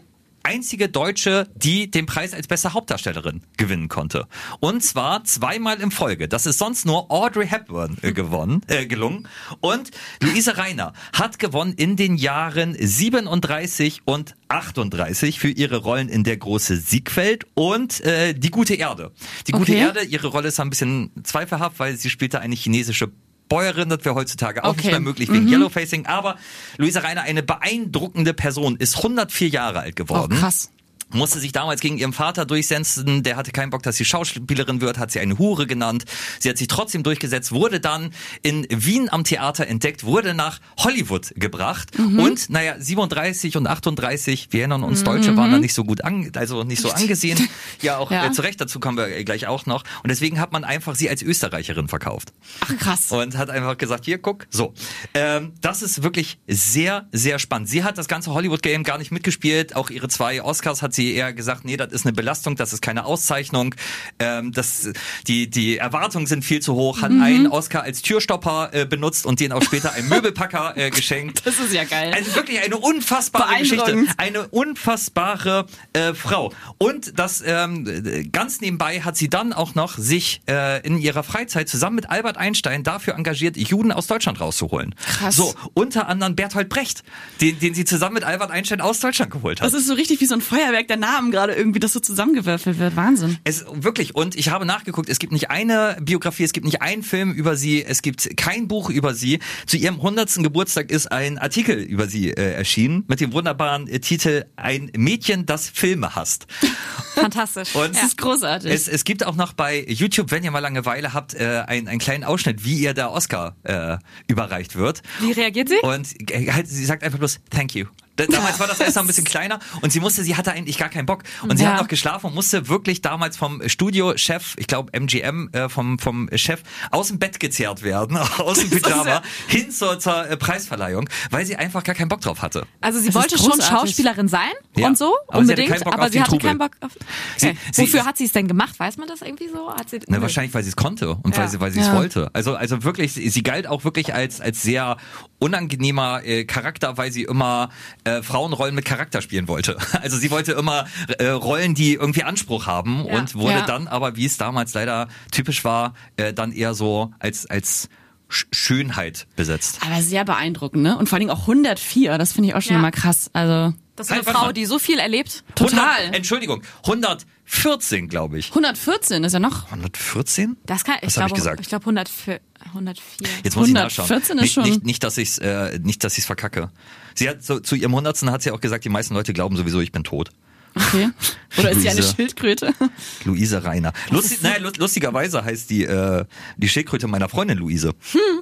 einzige 0.48 0.88
Deutsche, 0.88 1.50
die 1.56 1.92
den 1.92 2.06
Preis 2.06 2.34
als 2.34 2.48
beste 2.48 2.74
Hauptdarstellerin 2.74 3.42
gewinnen 3.58 3.90
konnte. 3.90 4.28
Und 4.62 4.82
zwar 4.82 5.26
zweimal 5.26 5.82
in 5.82 5.92
Folge. 5.92 6.30
Das 6.30 6.46
ist 6.46 6.58
sonst 6.58 6.86
nur 6.86 7.12
Audrey 7.12 7.48
Hepburn 7.48 7.98
äh, 8.02 8.14
gewonnen, 8.14 8.62
äh, 8.68 8.86
gelungen. 8.86 9.28
Und 9.60 9.92
Luise 10.24 10.58
Reiner 10.58 10.94
hat 11.12 11.38
gewonnen 11.38 11.74
in 11.74 11.98
den 11.98 12.16
Jahren 12.16 12.78
37 12.80 14.04
und 14.06 14.36
38 14.48 15.38
für 15.38 15.50
ihre 15.50 15.78
Rollen 15.78 16.08
in 16.08 16.24
Der 16.24 16.38
große 16.38 16.78
Siegfeld 16.78 17.46
und 17.54 18.00
äh, 18.06 18.34
Die 18.34 18.50
gute 18.50 18.76
Erde. 18.76 19.12
Die 19.48 19.52
gute 19.52 19.74
Okay. 19.74 19.82
Erde, 19.82 20.04
ihre 20.06 20.28
Rolle 20.28 20.48
ist 20.48 20.62
ein 20.62 20.70
bisschen 20.70 21.12
zweifelhaft, 21.24 21.78
weil 21.80 21.98
sie 21.98 22.10
spielte 22.10 22.40
eine 22.40 22.56
chinesische 22.56 23.12
Bäuerin, 23.50 23.90
das 23.90 24.04
wäre 24.06 24.16
heutzutage 24.16 24.64
auch 24.64 24.72
nicht 24.76 24.80
Okay. 24.86 24.92
mehr 24.92 25.00
möglich 25.00 25.32
wegen 25.32 25.48
Yellowfacing, 25.48 26.06
aber 26.06 26.38
Luisa 26.78 27.00
Reiner, 27.02 27.22
eine 27.22 27.44
beeindruckende 27.44 28.34
Person, 28.34 28.76
ist 28.78 28.98
104 28.98 29.50
Jahre 29.50 29.80
alt 29.80 29.94
Oh, 30.00 30.04
geworden. 30.04 30.38
krass. 30.38 30.72
Musste 31.14 31.40
sich 31.40 31.52
damals 31.52 31.82
gegen 31.82 31.98
ihren 31.98 32.14
Vater 32.14 32.46
durchsetzen. 32.46 33.24
Der 33.24 33.36
hatte 33.38 33.52
keinen 33.52 33.70
Bock, 33.70 33.84
dass 33.84 33.98
sie 33.98 34.06
Schauspielerin 34.06 34.82
wird, 34.82 34.98
hat 34.98 35.12
sie 35.12 35.20
eine 35.20 35.38
Hure 35.38 35.68
genannt. 35.68 36.06
Sie 36.40 36.50
hat 36.50 36.58
sich 36.58 36.68
trotzdem 36.68 37.04
durchgesetzt, 37.04 37.52
wurde 37.52 37.80
dann 37.80 38.12
in 38.42 38.68
Wien 38.70 39.10
am 39.12 39.24
Theater 39.24 39.68
entdeckt, 39.68 40.04
wurde 40.04 40.34
nach 40.34 40.60
Hollywood 40.80 41.34
gebracht 41.36 41.98
Mhm. 41.98 42.20
und 42.20 42.50
naja, 42.50 42.76
37 42.80 43.58
und 43.58 43.68
38, 43.68 44.50
wir 44.52 44.62
erinnern 44.62 44.84
uns, 44.84 45.04
Deutsche 45.04 45.36
waren 45.38 45.52
da 45.52 45.60
nicht 45.60 45.74
so 45.74 45.84
gut 45.84 46.04
an, 46.04 46.32
also 46.36 46.64
nicht 46.64 46.82
so 46.82 46.92
angesehen. 46.92 47.48
Ja, 47.82 47.98
auch 47.98 48.12
Ja. 48.12 48.26
Äh, 48.26 48.32
zu 48.32 48.42
Recht, 48.42 48.60
dazu 48.60 48.80
kommen 48.80 48.98
wir 48.98 49.24
gleich 49.24 49.48
auch 49.48 49.66
noch. 49.66 49.84
Und 50.04 50.10
deswegen 50.10 50.40
hat 50.40 50.52
man 50.52 50.64
einfach 50.64 50.96
sie 50.96 51.10
als 51.10 51.22
Österreicherin 51.22 51.88
verkauft 51.88 52.34
Ach 52.62 52.76
krass. 52.78 53.12
und 53.12 53.38
hat 53.38 53.50
einfach 53.50 53.78
gesagt, 53.78 54.06
hier, 54.06 54.18
guck, 54.18 54.48
so. 54.50 54.74
Ähm, 55.14 55.54
das 55.62 55.82
ist 55.82 56.02
wirklich 56.04 56.40
sehr, 56.48 57.08
sehr 57.12 57.40
spannend. 57.40 57.70
Sie 57.70 57.84
hat 57.84 57.98
das 57.98 58.08
ganze 58.08 58.34
Hollywood-Game 58.34 58.84
gar 58.84 58.98
nicht 58.98 59.12
mitgespielt. 59.12 59.76
Auch 59.76 59.90
ihre 59.90 60.08
zwei 60.10 60.42
Oscars 60.42 60.82
hat 60.82 60.94
sie 60.98 61.14
eher 61.14 61.32
gesagt, 61.32 61.64
nee, 61.64 61.78
das 61.78 61.94
ist 61.94 62.06
eine 62.06 62.12
Belastung, 62.12 62.58
das 62.58 62.74
ist 62.74 62.82
keine 62.82 63.06
Auszeichnung. 63.06 63.74
Ähm, 64.20 64.52
das, 64.52 64.90
die, 65.28 65.50
die 65.50 65.78
Erwartungen 65.78 66.28
sind 66.28 66.44
viel 66.44 66.62
zu 66.62 66.76
hoch. 66.76 67.02
Hat 67.02 67.12
einen 67.12 67.48
Oscar 67.48 67.84
als 67.84 68.02
Türstopper 68.02 68.72
äh, 68.74 68.86
benutzt 68.86 69.26
und 69.26 69.40
den 69.40 69.54
auch 69.54 69.64
später 69.64 69.94
einem 69.94 70.10
Möbelpacker 70.10 70.76
äh, 70.76 70.90
geschenkt. 70.98 71.46
Das 71.46 71.60
ist 71.60 71.74
ja 71.74 71.86
geil. 71.86 72.12
Also 72.14 72.36
wirklich 72.36 72.60
eine 72.62 72.78
unfassbare 72.78 73.60
Geschichte. 73.60 74.06
Eine 74.18 74.48
unfassbare 74.50 75.68
äh, 75.94 76.14
Frau. 76.14 76.52
Und 76.78 77.18
das 77.18 77.42
ähm, 77.46 78.30
ganz 78.32 78.60
nebenbei 78.60 79.02
hat 79.02 79.16
sie 79.16 79.30
dann 79.30 79.54
auch 79.54 79.76
noch 79.76 79.98
sich 79.98 80.42
äh, 80.50 80.86
in 80.86 80.98
ihrer 80.98 81.24
Freizeit 81.24 81.70
zusammen 81.70 81.96
mit 81.96 82.10
Albert 82.10 82.38
Einstein 82.38 82.84
dafür 82.84 83.16
engagiert, 83.16 83.56
Juden 83.56 83.92
aus 83.92 84.08
Deutschland 84.08 84.42
rauszuholen. 84.42 84.96
Krass. 85.06 85.36
So, 85.36 85.54
unter 85.74 86.08
anderem 86.08 86.36
Berthold 86.36 86.70
Brecht, 86.70 87.04
den, 87.40 87.60
den 87.60 87.74
sie 87.74 87.86
zusammen 87.86 88.16
mit 88.16 88.24
Albert 88.24 88.52
Einstein 88.52 88.82
aus 88.82 89.00
Deutschland 89.00 89.32
geholt 89.32 89.62
hat. 89.62 89.68
Das 89.68 89.74
ist 89.74 89.88
so 89.88 89.94
richtig 89.94 90.20
wie 90.22 90.26
so 90.26 90.34
ein 90.34 90.42
Feuerwerk 90.42 90.87
der 90.90 90.98
Namen 90.98 91.32
gerade 91.32 91.54
irgendwie, 91.54 91.80
das 91.80 91.94
so 91.94 92.00
zusammengewürfelt 92.00 92.80
wird. 92.80 92.96
Wahnsinn. 92.96 93.38
Es 93.44 93.66
wirklich 93.72 94.16
und 94.16 94.36
ich 94.36 94.50
habe 94.50 94.66
nachgeguckt, 94.66 95.10
es 95.10 95.20
gibt 95.20 95.34
nicht 95.34 95.50
eine 95.50 95.98
Biografie, 96.02 96.44
es 96.44 96.54
gibt 96.54 96.66
nicht 96.66 96.82
einen 96.82 97.04
Film 97.04 97.32
über 97.32 97.56
sie, 97.56 97.84
es 97.84 98.02
gibt 98.02 98.38
kein 98.38 98.68
Buch 98.68 98.90
über 98.90 99.14
sie. 99.14 99.40
Zu 99.66 99.78
ihrem 99.78 99.96
100. 99.96 100.36
Geburtstag 100.44 100.92
ist 100.92 101.12
ein 101.12 101.38
Artikel 101.38 101.78
über 101.78 102.08
sie 102.08 102.30
äh, 102.32 102.54
erschienen 102.54 103.04
mit 103.08 103.20
dem 103.22 103.34
wunderbaren 103.34 103.88
äh, 103.88 104.00
Titel 104.00 104.46
Ein 104.56 104.92
Mädchen, 104.96 105.46
das 105.46 105.70
Filme 105.70 106.16
hasst. 106.16 106.48
Fantastisch. 107.16 107.74
Und 107.76 107.96
Das 107.96 108.04
ist 108.04 108.18
großartig. 108.18 108.72
es, 108.72 108.88
es 108.88 109.04
gibt 109.04 109.26
auch 109.26 109.36
noch 109.36 109.54
bei 109.54 109.84
YouTube, 109.88 110.32
wenn 110.32 110.44
ihr 110.44 110.52
mal 110.52 110.60
Langeweile 110.60 111.14
habt, 111.14 111.34
äh, 111.34 111.64
einen, 111.68 111.88
einen 111.88 112.00
kleinen 112.00 112.24
Ausschnitt, 112.24 112.64
wie 112.64 112.78
ihr 112.80 112.94
der 112.94 113.12
Oscar 113.12 113.56
äh, 113.64 113.98
überreicht 114.28 114.76
wird. 114.76 115.02
Wie 115.20 115.32
reagiert 115.32 115.70
sie? 115.70 115.78
Und 115.82 116.32
äh, 116.32 116.52
halt, 116.52 116.68
sie 116.68 116.86
sagt 116.86 117.04
einfach 117.04 117.20
bloß 117.20 117.40
Thank 117.50 117.76
you. 117.76 117.86
Da- 118.18 118.26
Damals 118.26 118.60
war 118.60 118.68
das 118.68 118.80
erst 118.80 118.96
noch 118.98 119.04
ein 119.04 119.08
bisschen 119.08 119.24
kleiner 119.24 119.60
und 119.82 119.92
sie 119.92 120.00
musste, 120.00 120.24
sie 120.24 120.36
hatte 120.36 120.52
eigentlich 120.52 120.78
gar 120.78 120.90
keinen 120.90 121.06
Bock. 121.06 121.24
Und 121.44 121.58
sie 121.58 121.64
Ja. 121.64 121.72
hat 121.74 121.82
noch 121.82 121.88
geschlafen 121.88 122.28
und 122.28 122.36
musste 122.36 122.68
wirklich 122.68 123.02
damals 123.02 123.38
vom 123.38 123.62
Studiochef, 123.68 124.56
ich 124.58 124.68
glaube 124.68 124.92
MGM, 124.94 125.50
äh, 125.54 125.70
vom, 125.70 125.98
vom 126.00 126.30
Chef, 126.36 126.62
aus 126.92 127.08
dem 127.08 127.20
Bett 127.20 127.40
gezerrt 127.40 127.84
werden, 127.84 128.18
aus 128.40 128.60
dem 128.60 128.70
Pyjama, 128.70 129.22
hin 129.48 129.72
zur, 129.72 130.00
zur 130.00 130.28
äh, 130.30 130.36
Preisverleihung, 130.38 131.10
weil 131.32 131.46
sie 131.46 131.56
einfach 131.56 131.84
gar 131.84 131.96
keinen 131.96 132.10
Bock 132.10 132.22
drauf 132.22 132.42
hatte. 132.42 132.66
Also 132.82 133.00
sie 133.00 133.08
Das 133.08 133.16
wollte 133.16 133.38
schon. 133.38 133.62
Schauspielerin 133.62 134.28
sein 134.28 134.50
Ja, 134.76 134.88
und 134.88 134.98
so, 134.98 135.16
aber 135.28 135.46
sie 135.46 135.52
unbedingt, 135.54 135.84
Bock 135.84 135.94
aber 135.94 136.10
sie 136.10 136.20
hatte 136.20 136.32
Trubel. 136.32 136.48
keinen 136.50 136.58
Bock 136.60 136.72
auf. 136.82 136.92
Sie- 137.38 137.48
Okay. 137.50 137.58
sie- 137.72 137.82
Wofür 137.84 138.06
hat 138.06 138.18
sie 138.18 138.26
es 138.26 138.32
denn 138.34 138.48
gemacht? 138.48 138.80
Weiß 138.80 138.98
man 138.98 139.08
das 139.08 139.22
irgendwie 139.22 139.48
so? 139.50 139.72
Hat 139.72 139.90
sie, 139.90 140.00
Na, 140.08 140.22
wahrscheinlich, 140.22 140.54
weil 140.54 140.64
sie 140.64 140.70
es 140.70 140.76
konnte 140.76 141.12
und 141.12 141.36
weil 141.38 141.46
Ja. 141.46 141.48
sie, 141.50 141.60
weil 141.60 141.72
sie 141.72 141.80
es 141.80 141.88
Ja. 141.88 141.96
wollte. 141.96 142.30
Also, 142.34 142.56
also 142.56 142.84
wirklich, 142.84 143.14
sie, 143.14 143.30
sie 143.30 143.44
galt 143.44 143.68
auch 143.68 143.84
wirklich 143.84 144.14
als, 144.14 144.42
als 144.42 144.62
sehr 144.64 144.98
unangenehmer 145.40 146.24
äh, 146.26 146.46
Charakter, 146.46 146.98
weil 146.98 147.12
sie 147.12 147.24
immer 147.24 147.70
äh, 148.08 148.24
Frauenrollen 148.24 148.74
mit 148.76 148.86
Charakter 148.86 149.22
spielen 149.22 149.48
wollte. 149.48 149.78
Also 150.02 150.18
sie 150.18 150.32
wollte 150.32 150.54
immer 150.54 150.86
äh, 151.18 151.28
Rollen, 151.30 151.74
die 151.76 151.94
irgendwie 151.94 152.24
Anspruch 152.24 152.66
haben 152.68 153.06
Ja. 153.08 153.18
und 153.18 153.36
wurde 153.36 153.60
Ja. 153.60 153.66
dann 153.66 153.88
aber, 153.88 154.16
wie 154.16 154.26
es 154.26 154.38
damals 154.38 154.74
leider 154.74 155.08
typisch 155.32 155.64
war, 155.64 155.94
äh, 156.18 156.34
dann 156.34 156.52
eher 156.52 156.74
so 156.74 157.12
als, 157.20 157.46
als 157.46 157.90
Sch 158.30 158.46
Schönheit 158.52 159.26
besetzt. 159.36 159.80
Aber 159.86 160.02
sehr 160.02 160.26
beeindruckend, 160.26 160.84
ne? 160.84 160.98
Und 160.98 161.08
vor 161.10 161.16
allen 161.16 161.28
Dingen 161.28 161.32
auch 161.32 161.48
104, 161.48 162.18
das 162.18 162.34
finde 162.34 162.50
ich 162.50 162.56
auch 162.56 162.62
schon 162.62 162.74
Ja. 162.74 162.80
immer 162.80 162.92
krass. 162.92 163.30
Also 163.34 163.74
Das 163.98 164.08
ist 164.08 164.12
eine 164.14 164.26
Halt, 164.26 164.38
Frau, 164.38 164.52
die 164.54 164.66
so 164.66 164.80
viel 164.80 165.00
erlebt. 165.00 165.44
total. 165.56 165.98
100, 165.98 166.16
Entschuldigung, 166.16 166.64
114, 166.86 168.08
glaube 168.08 168.40
ich. 168.40 168.50
114 168.50 169.24
ist 169.24 169.34
ja 169.34 169.40
noch. 169.40 169.66
114? 169.66 170.56
Das 170.66 170.84
kann, 170.84 170.96
ich 171.02 171.08
Was 171.08 171.14
glaube, 171.16 171.28
ich 171.30 171.34
gesagt? 171.36 171.60
Ich 171.62 171.68
glaube 171.68 171.84
104. 171.84 172.40
104. 172.74 173.28
Jetzt 173.44 173.56
muss 173.56 173.68
ich 173.68 173.76
114 173.76 174.38
nachschauen. 174.38 174.38
ist 174.38 174.42
nicht, 174.42 174.54
schon- 174.54 174.64
Nicht, 174.64 174.86
nicht, 174.86 175.04
dass 175.04 175.18
ich's, 175.18 175.38
äh, 175.40 175.80
nicht, 175.82 176.04
dass 176.04 176.18
ich's 176.18 176.26
verkacke. 176.28 176.70
Sie 177.16 177.28
hat 177.30 177.44
so, 177.44 177.60
zu 177.60 177.76
ihrem 177.76 177.96
Hundertsten 177.96 178.32
hat 178.32 178.42
sie 178.42 178.52
auch 178.52 178.62
gesagt, 178.62 178.86
die 178.86 178.90
meisten 178.90 179.14
Leute 179.14 179.34
glauben 179.34 179.56
sowieso, 179.58 179.80
ich 179.82 179.92
bin 179.92 180.04
tot. 180.04 180.30
Okay. 180.78 181.10
Oder 181.58 181.72
ist 181.72 181.82
sie 181.82 181.90
eine. 181.90 182.04
Schildkröte? 182.04 182.74
Luise 183.26 183.64
Reiner. 183.64 183.94
Lustig, 184.12 184.42
naja, 184.42 184.58
lu- 184.60 184.72
lustigerweise 184.78 185.44
heißt 185.44 185.70
die, 185.70 185.84
äh, 185.86 186.26
die 186.58 186.70
Schildkröte 186.70 187.08
meiner 187.08 187.30
Freundin 187.30 187.58
Luise. 187.58 187.94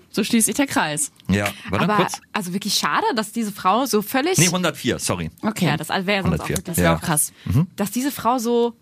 So 0.10 0.24
schließt 0.24 0.48
sich 0.48 0.56
der 0.56 0.68
Kreis. 0.68 1.12
Ja, 1.30 1.48
warte 1.70 1.86
Aber 1.86 1.96
kurz. 1.96 2.20
also 2.34 2.54
wirklich 2.54 2.74
schade, 2.76 3.06
dass 3.16 3.32
diese 3.32 3.52
Frau 3.52 3.86
so 3.86 4.02
völlig. 4.02 4.38
Nee, 4.38 4.46
104, 4.48 5.00
sorry. 5.00 5.32
Okay. 5.42 5.66
ja, 5.68 5.78
das 5.78 5.90
wäre 5.90 6.24
sonst 6.24 6.42
auch 6.42 6.50
104. 6.50 6.50
wirklich 6.50 6.64
das 6.66 6.78
wäre 6.78 6.88
Ja. 6.88 6.96
auch 6.98 7.02
krass. 7.02 7.32
dass 7.76 7.92
diese 7.92 8.12
Frau 8.12 8.38
so, 8.38 8.76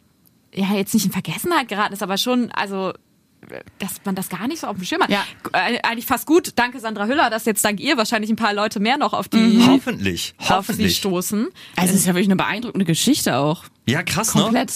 ja, 0.53 0.73
jetzt 0.73 0.93
nicht 0.93 1.05
in 1.05 1.11
Vergessenheit 1.11 1.67
geraten 1.67 1.93
ist, 1.93 2.03
aber 2.03 2.17
schon, 2.17 2.51
also, 2.51 2.93
dass 3.79 3.93
man 4.05 4.15
das 4.15 4.29
gar 4.29 4.47
nicht 4.47 4.59
so 4.61 4.67
auf 4.67 4.75
dem 4.77 4.85
Schirm 4.85 5.01
hat. 5.01 5.09
Ja. 5.09 5.23
Äh, 5.53 5.79
Eigentlich 5.83 6.05
fast 6.05 6.25
gut. 6.25 6.51
Danke, 6.55 6.79
Sandra 6.79 7.05
Hüller, 7.07 7.29
dass 7.29 7.45
jetzt 7.45 7.63
dank 7.65 7.79
ihr 7.79 7.97
wahrscheinlich 7.97 8.29
ein 8.31 8.35
paar 8.35 8.53
Leute 8.53 8.79
mehr 8.79 8.97
noch 8.97 9.13
auf 9.13 9.27
die, 9.27 9.63
Hoffentlich, 9.67 10.33
auf 10.39 10.47
sie 10.47 10.53
hoffentlich. 10.53 10.97
stoßen. 10.97 11.47
Also 11.75 11.93
es 11.93 11.99
ist 12.01 12.05
ja 12.05 12.13
wirklich 12.13 12.27
eine 12.27 12.35
beeindruckende 12.35 12.85
Geschichte 12.85 13.37
auch. 13.37 13.63
Ja, 13.87 14.01
krass, 14.03 14.31
Komplett. 14.31 14.69
ne? 14.69 14.73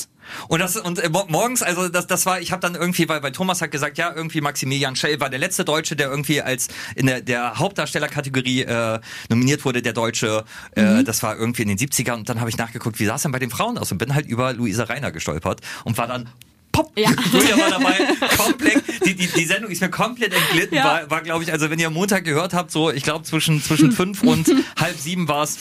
Und 0.49 0.59
das 0.59 0.75
und 0.75 0.99
äh, 0.99 1.07
mo- 1.07 1.23
morgens, 1.29 1.63
also 1.63 1.87
das, 1.87 2.05
das 2.05 2.25
war, 2.25 2.41
ich 2.41 2.51
habe 2.51 2.59
dann 2.61 2.75
irgendwie, 2.75 3.07
weil, 3.07 3.23
weil 3.23 3.31
Thomas 3.31 3.61
hat 3.61 3.71
gesagt, 3.71 3.97
ja, 3.97 4.13
irgendwie 4.13 4.41
Maximilian 4.41 4.97
Schell 4.97 5.21
war 5.21 5.29
der 5.29 5.39
letzte 5.39 5.63
Deutsche, 5.63 5.95
der 5.95 6.09
irgendwie 6.09 6.41
als 6.41 6.67
in 6.95 7.05
der, 7.05 7.21
der 7.21 7.57
Hauptdarstellerkategorie 7.59 8.63
äh, 8.63 8.99
nominiert 9.29 9.63
wurde, 9.63 9.81
der 9.81 9.93
Deutsche. 9.93 10.43
Äh, 10.75 11.05
das 11.05 11.23
war 11.23 11.37
irgendwie 11.37 11.61
in 11.61 11.69
den 11.69 11.77
70ern 11.77 12.15
und 12.15 12.27
dann 12.27 12.41
habe 12.41 12.49
ich 12.49 12.57
nachgeguckt, 12.57 12.99
wie 12.99 13.05
sah 13.05 13.15
es 13.15 13.21
denn 13.21 13.31
bei 13.31 13.39
den 13.39 13.49
Frauen 13.49 13.77
aus 13.77 13.89
und 13.93 13.99
bin 13.99 14.13
halt 14.13 14.25
über 14.27 14.51
Luisa 14.51 14.83
Reiner 14.83 15.13
gestolpert 15.13 15.61
und 15.85 15.97
war 15.97 16.07
dann 16.07 16.29
Pop, 16.77 16.91
Ja. 16.97 17.09
Julia 17.33 17.57
war 17.57 17.69
dabei, 17.71 17.97
komplett, 18.37 18.83
die, 19.05 19.15
die, 19.15 19.27
die 19.27 19.45
Sendung 19.45 19.71
ist 19.71 19.81
mir 19.81 19.89
komplett 19.89 20.33
entglitten, 20.33 20.75
Ja. 20.77 20.83
war, 20.85 21.09
war 21.09 21.21
glaube 21.21 21.43
ich, 21.43 21.51
also 21.51 21.69
wenn 21.71 21.79
ihr 21.79 21.87
am 21.87 21.93
Montag 21.93 22.23
gehört 22.23 22.53
habt, 22.53 22.69
so, 22.71 22.91
ich 22.91 23.01
glaube 23.03 23.23
zwischen, 23.25 23.61
zwischen 23.63 23.91
fünf 23.91 24.21
und 24.23 24.47
halb 24.79 24.97
sieben 24.99 25.27
war 25.27 25.43
es 25.43 25.57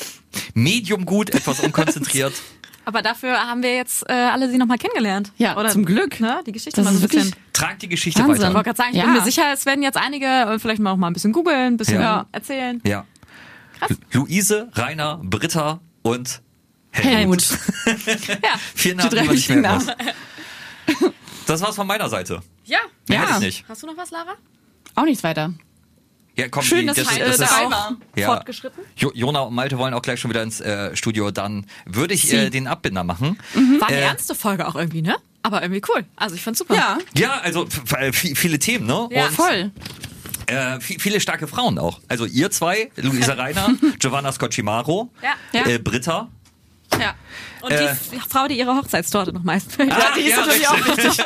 medium 0.54 1.06
gut, 1.06 1.30
etwas 1.30 1.60
unkonzentriert. 1.60 2.34
Aber 2.84 3.02
dafür 3.02 3.36
haben 3.38 3.62
wir 3.62 3.74
jetzt 3.74 4.04
äh, 4.08 4.12
alle 4.12 4.48
sie 4.50 4.58
nochmal 4.58 4.78
kennengelernt. 4.78 5.32
Ja, 5.38 5.56
Oder, 5.56 5.70
zum 5.70 5.84
Glück. 5.84 6.20
Ne, 6.20 6.40
die 6.46 6.52
Geschichte 6.52 6.82
Das 6.82 6.84
mal 6.84 6.96
so 6.96 7.04
ist 7.04 7.12
ein 7.12 7.18
bisschen. 7.20 7.34
Tragt 7.52 7.82
die 7.82 7.88
Geschichte 7.88 8.20
Wahnsinn. 8.20 8.34
Ich 8.36 8.42
weiter. 8.42 8.54
wollte 8.54 8.64
gerade 8.66 8.76
sagen, 8.76 8.90
ich 8.92 8.98
Ja. 8.98 9.04
bin 9.06 9.14
mir 9.14 9.22
sicher, 9.22 9.44
es 9.52 9.66
werden 9.66 9.82
jetzt 9.82 9.96
einige 9.96 10.26
äh, 10.26 10.58
vielleicht 10.60 10.80
mal 10.80 10.92
auch 10.92 10.96
mal 10.96 11.08
ein 11.08 11.12
bisschen 11.14 11.32
googeln, 11.32 11.74
ein 11.74 11.76
bisschen 11.78 12.00
Ja. 12.00 12.26
erzählen. 12.30 12.80
Ja. 12.86 13.04
Luise, 14.12 14.68
Rainer, 14.74 15.20
Britta 15.24 15.80
und 16.02 16.42
Helmut. 16.90 17.42
Ja. 17.44 17.96
Vier 18.74 18.92
Die 18.92 18.96
Namen, 18.98 19.10
drei 19.10 19.20
die 19.22 19.26
man 19.26 19.34
nicht 19.34 19.50
muss. 19.50 19.86
Das 21.46 21.60
war's 21.60 21.76
von 21.76 21.86
meiner 21.86 22.08
Seite. 22.08 22.40
Ja. 22.64 22.78
Mehr 23.08 23.18
Ja. 23.20 23.26
hätte 23.26 23.32
ich 23.38 23.44
nicht. 23.58 23.64
Hast 23.68 23.82
du 23.82 23.86
noch 23.86 23.96
was, 23.96 24.10
Lara? 24.10 24.34
Auch 24.96 25.04
nichts 25.04 25.22
weiter. 25.22 25.52
Ja, 26.36 26.48
komm, 26.48 26.64
Schön, 26.64 26.80
die, 26.80 26.86
dass 26.86 26.96
das, 26.96 27.06
das 27.18 27.28
ist, 27.30 27.40
dabei 27.40 27.70
war. 27.70 27.96
ja. 28.16 28.26
Fortgeschritten? 28.26 28.82
Jo, 28.96 29.10
Jona 29.14 29.40
und 29.40 29.54
Malte 29.54 29.78
wollen 29.78 29.94
auch 29.94 30.02
gleich 30.02 30.18
schon 30.20 30.30
wieder 30.30 30.42
ins 30.42 30.60
äh, 30.60 30.94
Studio. 30.96 31.30
Dann 31.30 31.66
würde 31.86 32.14
ich 32.14 32.30
äh, 32.32 32.50
den 32.50 32.66
Abbinder 32.66 33.04
machen. 33.04 33.38
War 33.78 33.88
eine 33.88 33.96
Äh, 33.98 34.00
ernste 34.02 34.34
Folge 34.34 34.66
auch 34.66 34.74
irgendwie, 34.74 35.02
ne? 35.02 35.16
Aber 35.42 35.62
irgendwie 35.62 35.80
cool. 35.94 36.04
Also 36.16 36.34
ich 36.34 36.42
fand's 36.42 36.58
super. 36.58 36.74
Ja, 36.74 36.98
Ja, 37.16 37.38
also 37.42 37.66
viel- 38.12 38.34
viele 38.36 38.58
Themen, 38.58 38.86
ne? 38.86 39.08
Ja. 39.12 39.26
Und 39.28 39.32
voll. 39.32 39.70
äh, 40.46 40.54
vi- 40.80 41.00
viele 41.00 41.20
starke 41.20 41.46
Frauen 41.46 41.78
auch. 41.78 42.00
Also 42.08 42.26
ihr 42.26 42.50
zwei, 42.50 42.90
Luisa 42.96 43.34
Reiner, 43.34 43.70
Giovanna 44.00 44.32
Scocimaro, 44.32 45.10
Ja. 45.22 45.34
Ja. 45.60 45.66
Äh, 45.68 45.78
Britta. 45.78 46.28
Ja. 47.00 47.14
Und 47.62 47.72
Äh. 47.72 47.94
die 48.12 48.20
Frau, 48.20 48.46
die 48.46 48.58
ihre 48.58 48.76
Hochzeitstorte 48.76 49.32
noch 49.32 49.42
meist. 49.42 49.76
Ah, 49.80 49.84
die 50.16 50.20
ist 50.20 50.30
ja, 50.36 50.40
natürlich 50.46 50.68
auch 50.68 50.86
richtig. 50.86 51.24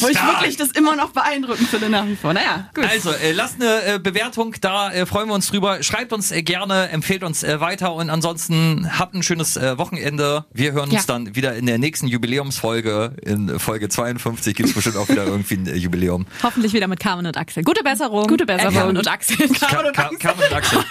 Wo 0.00 0.08
ich 0.08 0.16
wirklich 0.22 0.56
das 0.56 0.70
immer 0.72 0.96
noch 0.96 1.10
beeindruckend 1.12 1.68
finde 1.68 1.88
nach 1.88 2.04
wie 2.06 2.16
vor. 2.16 2.34
Naja, 2.34 2.68
gut. 2.74 2.84
Also, 2.84 3.10
äh, 3.12 3.32
lasst 3.32 3.54
eine 3.60 3.94
äh, 3.94 3.98
Bewertung 3.98 4.54
da, 4.60 4.90
äh, 4.92 5.06
freuen 5.06 5.28
wir 5.28 5.34
uns 5.34 5.46
drüber. 5.48 5.82
Schreibt 5.82 6.12
uns 6.12 6.30
äh, 6.30 6.42
gerne, 6.42 6.90
empfehlt 6.90 7.22
uns 7.22 7.42
äh, 7.42 7.60
weiter 7.60 7.94
und 7.94 8.10
ansonsten 8.10 8.90
habt 8.98 9.14
ein 9.14 9.22
schönes 9.22 9.56
äh, 9.56 9.78
Wochenende. 9.78 10.44
Wir 10.52 10.72
hören 10.72 10.90
uns 10.90 11.06
Ja. 11.06 11.14
dann 11.14 11.34
wieder 11.34 11.54
in 11.54 11.64
der 11.66 11.78
nächsten 11.78 12.06
Jubiläumsfolge. 12.08 13.14
In 13.22 13.58
Folge 13.58 13.88
52 13.88 14.54
gibt's 14.56 14.74
bestimmt 14.74 14.96
auch 14.96 15.08
wieder 15.08 15.24
irgendwie 15.24 15.54
ein 15.54 15.66
äh, 15.68 15.74
Jubiläum. 15.76 16.26
Hoffentlich 16.42 16.72
wieder 16.74 16.88
mit 16.88 17.00
Carmen 17.00 17.26
und 17.26 17.36
Axel. 17.36 17.62
Gute 17.62 17.82
Besserung. 17.82 18.26
Gute 18.26 18.44
Besserung. 18.46 18.74
Äh, 18.74 18.78
Carmen 18.78 18.96
und 18.98 19.08
Axel. 19.08 19.36
Ka 19.48 19.66
Ka 19.92 20.10
Carmen 20.18 20.42
und 20.42 20.52
Axel. 20.54 20.84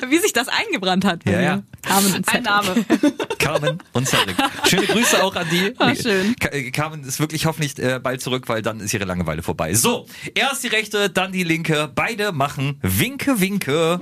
Wie 0.08 0.18
sich 0.18 0.32
das 0.32 0.48
eingebrannt 0.48 1.04
hat. 1.04 1.24
Ja, 1.26 1.40
ja. 1.40 1.62
Carmen 1.82 2.14
und 2.14 2.28
Ein. 2.28 2.42
Name. 2.42 2.84
Carmen 3.38 3.78
und 3.92 4.08
Cedric. 4.08 4.36
Schöne 4.68 4.86
Grüße 4.86 5.22
auch 5.22 5.34
an 5.36 5.46
die. 5.50 5.72
Ah, 5.78 5.94
schön. 5.94 6.34
Äh, 6.50 6.70
Carmen 6.70 7.04
ist 7.04 7.20
wirklich 7.20 7.46
hoffentlich 7.46 7.78
äh, 7.78 8.00
bald 8.02 8.20
zurück, 8.20 8.48
weil 8.48 8.62
dann 8.62 8.80
ist 8.80 8.92
ihre 8.94 9.04
Langeweile 9.04 9.42
vorbei. 9.42 9.74
So, 9.74 10.06
erst 10.34 10.64
die 10.64 10.68
rechte, 10.68 11.10
dann 11.10 11.32
die 11.32 11.44
linke. 11.44 11.90
Beide 11.94 12.32
machen 12.32 12.78
Winke, 12.82 13.40
Winke. 13.40 14.00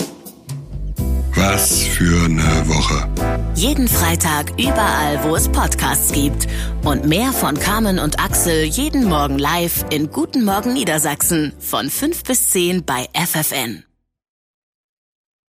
Was 1.37 1.83
für 1.83 2.25
eine 2.27 2.69
Woche. 2.69 3.09
Jeden 3.57 3.89
Freitag 3.89 4.53
überall, 4.53 5.23
wo 5.25 5.35
es 5.35 5.49
Podcasts 5.49 6.13
gibt. 6.13 6.47
Und 6.85 7.07
mehr 7.07 7.33
von 7.33 7.59
Carmen 7.59 7.99
und 7.99 8.21
Axel 8.21 8.65
jeden 8.65 9.05
Morgen 9.09 9.39
live 9.39 9.85
in 9.91 10.11
Guten 10.11 10.45
Morgen 10.45 10.75
Niedersachsen 10.75 11.53
von 11.59 11.91
5 11.91 12.23
bis 12.23 12.51
10 12.51 12.85
bei 12.85 13.09
FFN. 13.15 13.85